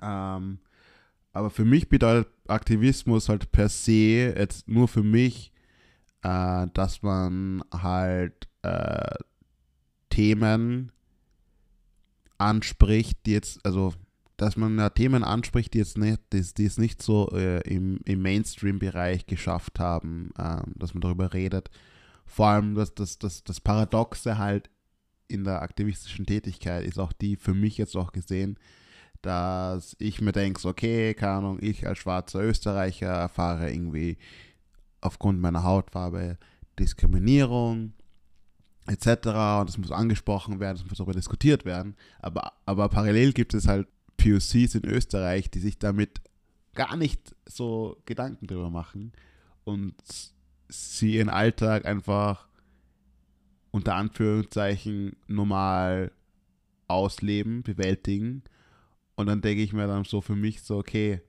Ähm, 0.00 0.58
aber 1.32 1.50
für 1.50 1.64
mich 1.64 1.88
bedeutet 1.88 2.32
Aktivismus 2.48 3.28
halt 3.28 3.52
per 3.52 3.68
se 3.68 4.34
jetzt 4.36 4.66
nur 4.66 4.88
für 4.88 5.02
mich, 5.02 5.52
äh, 6.22 6.66
dass 6.72 7.02
man 7.02 7.62
halt 7.72 8.48
äh, 8.62 9.14
Themen 10.08 10.92
anspricht, 12.38 13.18
die 13.26 13.32
jetzt, 13.32 13.64
also 13.64 13.94
dass 14.36 14.56
man 14.56 14.76
ja 14.78 14.88
Themen 14.88 15.22
anspricht, 15.22 15.74
die 15.74 15.78
jetzt 15.78 15.98
nicht, 15.98 16.20
die, 16.32 16.42
die 16.42 16.64
es 16.64 16.78
nicht 16.78 17.02
so 17.02 17.30
äh, 17.32 17.60
im, 17.60 18.00
im 18.04 18.22
Mainstream-Bereich 18.22 19.26
geschafft 19.26 19.78
haben, 19.78 20.30
äh, 20.36 20.62
dass 20.74 20.94
man 20.94 21.00
darüber 21.00 21.32
redet. 21.32 21.70
Vor 22.26 22.46
allem 22.46 22.74
dass 22.74 22.94
das, 22.94 23.18
das, 23.18 23.44
das 23.44 23.60
Paradoxe 23.60 24.38
halt 24.38 24.70
in 25.28 25.44
der 25.44 25.62
aktivistischen 25.62 26.26
Tätigkeit 26.26 26.84
ist 26.84 26.98
auch 26.98 27.12
die 27.12 27.36
für 27.36 27.54
mich 27.54 27.78
jetzt 27.78 27.96
auch 27.96 28.12
gesehen, 28.12 28.58
dass 29.22 29.94
ich 29.98 30.20
mir 30.20 30.32
denke, 30.32 30.66
okay, 30.66 31.14
keine 31.14 31.34
Ahnung, 31.34 31.58
ich 31.60 31.86
als 31.86 31.98
schwarzer 31.98 32.42
Österreicher 32.42 33.06
erfahre 33.06 33.70
irgendwie 33.70 34.18
aufgrund 35.00 35.40
meiner 35.40 35.62
Hautfarbe 35.62 36.38
Diskriminierung 36.78 37.92
etc. 38.86 39.60
und 39.60 39.68
es 39.68 39.78
muss 39.78 39.90
angesprochen 39.90 40.60
werden, 40.60 40.76
es 40.76 40.84
muss 40.84 40.98
darüber 40.98 41.12
diskutiert 41.12 41.64
werden. 41.64 41.96
Aber, 42.20 42.52
aber 42.66 42.88
parallel 42.88 43.32
gibt 43.32 43.54
es 43.54 43.68
halt 43.68 43.86
POCs 44.16 44.74
in 44.74 44.84
Österreich, 44.84 45.50
die 45.50 45.60
sich 45.60 45.78
damit 45.78 46.20
gar 46.74 46.96
nicht 46.96 47.34
so 47.46 47.96
Gedanken 48.06 48.46
drüber 48.46 48.70
machen 48.70 49.12
und 49.64 49.94
sie 50.68 51.16
ihren 51.16 51.28
Alltag 51.28 51.84
einfach 51.84 52.48
unter 53.70 53.94
Anführungszeichen 53.94 55.16
normal 55.26 56.12
ausleben, 56.88 57.62
bewältigen. 57.62 58.42
Und 59.14 59.26
dann 59.26 59.40
denke 59.40 59.62
ich 59.62 59.72
mir 59.72 59.86
dann 59.86 60.04
so 60.04 60.20
für 60.20 60.36
mich 60.36 60.62
so, 60.62 60.78
okay, 60.78 61.20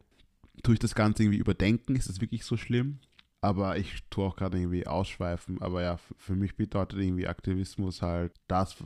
tue 0.61 0.75
ich 0.75 0.79
das 0.79 0.95
Ganze 0.95 1.23
irgendwie 1.23 1.39
überdenken? 1.39 1.95
Ist 1.95 2.09
das 2.09 2.21
wirklich 2.21 2.45
so 2.45 2.57
schlimm? 2.57 2.99
Aber 3.43 3.77
ich 3.77 4.01
tue 4.09 4.23
auch 4.23 4.37
gerade 4.37 4.57
irgendwie 4.57 4.87
ausschweifen. 4.87 5.61
Aber 5.61 5.83
ja, 5.83 5.97
für 5.97 6.33
mich 6.33 6.55
bedeutet 6.55 6.97
irgendwie 6.97 7.27
Aktivismus 7.27 8.01
halt 8.01 8.31
das, 8.47 8.81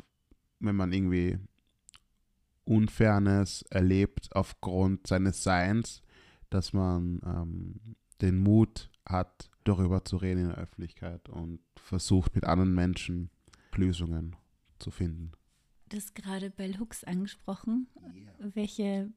wenn 0.60 0.76
man 0.76 0.92
irgendwie 0.92 1.38
Unfairness 2.66 3.62
erlebt 3.70 4.30
aufgrund 4.32 5.06
seines 5.06 5.44
Seins, 5.44 6.02
dass 6.50 6.74
man 6.74 7.22
ähm, 7.24 7.96
den 8.20 8.40
Mut 8.40 8.90
hat, 9.06 9.52
darüber 9.64 10.04
zu 10.04 10.18
reden 10.18 10.42
in 10.42 10.48
der 10.48 10.58
Öffentlichkeit 10.58 11.30
und 11.30 11.60
versucht 11.76 12.34
mit 12.34 12.46
anderen 12.46 12.74
Menschen 12.74 13.30
Lösungen 13.76 14.36
zu 14.80 14.90
finden. 14.90 15.34
Du 15.90 15.98
hast 15.98 16.16
gerade 16.16 16.50
Bell 16.50 16.80
Hooks 16.80 17.04
angesprochen. 17.04 17.86
Yeah. 18.12 18.56
Welche 18.56 19.10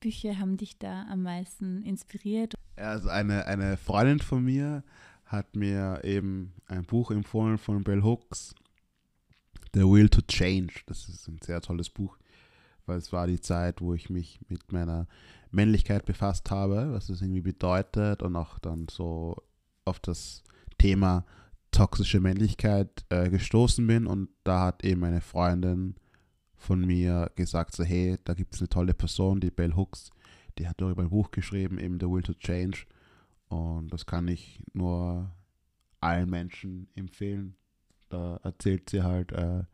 Bücher 0.00 0.38
haben 0.38 0.56
dich 0.56 0.78
da 0.78 1.06
am 1.10 1.22
meisten 1.22 1.82
inspiriert? 1.82 2.54
Also 2.76 3.08
eine, 3.08 3.46
eine 3.46 3.76
Freundin 3.76 4.20
von 4.20 4.44
mir 4.44 4.82
hat 5.26 5.54
mir 5.54 6.00
eben 6.02 6.52
ein 6.66 6.84
Buch 6.84 7.10
empfohlen 7.10 7.58
von 7.58 7.84
Bell 7.84 8.02
Hooks, 8.02 8.54
The 9.74 9.82
Will 9.82 10.08
to 10.08 10.22
Change. 10.22 10.72
Das 10.86 11.08
ist 11.08 11.28
ein 11.28 11.38
sehr 11.42 11.60
tolles 11.60 11.90
Buch, 11.90 12.16
weil 12.86 12.98
es 12.98 13.12
war 13.12 13.26
die 13.26 13.40
Zeit, 13.40 13.80
wo 13.80 13.94
ich 13.94 14.10
mich 14.10 14.40
mit 14.48 14.72
meiner 14.72 15.06
Männlichkeit 15.52 16.04
befasst 16.04 16.50
habe, 16.50 16.92
was 16.92 17.06
das 17.06 17.22
irgendwie 17.22 17.42
bedeutet 17.42 18.22
und 18.22 18.34
auch 18.34 18.58
dann 18.58 18.86
so 18.90 19.36
auf 19.84 20.00
das 20.00 20.42
Thema 20.78 21.24
toxische 21.70 22.20
Männlichkeit 22.20 23.04
äh, 23.10 23.30
gestoßen 23.30 23.86
bin 23.86 24.06
und 24.06 24.28
da 24.42 24.66
hat 24.66 24.84
eben 24.84 25.04
eine 25.04 25.20
Freundin 25.20 25.94
von 26.60 26.86
mir 26.86 27.32
gesagt, 27.34 27.74
so 27.74 27.82
hey, 27.82 28.18
da 28.24 28.34
gibt 28.34 28.54
es 28.54 28.60
eine 28.60 28.68
tolle 28.68 28.94
Person, 28.94 29.40
die 29.40 29.50
Bell 29.50 29.74
Hooks, 29.74 30.10
die 30.58 30.68
hat 30.68 30.80
darüber 30.80 31.02
ein 31.02 31.10
Buch 31.10 31.30
geschrieben, 31.30 31.78
eben 31.78 31.98
The 31.98 32.06
Will 32.06 32.22
to 32.22 32.34
Change 32.34 32.86
und 33.48 33.92
das 33.92 34.06
kann 34.06 34.28
ich 34.28 34.62
nur 34.72 35.34
allen 36.00 36.30
Menschen 36.30 36.88
empfehlen. 36.94 37.56
Da 38.10 38.36
erzählt 38.42 38.90
sie 38.90 39.02
halt 39.02 39.32
äh, 39.32 39.64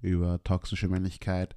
über 0.00 0.42
toxische 0.44 0.88
Männlichkeit, 0.88 1.56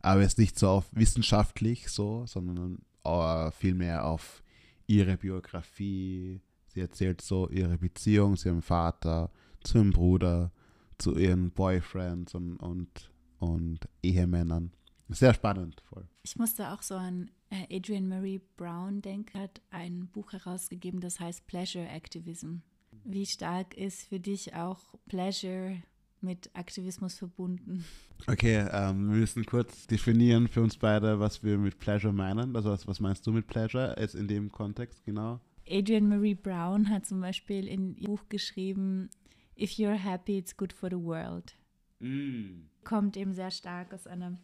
aber 0.00 0.22
jetzt 0.22 0.38
nicht 0.38 0.58
so 0.58 0.68
auf 0.68 0.88
wissenschaftlich 0.92 1.88
so, 1.88 2.26
sondern 2.26 2.78
äh, 3.04 3.50
vielmehr 3.52 4.06
auf 4.06 4.42
ihre 4.86 5.16
Biografie, 5.16 6.40
Sie 6.72 6.80
erzählt 6.80 7.20
so 7.20 7.50
ihre 7.50 7.76
Beziehung 7.76 8.36
zu 8.36 8.48
ihrem 8.48 8.62
Vater, 8.62 9.30
zu 9.62 9.78
ihrem 9.78 9.90
Bruder, 9.90 10.52
zu 10.96 11.18
ihren 11.18 11.50
Boyfriends 11.50 12.34
und, 12.34 12.56
und, 12.56 13.11
und 13.42 13.88
Ehemännern. 14.02 14.70
Sehr 15.08 15.34
spannend. 15.34 15.82
Voll. 15.88 16.06
Ich 16.22 16.36
musste 16.36 16.70
auch 16.70 16.82
so 16.82 16.94
an 16.94 17.30
äh, 17.50 17.76
Adrian 17.76 18.08
Marie 18.08 18.40
Brown 18.56 19.02
denken, 19.02 19.38
hat 19.38 19.60
ein 19.70 20.06
Buch 20.06 20.32
herausgegeben, 20.32 21.00
das 21.00 21.18
heißt 21.18 21.46
Pleasure 21.46 21.86
Activism. 21.86 22.58
Wie 23.04 23.26
stark 23.26 23.76
ist 23.76 24.06
für 24.06 24.20
dich 24.20 24.54
auch 24.54 24.78
Pleasure 25.08 25.82
mit 26.20 26.50
Aktivismus 26.54 27.18
verbunden? 27.18 27.84
Okay, 28.28 28.64
ähm, 28.70 29.10
wir 29.10 29.18
müssen 29.18 29.44
kurz 29.44 29.88
definieren 29.88 30.46
für 30.46 30.62
uns 30.62 30.76
beide, 30.76 31.18
was 31.18 31.42
wir 31.42 31.58
mit 31.58 31.80
Pleasure 31.80 32.12
meinen. 32.12 32.54
Also 32.54 32.70
was, 32.70 32.86
was 32.86 33.00
meinst 33.00 33.26
du 33.26 33.32
mit 33.32 33.48
Pleasure 33.48 33.96
jetzt 33.98 34.14
in 34.14 34.28
dem 34.28 34.52
Kontext 34.52 35.04
genau? 35.04 35.40
Adrian 35.68 36.08
Marie 36.08 36.36
Brown 36.36 36.88
hat 36.88 37.06
zum 37.06 37.20
Beispiel 37.20 37.66
in 37.66 37.96
ihr 37.96 38.06
Buch 38.06 38.28
geschrieben, 38.28 39.10
If 39.58 39.72
you're 39.72 39.98
happy, 39.98 40.38
it's 40.38 40.56
good 40.56 40.72
for 40.72 40.88
the 40.88 40.96
world. 40.96 41.56
Mm. 42.02 42.68
Kommt 42.84 43.16
eben 43.16 43.32
sehr 43.32 43.50
stark 43.50 43.94
aus 43.94 44.06
einer 44.06 44.36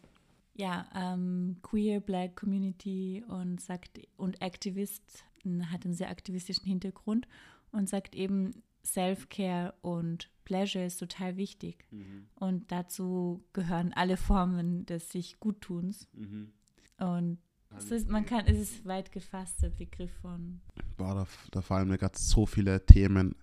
ja, 0.55 0.85
ähm, 0.93 1.57
queer 1.61 2.01
Black 2.01 2.35
Community 2.35 3.23
und 3.27 3.61
sagt 3.61 3.99
und 4.17 4.41
Aktivist, 4.41 5.23
hat 5.71 5.85
einen 5.85 5.93
sehr 5.93 6.09
aktivistischen 6.09 6.65
Hintergrund 6.65 7.27
und 7.71 7.87
sagt 7.87 8.13
eben, 8.13 8.63
Self-Care 8.83 9.73
und 9.81 10.29
Pleasure 10.43 10.85
ist 10.85 10.97
total 10.97 11.37
wichtig. 11.37 11.85
Mhm. 11.91 12.27
Und 12.35 12.71
dazu 12.71 13.43
gehören 13.53 13.93
alle 13.93 14.17
Formen 14.17 14.85
des 14.85 15.11
sich 15.11 15.39
Guttuns. 15.39 16.07
Mhm. 16.13 16.51
Und 16.97 17.37
es 17.77 17.91
ist, 17.91 18.09
man 18.09 18.25
kann, 18.25 18.45
es 18.47 18.57
ist 18.57 18.85
weit 18.85 19.11
gefasst, 19.11 19.61
der 19.61 19.69
Begriff 19.69 20.11
von. 20.21 20.59
Boah, 20.97 21.13
da, 21.13 21.27
da 21.51 21.61
fallen 21.61 21.87
mir 21.87 21.97
gerade 21.97 22.17
so 22.17 22.45
viele 22.45 22.85
Themen 22.85 23.35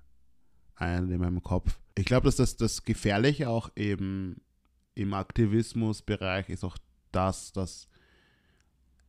ein 0.77 1.11
in 1.11 1.21
meinem 1.21 1.43
Kopf. 1.43 1.79
Ich 1.95 2.05
glaube, 2.05 2.27
dass 2.27 2.37
das, 2.37 2.57
das 2.57 2.85
Gefährliche 2.85 3.49
auch 3.49 3.71
eben 3.77 4.41
im 4.95 5.15
Aktivismusbereich 5.15 6.49
ist 6.49 6.65
auch 6.65 6.79
das, 7.13 7.53
dass 7.53 7.89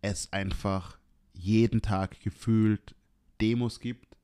es 0.02 0.32
einfach 0.32 0.98
jeden 1.34 1.82
Tag 1.82 2.20
gefühlt 2.22 2.96
Demos 3.42 3.80
gibt 3.80 4.18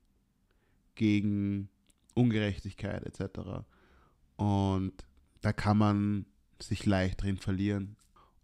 gegen 0.96 1.70
Ungerechtigkeit 2.14 3.04
etc. 3.04 3.66
Und 4.36 4.94
da 5.42 5.54
kann 5.54 5.78
man 5.78 6.26
sich 6.62 6.86
leicht 6.86 7.22
drin 7.22 7.38
verlieren. 7.38 7.98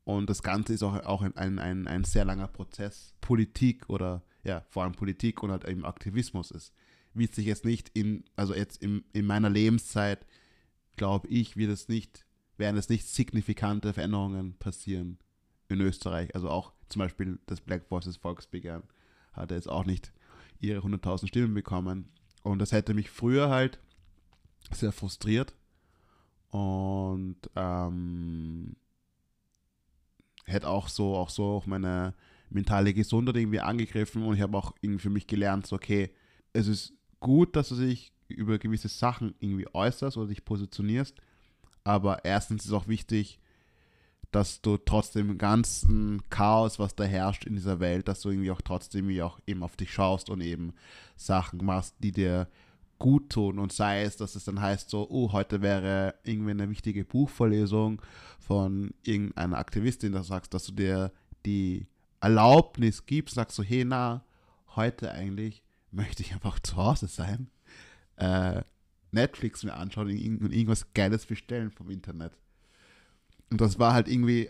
Und 0.03 0.29
das 0.29 0.43
Ganze 0.43 0.73
ist 0.73 0.83
auch, 0.83 0.95
auch 1.05 1.21
ein, 1.21 1.59
ein, 1.59 1.87
ein, 1.87 2.03
sehr 2.03 2.25
langer 2.25 2.47
Prozess. 2.47 3.13
Politik 3.21 3.89
oder 3.89 4.23
ja, 4.43 4.65
vor 4.69 4.83
allem 4.83 4.93
Politik 4.93 5.43
und 5.43 5.51
halt 5.51 5.65
eben 5.65 5.85
Aktivismus 5.85 6.51
ist. 6.51 6.73
Wird 7.19 7.35
sich 7.35 7.45
jetzt 7.45 7.65
nicht 7.65 7.89
in, 7.93 8.23
also 8.35 8.55
jetzt 8.55 8.81
in, 8.81 9.03
in 9.13 9.25
meiner 9.25 9.49
Lebenszeit, 9.49 10.25
glaube 10.95 11.27
ich, 11.27 11.57
wird 11.57 11.71
es 11.71 11.87
nicht, 11.87 12.25
werden 12.57 12.77
es 12.77 12.89
nicht 12.89 13.07
signifikante 13.07 13.93
Veränderungen 13.93 14.55
passieren 14.55 15.19
in 15.67 15.81
Österreich. 15.81 16.33
Also 16.33 16.49
auch 16.49 16.73
zum 16.87 16.99
Beispiel 16.99 17.39
das 17.45 17.61
Black 17.61 17.89
Voices 17.89 18.17
Volksbegehren 18.17 18.83
hatte 19.33 19.55
jetzt 19.55 19.69
auch 19.69 19.85
nicht 19.85 20.11
ihre 20.59 20.79
100.000 20.85 21.27
Stimmen 21.27 21.53
bekommen. 21.53 22.09
Und 22.41 22.59
das 22.59 22.71
hätte 22.71 22.93
mich 22.93 23.09
früher 23.09 23.49
halt 23.49 23.79
sehr 24.71 24.91
frustriert. 24.91 25.53
Und 26.49 27.37
ähm, 27.55 28.75
hätte 30.45 30.67
auch 30.67 30.87
so, 30.87 31.15
auch 31.15 31.29
so 31.29 31.45
auch 31.45 31.65
meine 31.65 32.15
mentale 32.49 32.93
Gesundheit 32.93 33.37
irgendwie 33.37 33.59
angegriffen 33.59 34.23
und 34.23 34.35
ich 34.35 34.41
habe 34.41 34.57
auch 34.57 34.73
irgendwie 34.81 35.01
für 35.01 35.09
mich 35.09 35.27
gelernt, 35.27 35.67
so, 35.67 35.75
okay, 35.75 36.11
es 36.53 36.67
ist 36.67 36.93
gut, 37.19 37.55
dass 37.55 37.69
du 37.69 37.75
dich 37.75 38.11
über 38.27 38.57
gewisse 38.59 38.87
Sachen 38.87 39.33
irgendwie 39.39 39.67
äußerst 39.73 40.17
oder 40.17 40.27
dich 40.27 40.45
positionierst, 40.45 41.15
aber 41.83 42.23
erstens 42.25 42.65
ist 42.65 42.73
auch 42.73 42.87
wichtig, 42.87 43.39
dass 44.31 44.61
du 44.61 44.77
trotzdem 44.77 45.27
dem 45.27 45.37
ganzen 45.37 46.21
Chaos, 46.29 46.77
was 46.77 46.95
da 46.95 47.03
herrscht 47.03 47.45
in 47.45 47.55
dieser 47.55 47.79
Welt, 47.79 48.07
dass 48.07 48.21
du 48.21 48.29
irgendwie 48.29 48.51
auch 48.51 48.61
trotzdem 48.61 49.07
wie 49.07 49.23
auch 49.23 49.39
eben 49.47 49.63
auf 49.63 49.75
dich 49.75 49.91
schaust 49.91 50.29
und 50.29 50.41
eben 50.41 50.73
Sachen 51.15 51.65
machst, 51.65 51.95
die 51.99 52.11
dir 52.11 52.47
gut 52.99 53.31
tun. 53.31 53.57
Und 53.57 53.73
sei 53.73 54.03
es, 54.03 54.17
dass 54.17 54.35
es 54.35 54.43
dann 54.43 54.61
heißt 54.61 54.89
so, 54.89 55.07
oh, 55.09 55.31
heute 55.31 55.61
wäre 55.61 56.15
irgendwie 56.23 56.51
eine 56.51 56.69
wichtige 56.69 57.05
Buchvorlesung 57.05 58.01
von 58.39 58.93
irgendeiner 59.03 59.57
Aktivistin, 59.57 60.11
da 60.11 60.21
sagst, 60.21 60.53
dass 60.53 60.65
du 60.65 60.73
dir 60.73 61.11
die 61.45 61.87
Erlaubnis 62.21 63.05
gibst, 63.05 63.35
sagst 63.35 63.55
so, 63.55 63.63
hey, 63.63 63.85
na, 63.85 64.23
heute 64.75 65.11
eigentlich 65.11 65.63
möchte 65.91 66.23
ich 66.23 66.33
einfach 66.33 66.59
zu 66.59 66.75
Hause 66.75 67.07
sein, 67.07 67.49
äh, 68.17 68.61
Netflix 69.11 69.63
mir 69.63 69.73
anschauen 69.73 70.07
und 70.07 70.51
irgendwas 70.51 70.93
Geiles 70.93 71.25
bestellen 71.25 71.71
vom 71.71 71.89
Internet. 71.89 72.37
Und 73.49 73.59
das 73.61 73.79
war 73.79 73.93
halt 73.93 74.07
irgendwie, 74.07 74.49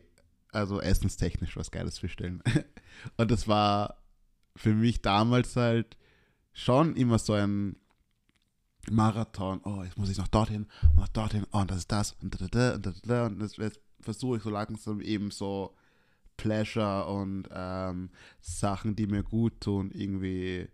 also 0.51 0.81
essenstechnisch 0.81 1.55
was 1.55 1.71
Geiles 1.71 1.99
bestellen. 1.99 2.43
und 3.17 3.31
das 3.31 3.47
war 3.47 3.97
für 4.55 4.73
mich 4.73 5.01
damals 5.01 5.55
halt 5.55 5.97
schon 6.51 6.95
immer 6.95 7.19
so 7.19 7.33
ein 7.33 7.77
Marathon, 8.89 9.61
oh, 9.63 9.83
jetzt 9.83 9.97
muss 9.97 10.09
ich 10.09 10.17
noch 10.17 10.27
dorthin 10.27 10.67
und 10.81 10.97
noch 10.97 11.07
dorthin, 11.09 11.45
oh, 11.51 11.59
und 11.59 11.71
das 11.71 11.79
ist 11.79 11.91
das 11.91 12.13
und 12.21 12.41
da, 12.41 12.47
da, 12.47 12.75
und 12.75 12.85
da, 12.85 12.93
da, 13.03 13.25
und 13.27 13.39
das, 13.39 13.57
jetzt 13.57 13.79
versuche 14.01 14.37
ich 14.37 14.43
so 14.43 14.49
langsam 14.49 15.01
eben 15.01 15.31
so 15.31 15.75
Pleasure 16.37 17.05
und 17.05 17.47
ähm, 17.51 18.09
Sachen, 18.39 18.95
die 18.95 19.07
mir 19.07 19.23
gut 19.23 19.61
tun, 19.61 19.91
irgendwie 19.91 20.69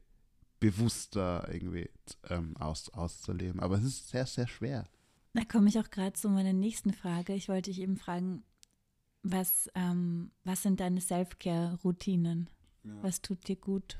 bewusster 0.66 1.48
irgendwie 1.52 1.90
ähm, 2.30 2.58
aus, 2.58 2.90
auszuleben. 2.90 3.60
Aber 3.60 3.78
es 3.78 3.84
ist 3.84 4.10
sehr, 4.10 4.26
sehr 4.26 4.48
schwer. 4.48 4.88
Da 5.34 5.44
komme 5.44 5.70
ich 5.70 5.78
auch 5.78 5.90
gerade 5.92 6.14
zu 6.14 6.30
meiner 6.30 6.54
nächsten 6.54 6.92
Frage. 6.92 7.34
Ich 7.34 7.50
wollte 7.50 7.70
dich 7.70 7.82
eben 7.82 7.98
fragen, 7.98 8.44
was, 9.22 9.70
ähm, 9.76 10.32
was 10.44 10.64
sind 10.64 10.80
deine 10.80 11.02
Self-Care-Routinen? 11.02 12.50
Ja. 12.84 12.92
Was 13.04 13.22
tut 13.22 13.48
dir 13.48 13.56
gut? 13.56 13.98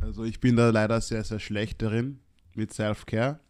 Also 0.00 0.22
ich 0.24 0.38
bin 0.38 0.54
da 0.54 0.70
leider 0.70 1.00
sehr, 1.00 1.24
sehr 1.24 1.40
schlecht 1.40 1.82
darin 1.82 2.20
mit 2.54 2.72
Self-Care. 2.72 3.40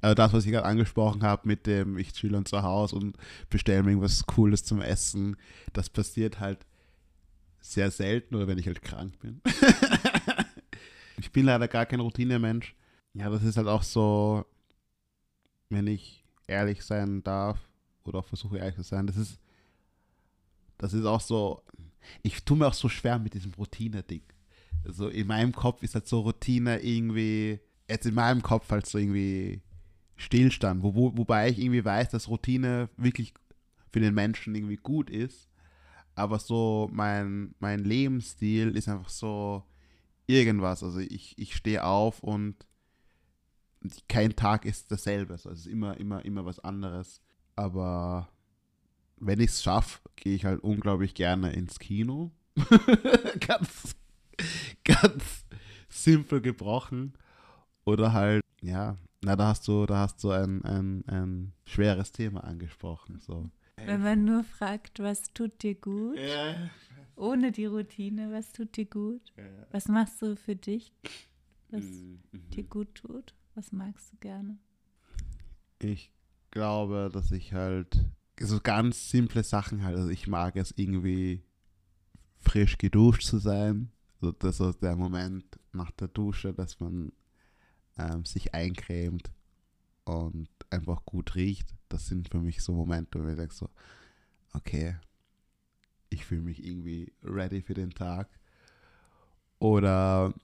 Also 0.00 0.14
das, 0.14 0.32
was 0.32 0.44
ich 0.44 0.52
gerade 0.52 0.66
angesprochen 0.66 1.22
habe, 1.22 1.48
mit 1.48 1.66
dem, 1.66 1.98
ich 1.98 2.12
chill 2.12 2.30
dann 2.30 2.46
zu 2.46 2.62
Hause 2.62 2.96
und 2.96 3.16
bestelle 3.50 3.82
mir 3.82 3.90
irgendwas 3.90 4.26
Cooles 4.26 4.64
zum 4.64 4.80
Essen, 4.80 5.36
das 5.72 5.88
passiert 5.90 6.40
halt 6.40 6.66
sehr 7.60 7.90
selten 7.90 8.34
oder 8.34 8.48
wenn 8.48 8.58
ich 8.58 8.66
halt 8.66 8.82
krank 8.82 9.18
bin. 9.20 9.40
ich 11.32 11.34
bin 11.34 11.46
leider 11.46 11.66
gar 11.66 11.86
kein 11.86 12.00
Routinemensch. 12.00 12.74
ja, 13.14 13.30
das 13.30 13.42
ist 13.42 13.56
halt 13.56 13.66
auch 13.66 13.82
so, 13.82 14.44
wenn 15.70 15.86
ich 15.86 16.26
ehrlich 16.46 16.84
sein 16.84 17.22
darf 17.22 17.58
oder 18.04 18.18
auch 18.18 18.26
versuche 18.26 18.58
ehrlich 18.58 18.74
zu 18.74 18.82
sein, 18.82 19.06
das 19.06 19.16
ist, 19.16 19.40
das 20.76 20.92
ist 20.92 21.06
auch 21.06 21.22
so, 21.22 21.62
ich 22.22 22.44
tue 22.44 22.58
mir 22.58 22.66
auch 22.66 22.74
so 22.74 22.90
schwer 22.90 23.18
mit 23.18 23.32
diesem 23.32 23.54
Routine-Ding. 23.54 24.24
Also 24.84 25.08
in 25.08 25.26
meinem 25.26 25.52
Kopf 25.52 25.82
ist 25.82 25.94
halt 25.94 26.06
so 26.06 26.20
Routine 26.20 26.80
irgendwie, 26.82 27.60
jetzt 27.88 28.04
in 28.04 28.12
meinem 28.12 28.42
Kopf 28.42 28.70
halt 28.70 28.84
so 28.84 28.98
irgendwie 28.98 29.62
Stillstand, 30.16 30.82
wo, 30.82 30.94
wo, 30.94 31.16
wobei 31.16 31.48
ich 31.48 31.58
irgendwie 31.58 31.82
weiß, 31.82 32.10
dass 32.10 32.28
Routine 32.28 32.90
wirklich 32.98 33.32
für 33.90 34.00
den 34.00 34.12
Menschen 34.12 34.54
irgendwie 34.54 34.76
gut 34.76 35.08
ist, 35.08 35.48
aber 36.14 36.38
so 36.38 36.90
mein, 36.92 37.54
mein 37.58 37.78
Lebensstil 37.84 38.76
ist 38.76 38.90
einfach 38.90 39.08
so 39.08 39.64
irgendwas. 40.26 40.82
Also 40.82 40.98
ich, 40.98 41.36
ich 41.38 41.54
stehe 41.54 41.84
auf 41.84 42.22
und 42.22 42.56
kein 44.08 44.36
Tag 44.36 44.64
ist 44.64 44.90
dasselbe. 44.90 45.34
Also 45.34 45.50
es 45.50 45.60
ist 45.60 45.66
immer, 45.66 45.96
immer, 45.98 46.24
immer 46.24 46.44
was 46.44 46.60
anderes. 46.60 47.20
Aber 47.56 48.28
wenn 49.16 49.40
ich 49.40 49.50
es 49.50 49.62
schaffe, 49.62 50.00
gehe 50.16 50.34
ich 50.34 50.44
halt 50.44 50.62
unglaublich 50.62 51.14
gerne 51.14 51.52
ins 51.52 51.78
Kino. 51.78 52.32
ganz, 53.46 53.96
ganz 54.84 55.44
simpel 55.88 56.40
gebrochen. 56.40 57.14
Oder 57.84 58.12
halt, 58.12 58.42
ja, 58.60 58.96
na, 59.24 59.36
da 59.36 59.48
hast 59.48 59.66
du, 59.68 59.86
da 59.86 59.98
hast 59.98 60.22
du 60.22 60.30
ein, 60.30 60.64
ein, 60.64 61.04
ein 61.08 61.52
schweres 61.64 62.12
Thema 62.12 62.44
angesprochen. 62.44 63.20
So. 63.20 63.50
Wenn 63.76 64.02
man 64.02 64.24
nur 64.24 64.44
fragt, 64.44 65.00
was 65.00 65.32
tut 65.32 65.62
dir 65.62 65.74
gut? 65.74 66.18
Ja. 66.18 66.70
Ohne 67.22 67.52
die 67.52 67.66
Routine, 67.66 68.32
was 68.32 68.50
tut 68.52 68.76
dir 68.76 68.84
gut? 68.84 69.32
Was 69.70 69.86
machst 69.86 70.20
du 70.20 70.34
für 70.34 70.56
dich, 70.56 70.92
was 71.68 71.84
Mhm. 71.84 72.20
dir 72.50 72.64
gut 72.64 72.96
tut? 72.96 73.32
Was 73.54 73.70
magst 73.70 74.12
du 74.12 74.16
gerne? 74.16 74.58
Ich 75.78 76.12
glaube, 76.50 77.10
dass 77.12 77.30
ich 77.30 77.52
halt 77.52 77.96
so 78.40 78.58
ganz 78.60 79.08
simple 79.08 79.44
Sachen 79.44 79.84
halt, 79.84 79.96
also 79.96 80.08
ich 80.08 80.26
mag 80.26 80.56
es 80.56 80.72
irgendwie 80.76 81.44
frisch 82.40 82.76
geduscht 82.76 83.22
zu 83.22 83.38
sein. 83.38 83.92
Also 84.14 84.32
das 84.32 84.58
ist 84.58 84.82
der 84.82 84.96
Moment 84.96 85.60
nach 85.72 85.92
der 85.92 86.08
Dusche, 86.08 86.52
dass 86.52 86.80
man 86.80 87.12
ähm, 87.98 88.24
sich 88.24 88.52
eincremt 88.52 89.30
und 90.06 90.48
einfach 90.70 91.04
gut 91.04 91.36
riecht. 91.36 91.72
Das 91.88 92.08
sind 92.08 92.30
für 92.30 92.40
mich 92.40 92.62
so 92.62 92.72
Momente, 92.72 93.22
wo 93.22 93.28
ich 93.28 93.36
denke 93.36 93.54
so, 93.54 93.70
okay, 94.54 94.96
ich 96.12 96.24
fühle 96.24 96.42
mich 96.42 96.64
irgendwie 96.64 97.12
ready 97.22 97.62
für 97.62 97.74
den 97.74 97.90
Tag. 97.90 98.28
Oder 99.58 100.34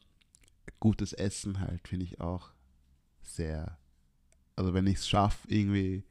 gutes 0.81 1.13
Essen 1.13 1.61
halt, 1.61 1.87
finde 1.89 2.05
ich 2.05 2.21
auch 2.21 2.51
sehr 3.23 3.79
also 4.59 4.75
wenn 4.75 4.89
ich 4.89 4.97
es 4.97 5.09
schaffe, 5.09 5.47
irgendwie 5.47 6.03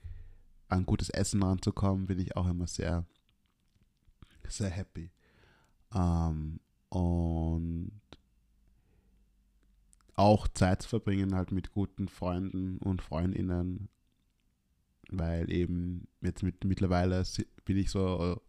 an 0.69 0.85
gutes 0.85 1.09
Essen 1.09 1.43
ranzukommen, 1.43 2.05
bin 2.05 2.17
ich 2.17 2.37
auch 2.37 2.47
immer 2.47 2.65
sehr, 2.65 3.05
sehr 4.47 4.69
happy. 4.69 5.11
Ähm, 5.93 6.61
und 6.87 7.91
auch 10.13 10.47
Zeit 10.47 10.81
zu 10.81 10.87
verbringen 10.87 11.35
halt 11.35 11.51
mit 11.51 11.73
guten 11.73 12.07
Freunden 12.07 12.77
und 12.77 13.01
Freundinnen, 13.01 13.89
weil 15.09 15.51
eben 15.51 16.07
jetzt 16.21 16.41
mit, 16.41 16.63
mittlerweile 16.63 17.25
bin 17.65 17.75
ich 17.75 17.91
so 17.91 18.41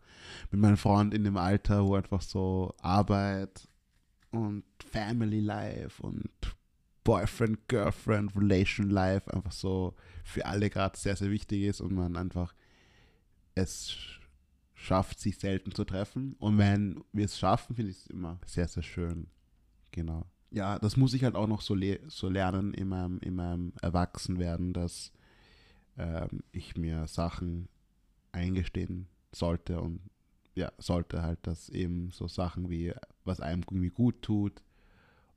mit 0.50 0.60
meinem 0.60 0.76
Freund 0.76 1.14
in 1.14 1.24
dem 1.24 1.36
Alter, 1.36 1.86
wo 1.86 1.94
einfach 1.94 2.22
so 2.22 2.74
Arbeit 2.80 3.68
und 4.30 4.64
Family 4.90 5.40
Life 5.40 6.02
und 6.02 6.30
Boyfriend, 7.04 7.68
Girlfriend, 7.68 8.36
Relation 8.36 8.90
Life 8.90 9.32
einfach 9.32 9.52
so 9.52 9.94
für 10.24 10.44
alle 10.44 10.68
gerade 10.68 10.96
sehr, 10.98 11.16
sehr 11.16 11.30
wichtig 11.30 11.62
ist 11.62 11.80
und 11.80 11.94
man 11.94 12.16
einfach 12.16 12.54
es 13.54 13.90
sch- 13.90 14.20
schafft, 14.74 15.18
sich 15.18 15.38
selten 15.38 15.72
zu 15.72 15.84
treffen. 15.84 16.36
Und 16.38 16.58
wenn 16.58 17.02
wir 17.12 17.24
es 17.24 17.38
schaffen, 17.38 17.74
finde 17.74 17.90
ich 17.92 17.98
es 17.98 18.06
immer 18.08 18.38
sehr, 18.46 18.68
sehr 18.68 18.82
schön. 18.82 19.28
Genau. 19.90 20.26
Ja, 20.50 20.78
das 20.78 20.96
muss 20.96 21.14
ich 21.14 21.24
halt 21.24 21.34
auch 21.34 21.46
noch 21.46 21.60
so, 21.62 21.74
le 21.74 22.00
so 22.08 22.28
lernen 22.28 22.74
in 22.74 22.88
meinem, 22.88 23.18
in 23.20 23.34
meinem 23.34 23.72
Erwachsenwerden, 23.80 24.72
dass 24.72 25.12
ähm, 25.96 26.42
ich 26.52 26.76
mir 26.76 27.06
Sachen 27.06 27.68
eingestehen 28.32 29.08
sollte 29.38 29.80
und 29.80 30.00
ja, 30.54 30.72
sollte 30.78 31.22
halt, 31.22 31.38
dass 31.46 31.68
eben 31.68 32.10
so 32.10 32.26
Sachen 32.28 32.68
wie, 32.68 32.92
was 33.24 33.40
einem 33.40 33.62
irgendwie 33.62 33.90
gut 33.90 34.22
tut, 34.22 34.62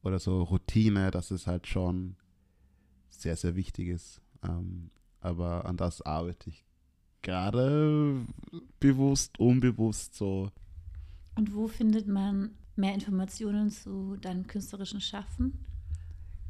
oder 0.03 0.19
so 0.19 0.43
Routine, 0.43 1.11
dass 1.11 1.31
es 1.31 1.47
halt 1.47 1.67
schon 1.67 2.15
sehr, 3.09 3.35
sehr 3.35 3.55
wichtig 3.55 3.89
ist. 3.89 4.21
Ähm, 4.43 4.89
aber 5.19 5.65
an 5.65 5.77
das 5.77 6.01
arbeite 6.01 6.49
ich 6.49 6.65
gerade 7.21 8.25
bewusst, 8.79 9.39
unbewusst 9.39 10.15
so. 10.15 10.51
Und 11.35 11.53
wo 11.53 11.67
findet 11.67 12.07
man 12.07 12.51
mehr 12.75 12.93
Informationen 12.93 13.69
zu 13.69 14.17
deinem 14.17 14.47
künstlerischen 14.47 15.01
Schaffen? 15.01 15.65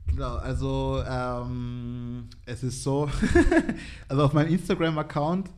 Genau, 0.07 0.35
also 0.35 1.03
ähm, 1.07 2.27
es 2.45 2.63
ist 2.63 2.83
so, 2.83 3.09
also 4.07 4.23
auf 4.23 4.33
meinem 4.33 4.53
Instagram-Account 4.53 5.49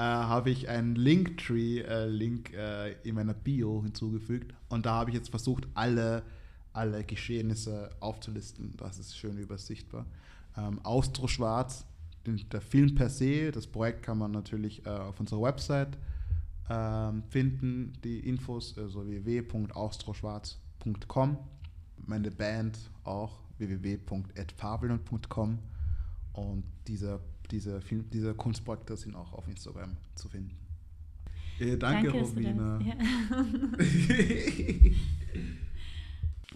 äh, 0.00 0.02
habe 0.02 0.48
ich 0.48 0.70
einen 0.70 0.94
Linktree-Link 0.94 2.54
äh, 2.54 2.92
in 3.02 3.16
meiner 3.16 3.34
Bio 3.34 3.82
hinzugefügt 3.82 4.54
und 4.70 4.86
da 4.86 4.94
habe 4.94 5.10
ich 5.10 5.16
jetzt 5.16 5.28
versucht, 5.28 5.68
alle, 5.74 6.22
alle 6.72 7.04
Geschehnisse 7.04 7.90
aufzulisten. 8.00 8.72
Das 8.78 8.98
ist 8.98 9.14
schön 9.14 9.36
übersichtbar. 9.36 10.06
Ähm, 10.56 10.80
Austroschwarz, 10.84 11.84
den, 12.26 12.40
der 12.50 12.62
Film 12.62 12.94
per 12.94 13.10
se, 13.10 13.52
das 13.52 13.66
Projekt 13.66 14.02
kann 14.02 14.16
man 14.16 14.30
natürlich 14.30 14.86
äh, 14.86 14.88
auf 14.88 15.20
unserer 15.20 15.42
Website 15.42 15.98
ähm, 16.70 17.22
finden, 17.28 17.92
die 18.02 18.20
Infos, 18.20 18.78
also 18.78 19.06
www.austroschwarz.com. 19.06 21.36
Meine 22.06 22.30
Band 22.30 22.78
auch 23.04 23.40
www.pavillon.com 23.58 25.58
und 26.32 26.64
diese, 26.86 27.20
diese, 27.50 27.80
Film, 27.80 28.08
diese 28.10 28.34
Kunstprojekte 28.34 28.96
sind 28.96 29.14
auch 29.14 29.32
auf 29.32 29.48
Instagram 29.48 29.96
zu 30.14 30.28
finden. 30.28 30.56
Äh, 31.58 31.76
danke, 31.76 32.10
Romina. 32.10 32.80
Ja. 32.80 32.94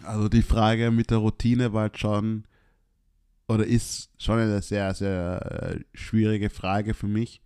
Also 0.03 0.29
die 0.29 0.43
Frage 0.43 0.91
mit 0.91 1.09
der 1.09 1.17
Routine 1.17 1.73
war 1.73 1.89
schon, 1.95 2.45
oder 3.47 3.65
ist 3.65 4.11
schon 4.19 4.37
eine 4.39 4.61
sehr, 4.61 4.93
sehr 4.93 5.73
äh, 5.73 5.79
schwierige 5.93 6.51
Frage 6.51 6.93
für 6.93 7.07
mich, 7.07 7.41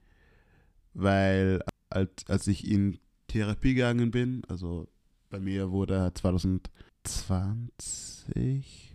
weil 0.94 1.62
als, 1.90 2.12
als 2.28 2.48
ich 2.48 2.70
in 2.70 3.00
Therapie 3.28 3.76
gegangen 3.76 4.12
bin, 4.12 4.42
also 4.50 4.90
bei 5.30 5.40
mir 5.40 5.72
wurde 5.72 6.12
2020 6.14 8.89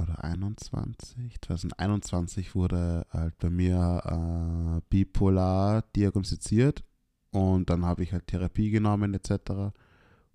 oder 0.00 0.22
21, 0.24 1.40
2021 1.40 2.54
wurde 2.54 3.06
halt 3.10 3.38
bei 3.38 3.50
mir 3.50 4.78
äh, 4.78 4.80
bipolar 4.90 5.82
diagnostiziert 5.96 6.82
und 7.30 7.68
dann 7.70 7.84
habe 7.84 8.02
ich 8.02 8.12
halt 8.12 8.26
Therapie 8.26 8.70
genommen 8.70 9.14
etc. 9.14 9.72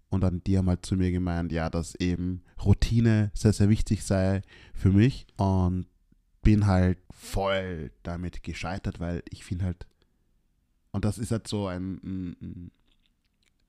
Und 0.10 0.22
dann 0.22 0.44
die 0.44 0.58
haben 0.58 0.68
halt 0.70 0.86
zu 0.86 0.96
mir 0.96 1.12
gemeint, 1.12 1.52
ja, 1.52 1.70
dass 1.70 1.96
eben 1.96 2.42
Routine 2.66 3.32
sehr, 3.36 3.54
sehr 3.54 3.70
wichtig 3.70 4.04
sei 4.04 4.42
für 4.74 4.90
mich. 4.92 5.28
Und 5.38 5.86
bin 6.42 6.66
halt 6.66 6.98
voll 7.12 7.92
damit 8.04 8.42
gescheitert, 8.44 9.00
weil 9.00 9.22
ich 9.30 9.44
finde 9.44 9.66
halt, 9.66 9.86
und 10.92 11.06
das 11.06 11.20
ist 11.20 11.32
halt 11.32 11.48
so 11.48 11.68
ein, 11.68 12.00
ein, 12.04 12.36
ein- 12.42 12.72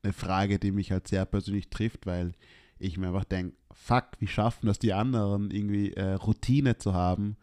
eine 0.02 0.12
Frage, 0.14 0.58
die 0.58 0.72
mich 0.72 0.92
halt 0.92 1.08
sehr 1.08 1.26
persönlich 1.26 1.68
trifft, 1.68 2.06
weil 2.06 2.32
ich 2.80 2.98
mir 2.98 3.08
einfach 3.08 3.24
denke, 3.24 3.56
fuck, 3.72 4.08
wie 4.18 4.26
schaffen 4.26 4.66
das 4.66 4.78
die 4.78 4.92
anderen 4.92 5.50
irgendwie 5.50 5.92
äh, 5.92 6.14
Routine 6.14 6.78
zu 6.78 6.94
haben 6.94 7.36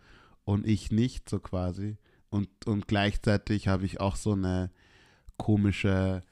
und 0.44 0.68
ich 0.68 0.92
nicht 0.92 1.30
so 1.30 1.40
quasi. 1.40 1.98
Und, 2.30 2.50
und 2.66 2.88
gleichzeitig 2.88 3.68
habe 3.68 3.86
ich 3.86 4.02
auch 4.02 4.16
so 4.16 4.34
eine 4.34 4.72
komische 5.38 6.24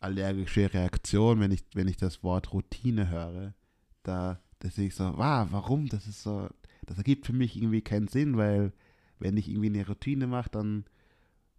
allergische 0.00 0.72
Reaktion, 0.72 1.40
wenn 1.40 1.52
ich, 1.52 1.62
wenn 1.74 1.88
ich 1.88 1.96
das 1.96 2.22
Wort 2.22 2.52
Routine 2.52 3.08
höre. 3.08 3.54
Da, 4.02 4.40
sehe 4.62 4.88
ich 4.88 4.94
so, 4.94 5.04
wow, 5.16 5.46
warum? 5.50 5.88
Das 5.88 6.06
ist 6.06 6.22
so, 6.22 6.48
das 6.86 6.98
ergibt 6.98 7.26
für 7.26 7.32
mich 7.32 7.56
irgendwie 7.56 7.82
keinen 7.82 8.08
Sinn, 8.08 8.36
weil 8.36 8.72
wenn 9.18 9.36
ich 9.36 9.48
irgendwie 9.48 9.68
eine 9.68 9.86
Routine 9.86 10.26
mache, 10.26 10.50
dann, 10.50 10.84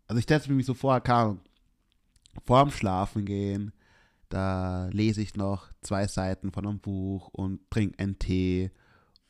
also 0.08 0.18
ich 0.18 0.24
stelle 0.24 0.42
es 0.42 0.48
mir 0.48 0.64
so 0.64 0.74
vor, 0.74 1.00
keine 1.02 1.38
vorm 2.46 2.72
Schlafen 2.72 3.26
gehen, 3.26 3.72
da 4.32 4.88
lese 4.88 5.22
ich 5.22 5.36
noch 5.36 5.70
zwei 5.82 6.08
Seiten 6.08 6.52
von 6.52 6.66
einem 6.66 6.80
Buch 6.80 7.28
und 7.34 7.70
trinke 7.70 8.00
einen 8.00 8.18
Tee 8.18 8.72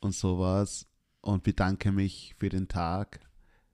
und 0.00 0.14
sowas 0.14 0.86
und 1.20 1.42
bedanke 1.42 1.92
mich 1.92 2.34
für 2.38 2.48
den 2.48 2.68
Tag. 2.68 3.20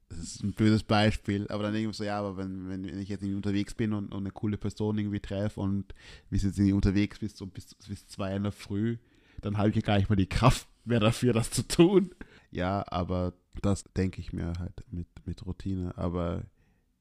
Das 0.09 0.21
ist 0.21 0.43
ein 0.43 0.53
blödes 0.53 0.85
Beispiel, 0.85 1.47
aber 1.49 1.65
dann 1.65 1.75
denke 1.75 1.83
ich 1.83 1.89
mir 1.89 2.05
so, 2.05 2.05
ja, 2.05 2.19
aber 2.19 2.39
wenn, 2.39 2.71
wenn 2.71 2.85
ich 2.99 3.11
jetzt 3.11 3.23
irgendwie 3.23 3.37
unterwegs 3.37 3.75
bin 3.75 3.93
und, 3.93 4.15
und 4.15 4.21
eine 4.21 4.31
coole 4.31 4.57
Person 4.57 4.97
irgendwie 4.97 5.21
treffe 5.21 5.61
und 5.61 5.95
wir 6.31 6.39
sind 6.39 6.51
jetzt 6.51 6.59
irgendwie 6.59 6.73
unterwegs 6.73 7.19
bis, 7.19 7.35
bis, 7.35 7.75
bis 7.75 8.09
zwei 8.09 8.35
in 8.35 8.45
der 8.45 8.53
Früh, 8.53 8.97
dann 9.43 9.59
habe 9.59 9.69
ich 9.69 9.77
ja 9.77 9.83
gar 9.83 9.99
nicht 9.99 10.09
mal 10.09 10.17
die 10.17 10.29
Kraft 10.29 10.67
mehr 10.87 11.01
dafür, 11.01 11.35
das 11.35 11.51
zu 11.51 11.69
tun. 11.69 12.15
Ja, 12.51 12.87
aber 12.89 13.35
das 13.61 13.85
denke 13.97 14.23
ich 14.23 14.33
mir 14.33 14.55
halt 14.59 14.83
mit, 14.91 15.09
mit 15.27 15.45
Routine. 15.45 15.97
Aber 15.99 16.45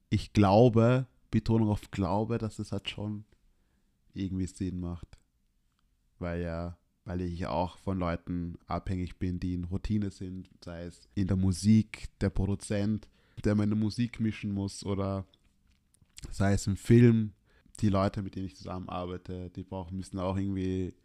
ich 0.09 0.33
glaube, 0.33 1.07
Betonung 1.31 1.69
auf 1.69 1.91
Glaube, 1.91 2.37
dass 2.39 2.59
es 2.59 2.73
halt 2.73 2.89
schon 2.89 3.23
irgendwie 4.17 4.47
Sinn 4.47 4.79
macht. 4.79 5.17
Weil 6.19 6.41
ja, 6.41 6.77
weil 7.05 7.21
ich 7.21 7.45
auch 7.45 7.77
von 7.77 7.99
Leuten 7.99 8.57
abhängig 8.67 9.17
bin, 9.17 9.39
die 9.39 9.53
in 9.53 9.65
Routine 9.65 10.11
sind, 10.11 10.49
sei 10.63 10.83
es 10.83 11.07
in 11.15 11.27
der 11.27 11.37
Musik, 11.37 12.09
der 12.19 12.29
Produzent, 12.29 13.07
der 13.43 13.55
meine 13.55 13.75
Musik 13.75 14.19
mischen 14.19 14.51
muss 14.51 14.85
oder 14.85 15.25
sei 16.31 16.53
es 16.53 16.67
im 16.67 16.75
Film, 16.75 17.33
die 17.79 17.89
Leute, 17.89 18.23
mit 18.23 18.35
denen 18.35 18.47
ich 18.47 18.55
zusammenarbeite, 18.55 19.51
die 19.51 19.63
brauchen, 19.63 19.95
müssen 19.95 20.19
auch 20.19 20.35
irgendwie 20.35 20.95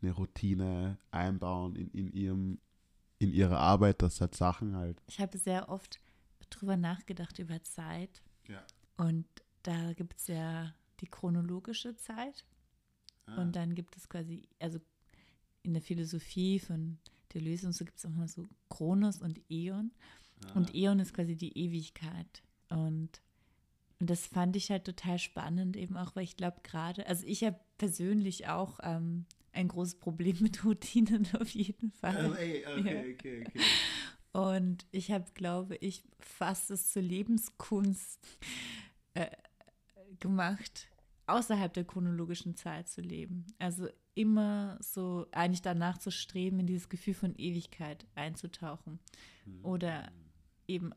eine 0.00 0.12
Routine 0.12 0.98
einbauen 1.10 1.76
in, 1.76 1.90
in 1.90 2.12
ihrem 2.12 2.58
in 3.18 3.32
ihrer 3.32 3.58
Arbeit, 3.58 4.02
dass 4.02 4.20
halt 4.20 4.34
Sachen 4.34 4.76
halt. 4.76 5.00
Ich 5.06 5.20
habe 5.20 5.38
sehr 5.38 5.68
oft 5.68 6.00
drüber 6.50 6.76
nachgedacht 6.76 7.38
über 7.38 7.62
Zeit. 7.62 8.22
Ja. 8.48 8.62
Und 8.96 9.26
da 9.62 9.92
gibt 9.94 10.18
es 10.18 10.26
ja 10.26 10.74
die 11.00 11.06
chronologische 11.06 11.96
Zeit. 11.96 12.44
Ah. 13.26 13.40
Und 13.40 13.56
dann 13.56 13.74
gibt 13.74 13.96
es 13.96 14.08
quasi, 14.08 14.48
also 14.58 14.78
in 15.62 15.72
der 15.72 15.82
Philosophie 15.82 16.58
von 16.58 16.98
der 17.32 17.42
Lösung, 17.42 17.72
so 17.72 17.84
gibt 17.84 17.98
es 17.98 18.06
auch 18.06 18.10
mal 18.10 18.28
so 18.28 18.46
Kronos 18.68 19.20
und 19.20 19.40
Äon. 19.50 19.92
Ah. 20.46 20.52
Und 20.54 20.74
Äon 20.74 21.00
ist 21.00 21.14
quasi 21.14 21.36
die 21.36 21.56
Ewigkeit. 21.58 22.42
Und, 22.68 23.20
und 24.00 24.10
das 24.10 24.26
fand 24.26 24.56
ich 24.56 24.70
halt 24.70 24.84
total 24.84 25.18
spannend, 25.18 25.76
eben 25.76 25.96
auch, 25.96 26.14
weil 26.16 26.24
ich 26.24 26.36
glaube, 26.36 26.58
gerade, 26.62 27.06
also 27.06 27.26
ich 27.26 27.44
habe 27.44 27.58
persönlich 27.78 28.48
auch 28.48 28.78
ähm, 28.82 29.26
ein 29.52 29.68
großes 29.68 29.96
Problem 29.96 30.36
mit 30.40 30.64
Routinen 30.64 31.26
auf 31.38 31.50
jeden 31.50 31.90
Fall. 31.92 32.30
Oh, 32.30 32.34
ey, 32.34 32.64
okay, 32.66 33.14
okay, 33.14 33.44
okay. 33.46 33.60
Und 34.32 34.84
ich 34.90 35.12
habe, 35.12 35.26
glaube 35.34 35.76
ich, 35.76 36.02
fast 36.18 36.72
es 36.72 36.92
zur 36.92 37.02
Lebenskunst 37.02 38.18
äh, 39.14 39.30
gemacht, 40.18 40.88
außerhalb 41.26 41.72
der 41.72 41.84
chronologischen 41.84 42.56
Zeit 42.56 42.88
zu 42.88 43.00
leben. 43.00 43.46
Also 43.58 43.88
immer 44.14 44.78
so 44.80 45.26
eigentlich 45.32 45.62
danach 45.62 45.98
zu 45.98 46.10
streben, 46.10 46.60
in 46.60 46.66
dieses 46.66 46.88
Gefühl 46.88 47.14
von 47.14 47.34
Ewigkeit 47.36 48.06
einzutauchen. 48.14 48.98
Mhm. 49.46 49.64
Oder 49.64 50.12
eben, 50.66 50.92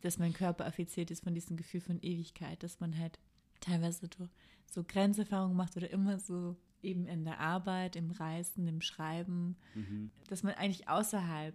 dass 0.00 0.18
mein 0.18 0.32
Körper 0.32 0.66
affiziert 0.66 1.10
ist 1.10 1.24
von 1.24 1.34
diesem 1.34 1.56
Gefühl 1.56 1.80
von 1.80 1.98
Ewigkeit, 2.00 2.62
dass 2.62 2.80
man 2.80 2.96
halt 2.98 3.18
teilweise 3.60 4.08
so, 4.16 4.28
so 4.70 4.84
Grenzerfahrungen 4.84 5.56
macht 5.56 5.76
oder 5.76 5.90
immer 5.90 6.18
so 6.18 6.56
eben 6.82 7.06
in 7.06 7.24
der 7.24 7.40
Arbeit, 7.40 7.96
im 7.96 8.10
Reisen, 8.10 8.66
im 8.66 8.80
Schreiben, 8.80 9.56
mhm. 9.74 10.10
dass 10.28 10.42
man 10.42 10.54
eigentlich 10.54 10.88
außerhalb 10.88 11.54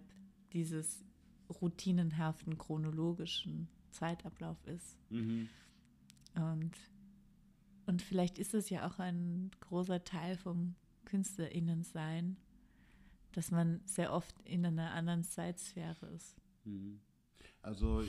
dieses 0.52 1.04
routinenhaften, 1.60 2.58
chronologischen 2.58 3.68
Zeitablauf 3.90 4.56
ist. 4.66 4.98
Mhm. 5.10 5.48
Und, 6.34 6.72
und 7.88 8.02
vielleicht 8.02 8.38
ist 8.38 8.52
es 8.52 8.68
ja 8.68 8.86
auch 8.86 8.98
ein 8.98 9.50
großer 9.60 10.04
Teil 10.04 10.36
vom 10.36 10.74
KünstlerInnen-Sein, 11.06 12.36
dass 13.32 13.50
man 13.50 13.80
sehr 13.86 14.12
oft 14.12 14.34
in 14.44 14.66
einer 14.66 14.92
anderen 14.92 15.24
Zeitsphäre 15.24 16.06
ist. 16.14 16.36
Mhm. 16.64 17.00
Also 17.62 18.04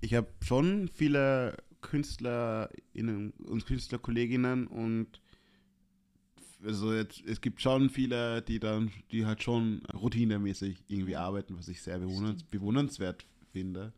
ich 0.00 0.14
habe 0.14 0.28
schon 0.44 0.86
viele 0.86 1.56
KünstlerInnen 1.80 3.32
und 3.32 3.66
Künstlerkolleginnen 3.66 4.68
und 4.68 5.20
also 6.62 6.94
jetzt, 6.94 7.20
es 7.26 7.40
gibt 7.40 7.60
schon 7.60 7.90
viele, 7.90 8.42
die 8.42 8.60
dann, 8.60 8.92
die 9.10 9.26
halt 9.26 9.42
schon 9.42 9.82
routinemäßig 9.86 10.84
irgendwie 10.86 11.16
arbeiten, 11.16 11.58
was 11.58 11.66
ich 11.66 11.82
sehr 11.82 11.98
bewunderns 11.98 12.44
bewundernswert 12.44 13.26
finde. 13.50 13.92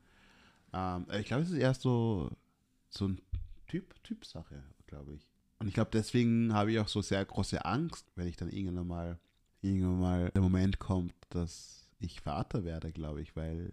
Ähm, 0.72 1.06
ich 1.20 1.26
glaube, 1.26 1.42
es 1.42 1.50
ist 1.50 1.58
erst 1.58 1.82
so, 1.82 2.30
so 2.88 3.08
ein 3.08 3.20
Typ, 3.66 4.02
Typsache, 4.04 4.62
glaube 4.92 5.14
ich. 5.14 5.26
Und 5.58 5.68
ich 5.68 5.74
glaube, 5.74 5.90
deswegen 5.92 6.52
habe 6.52 6.72
ich 6.72 6.78
auch 6.78 6.88
so 6.88 7.02
sehr 7.02 7.24
große 7.24 7.64
Angst, 7.64 8.06
wenn 8.16 8.26
ich 8.26 8.36
dann 8.36 8.50
irgendwann 8.50 8.86
mal, 8.86 9.18
irgendwann 9.62 10.00
mal 10.00 10.30
der 10.30 10.42
Moment 10.42 10.78
kommt, 10.78 11.14
dass 11.30 11.88
ich 11.98 12.20
Vater 12.20 12.64
werde, 12.64 12.92
glaube 12.92 13.22
ich, 13.22 13.34
weil 13.36 13.70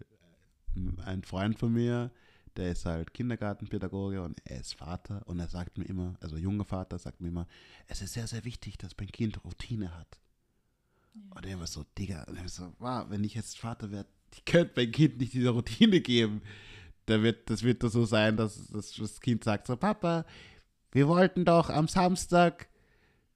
ein 1.04 1.22
Freund 1.24 1.58
von 1.58 1.72
mir, 1.72 2.10
der 2.56 2.70
ist 2.70 2.86
halt 2.86 3.12
Kindergartenpädagoge 3.12 4.22
und 4.22 4.40
er 4.44 4.60
ist 4.60 4.74
Vater 4.74 5.26
und 5.26 5.40
er 5.40 5.48
sagt 5.48 5.78
mir 5.78 5.84
immer, 5.84 6.14
also 6.20 6.36
junger 6.36 6.64
Vater 6.64 6.98
sagt 6.98 7.20
mir 7.20 7.28
immer, 7.28 7.46
es 7.88 8.02
ist 8.02 8.14
sehr, 8.14 8.26
sehr 8.26 8.44
wichtig, 8.44 8.78
dass 8.78 8.96
mein 8.98 9.10
Kind 9.10 9.44
Routine 9.44 9.96
hat. 9.96 10.20
Ja. 11.14 11.36
Und 11.36 11.46
er 11.46 11.58
war 11.58 11.66
so, 11.66 11.84
Digga, 11.98 12.24
und 12.24 12.36
er 12.36 12.48
so, 12.48 12.72
wow, 12.78 13.06
wenn 13.08 13.24
ich 13.24 13.34
jetzt 13.34 13.58
Vater 13.58 13.90
werde, 13.90 14.08
ich 14.32 14.44
könnte 14.44 14.74
mein 14.76 14.92
Kind 14.92 15.18
nicht 15.18 15.32
diese 15.32 15.50
Routine 15.50 16.00
geben. 16.00 16.42
Da 17.06 17.20
wird, 17.20 17.50
das 17.50 17.64
wird 17.64 17.82
so 17.82 18.04
sein, 18.04 18.36
dass, 18.36 18.68
dass 18.68 18.92
das 18.92 19.20
Kind 19.20 19.42
sagt 19.42 19.66
so, 19.66 19.76
Papa, 19.76 20.24
wir 20.92 21.08
wollten 21.08 21.44
doch 21.44 21.70
am 21.70 21.88
Samstag 21.88 22.68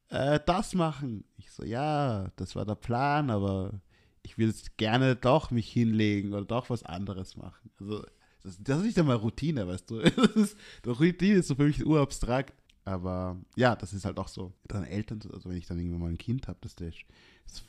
äh, 0.09 0.41
das 0.45 0.75
machen. 0.75 1.25
Ich 1.37 1.51
so, 1.51 1.65
ja, 1.65 2.31
das 2.37 2.57
war 2.57 2.65
der 2.65 2.75
Plan, 2.75 3.31
aber 3.31 3.81
ich 4.23 4.39
will 4.39 4.49
es 4.49 4.77
gerne 4.77 5.17
doch 5.17 5.51
mich 5.51 5.71
hinlegen 5.71 6.33
oder 6.33 6.45
doch 6.45 6.71
was 6.71 6.83
anderes 6.83 7.37
machen. 7.37 7.71
Also 7.79 8.05
das, 8.43 8.59
das 8.63 8.79
ist 8.79 8.85
nicht 8.85 8.99
einmal 8.99 9.17
Routine, 9.17 9.67
weißt 9.67 9.91
du. 9.91 9.99
Ist, 10.35 10.57
Routine 10.87 11.39
ist 11.39 11.49
so 11.49 11.55
für 11.55 11.65
mich 11.65 11.85
urabstrakt. 11.85 12.55
Aber 12.85 13.41
ja, 13.57 13.75
das 13.75 13.95
ist 13.95 14.05
halt 14.05 14.19
auch 14.19 14.29
so. 14.29 14.53
Dann 14.69 14.85
Eltern, 14.85 15.21
also 15.33 15.49
wenn 15.49 15.57
ich 15.57 15.67
dann 15.67 15.79
irgendwann 15.79 16.01
mal 16.01 16.11
ein 16.11 16.19
Kind 16.19 16.49
habe, 16.49 16.59
das 16.61 16.75
ist 16.75 17.05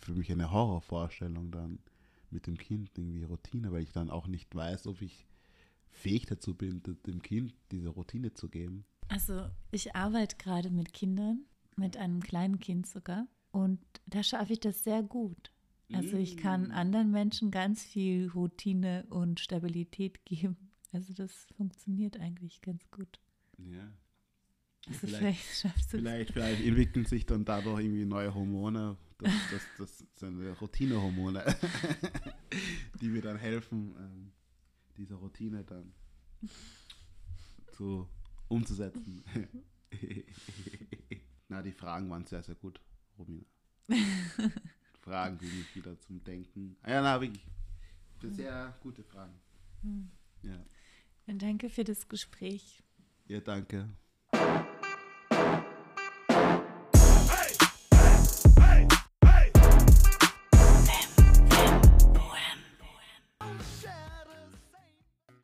für 0.01 0.11
mich 0.11 0.29
eine 0.29 0.51
Horrorvorstellung 0.51 1.51
dann 1.51 1.79
mit 2.31 2.47
dem 2.47 2.57
Kind 2.57 2.91
irgendwie 2.97 3.23
Routine, 3.23 3.71
weil 3.71 3.83
ich 3.83 3.93
dann 3.93 4.09
auch 4.09 4.27
nicht 4.27 4.53
weiß, 4.53 4.87
ob 4.87 5.01
ich 5.01 5.25
fähig 5.87 6.25
dazu 6.25 6.53
bin, 6.53 6.83
dem 7.07 7.21
Kind 7.21 7.53
diese 7.71 7.89
Routine 7.89 8.33
zu 8.33 8.49
geben. 8.49 8.83
Also 9.07 9.49
ich 9.71 9.95
arbeite 9.95 10.37
gerade 10.37 10.69
mit 10.69 10.93
Kindern, 10.93 11.45
mit 11.75 11.97
einem 11.97 12.21
kleinen 12.21 12.59
Kind 12.59 12.87
sogar. 12.87 13.27
Und 13.51 13.79
da 14.05 14.23
schaffe 14.23 14.53
ich 14.53 14.59
das 14.59 14.83
sehr 14.83 15.03
gut. 15.03 15.51
Also 15.93 16.17
ich 16.17 16.37
kann 16.37 16.69
mm. 16.69 16.71
anderen 16.71 17.11
Menschen 17.11 17.51
ganz 17.51 17.83
viel 17.83 18.29
Routine 18.29 19.05
und 19.09 19.39
Stabilität 19.39 20.25
geben. 20.25 20.57
Also 20.91 21.13
das 21.13 21.47
funktioniert 21.57 22.19
eigentlich 22.19 22.61
ganz 22.61 22.89
gut. 22.89 23.19
Ja. 23.57 23.91
Also 24.87 24.99
vielleicht, 24.99 25.17
vielleicht 25.17 25.55
schaffst 25.61 25.93
du 25.93 25.97
vielleicht, 25.97 26.31
vielleicht 26.31 26.63
entwickeln 26.63 27.05
sich 27.05 27.25
dann 27.25 27.45
dadurch 27.45 27.83
irgendwie 27.83 28.05
neue 28.05 28.33
Hormone. 28.33 28.97
Das, 29.17 29.31
das, 29.51 29.61
das 29.77 30.05
sind 30.15 30.41
Routinehormone, 30.59 31.43
die 33.01 33.07
mir 33.07 33.21
dann 33.21 33.37
helfen, 33.37 33.95
ähm, 33.97 34.31
diese 34.97 35.15
Routine 35.15 35.63
dann 35.63 35.93
zu, 37.71 38.09
umzusetzen. 38.47 39.23
Na, 41.49 41.61
die 41.61 41.71
Fragen 41.71 42.09
waren 42.09 42.25
sehr, 42.25 42.43
sehr 42.43 42.55
gut, 42.55 42.79
Romina. 43.17 43.45
Fragen, 45.01 45.37
die 45.37 45.45
mich 45.45 45.75
wieder 45.75 45.99
zum 45.99 46.23
Denken. 46.23 46.75
Ah 46.81 46.91
ja, 46.91 47.01
na, 47.01 47.21
wirklich. 47.21 47.45
Sehr 48.21 48.73
gute 48.81 49.03
Fragen. 49.03 49.33
Hm. 49.83 50.09
Ja. 50.41 50.65
Danke 51.27 51.69
für 51.69 51.83
das 51.83 52.07
Gespräch. 52.07 52.81
Ja, 53.27 53.39
danke. 53.39 53.89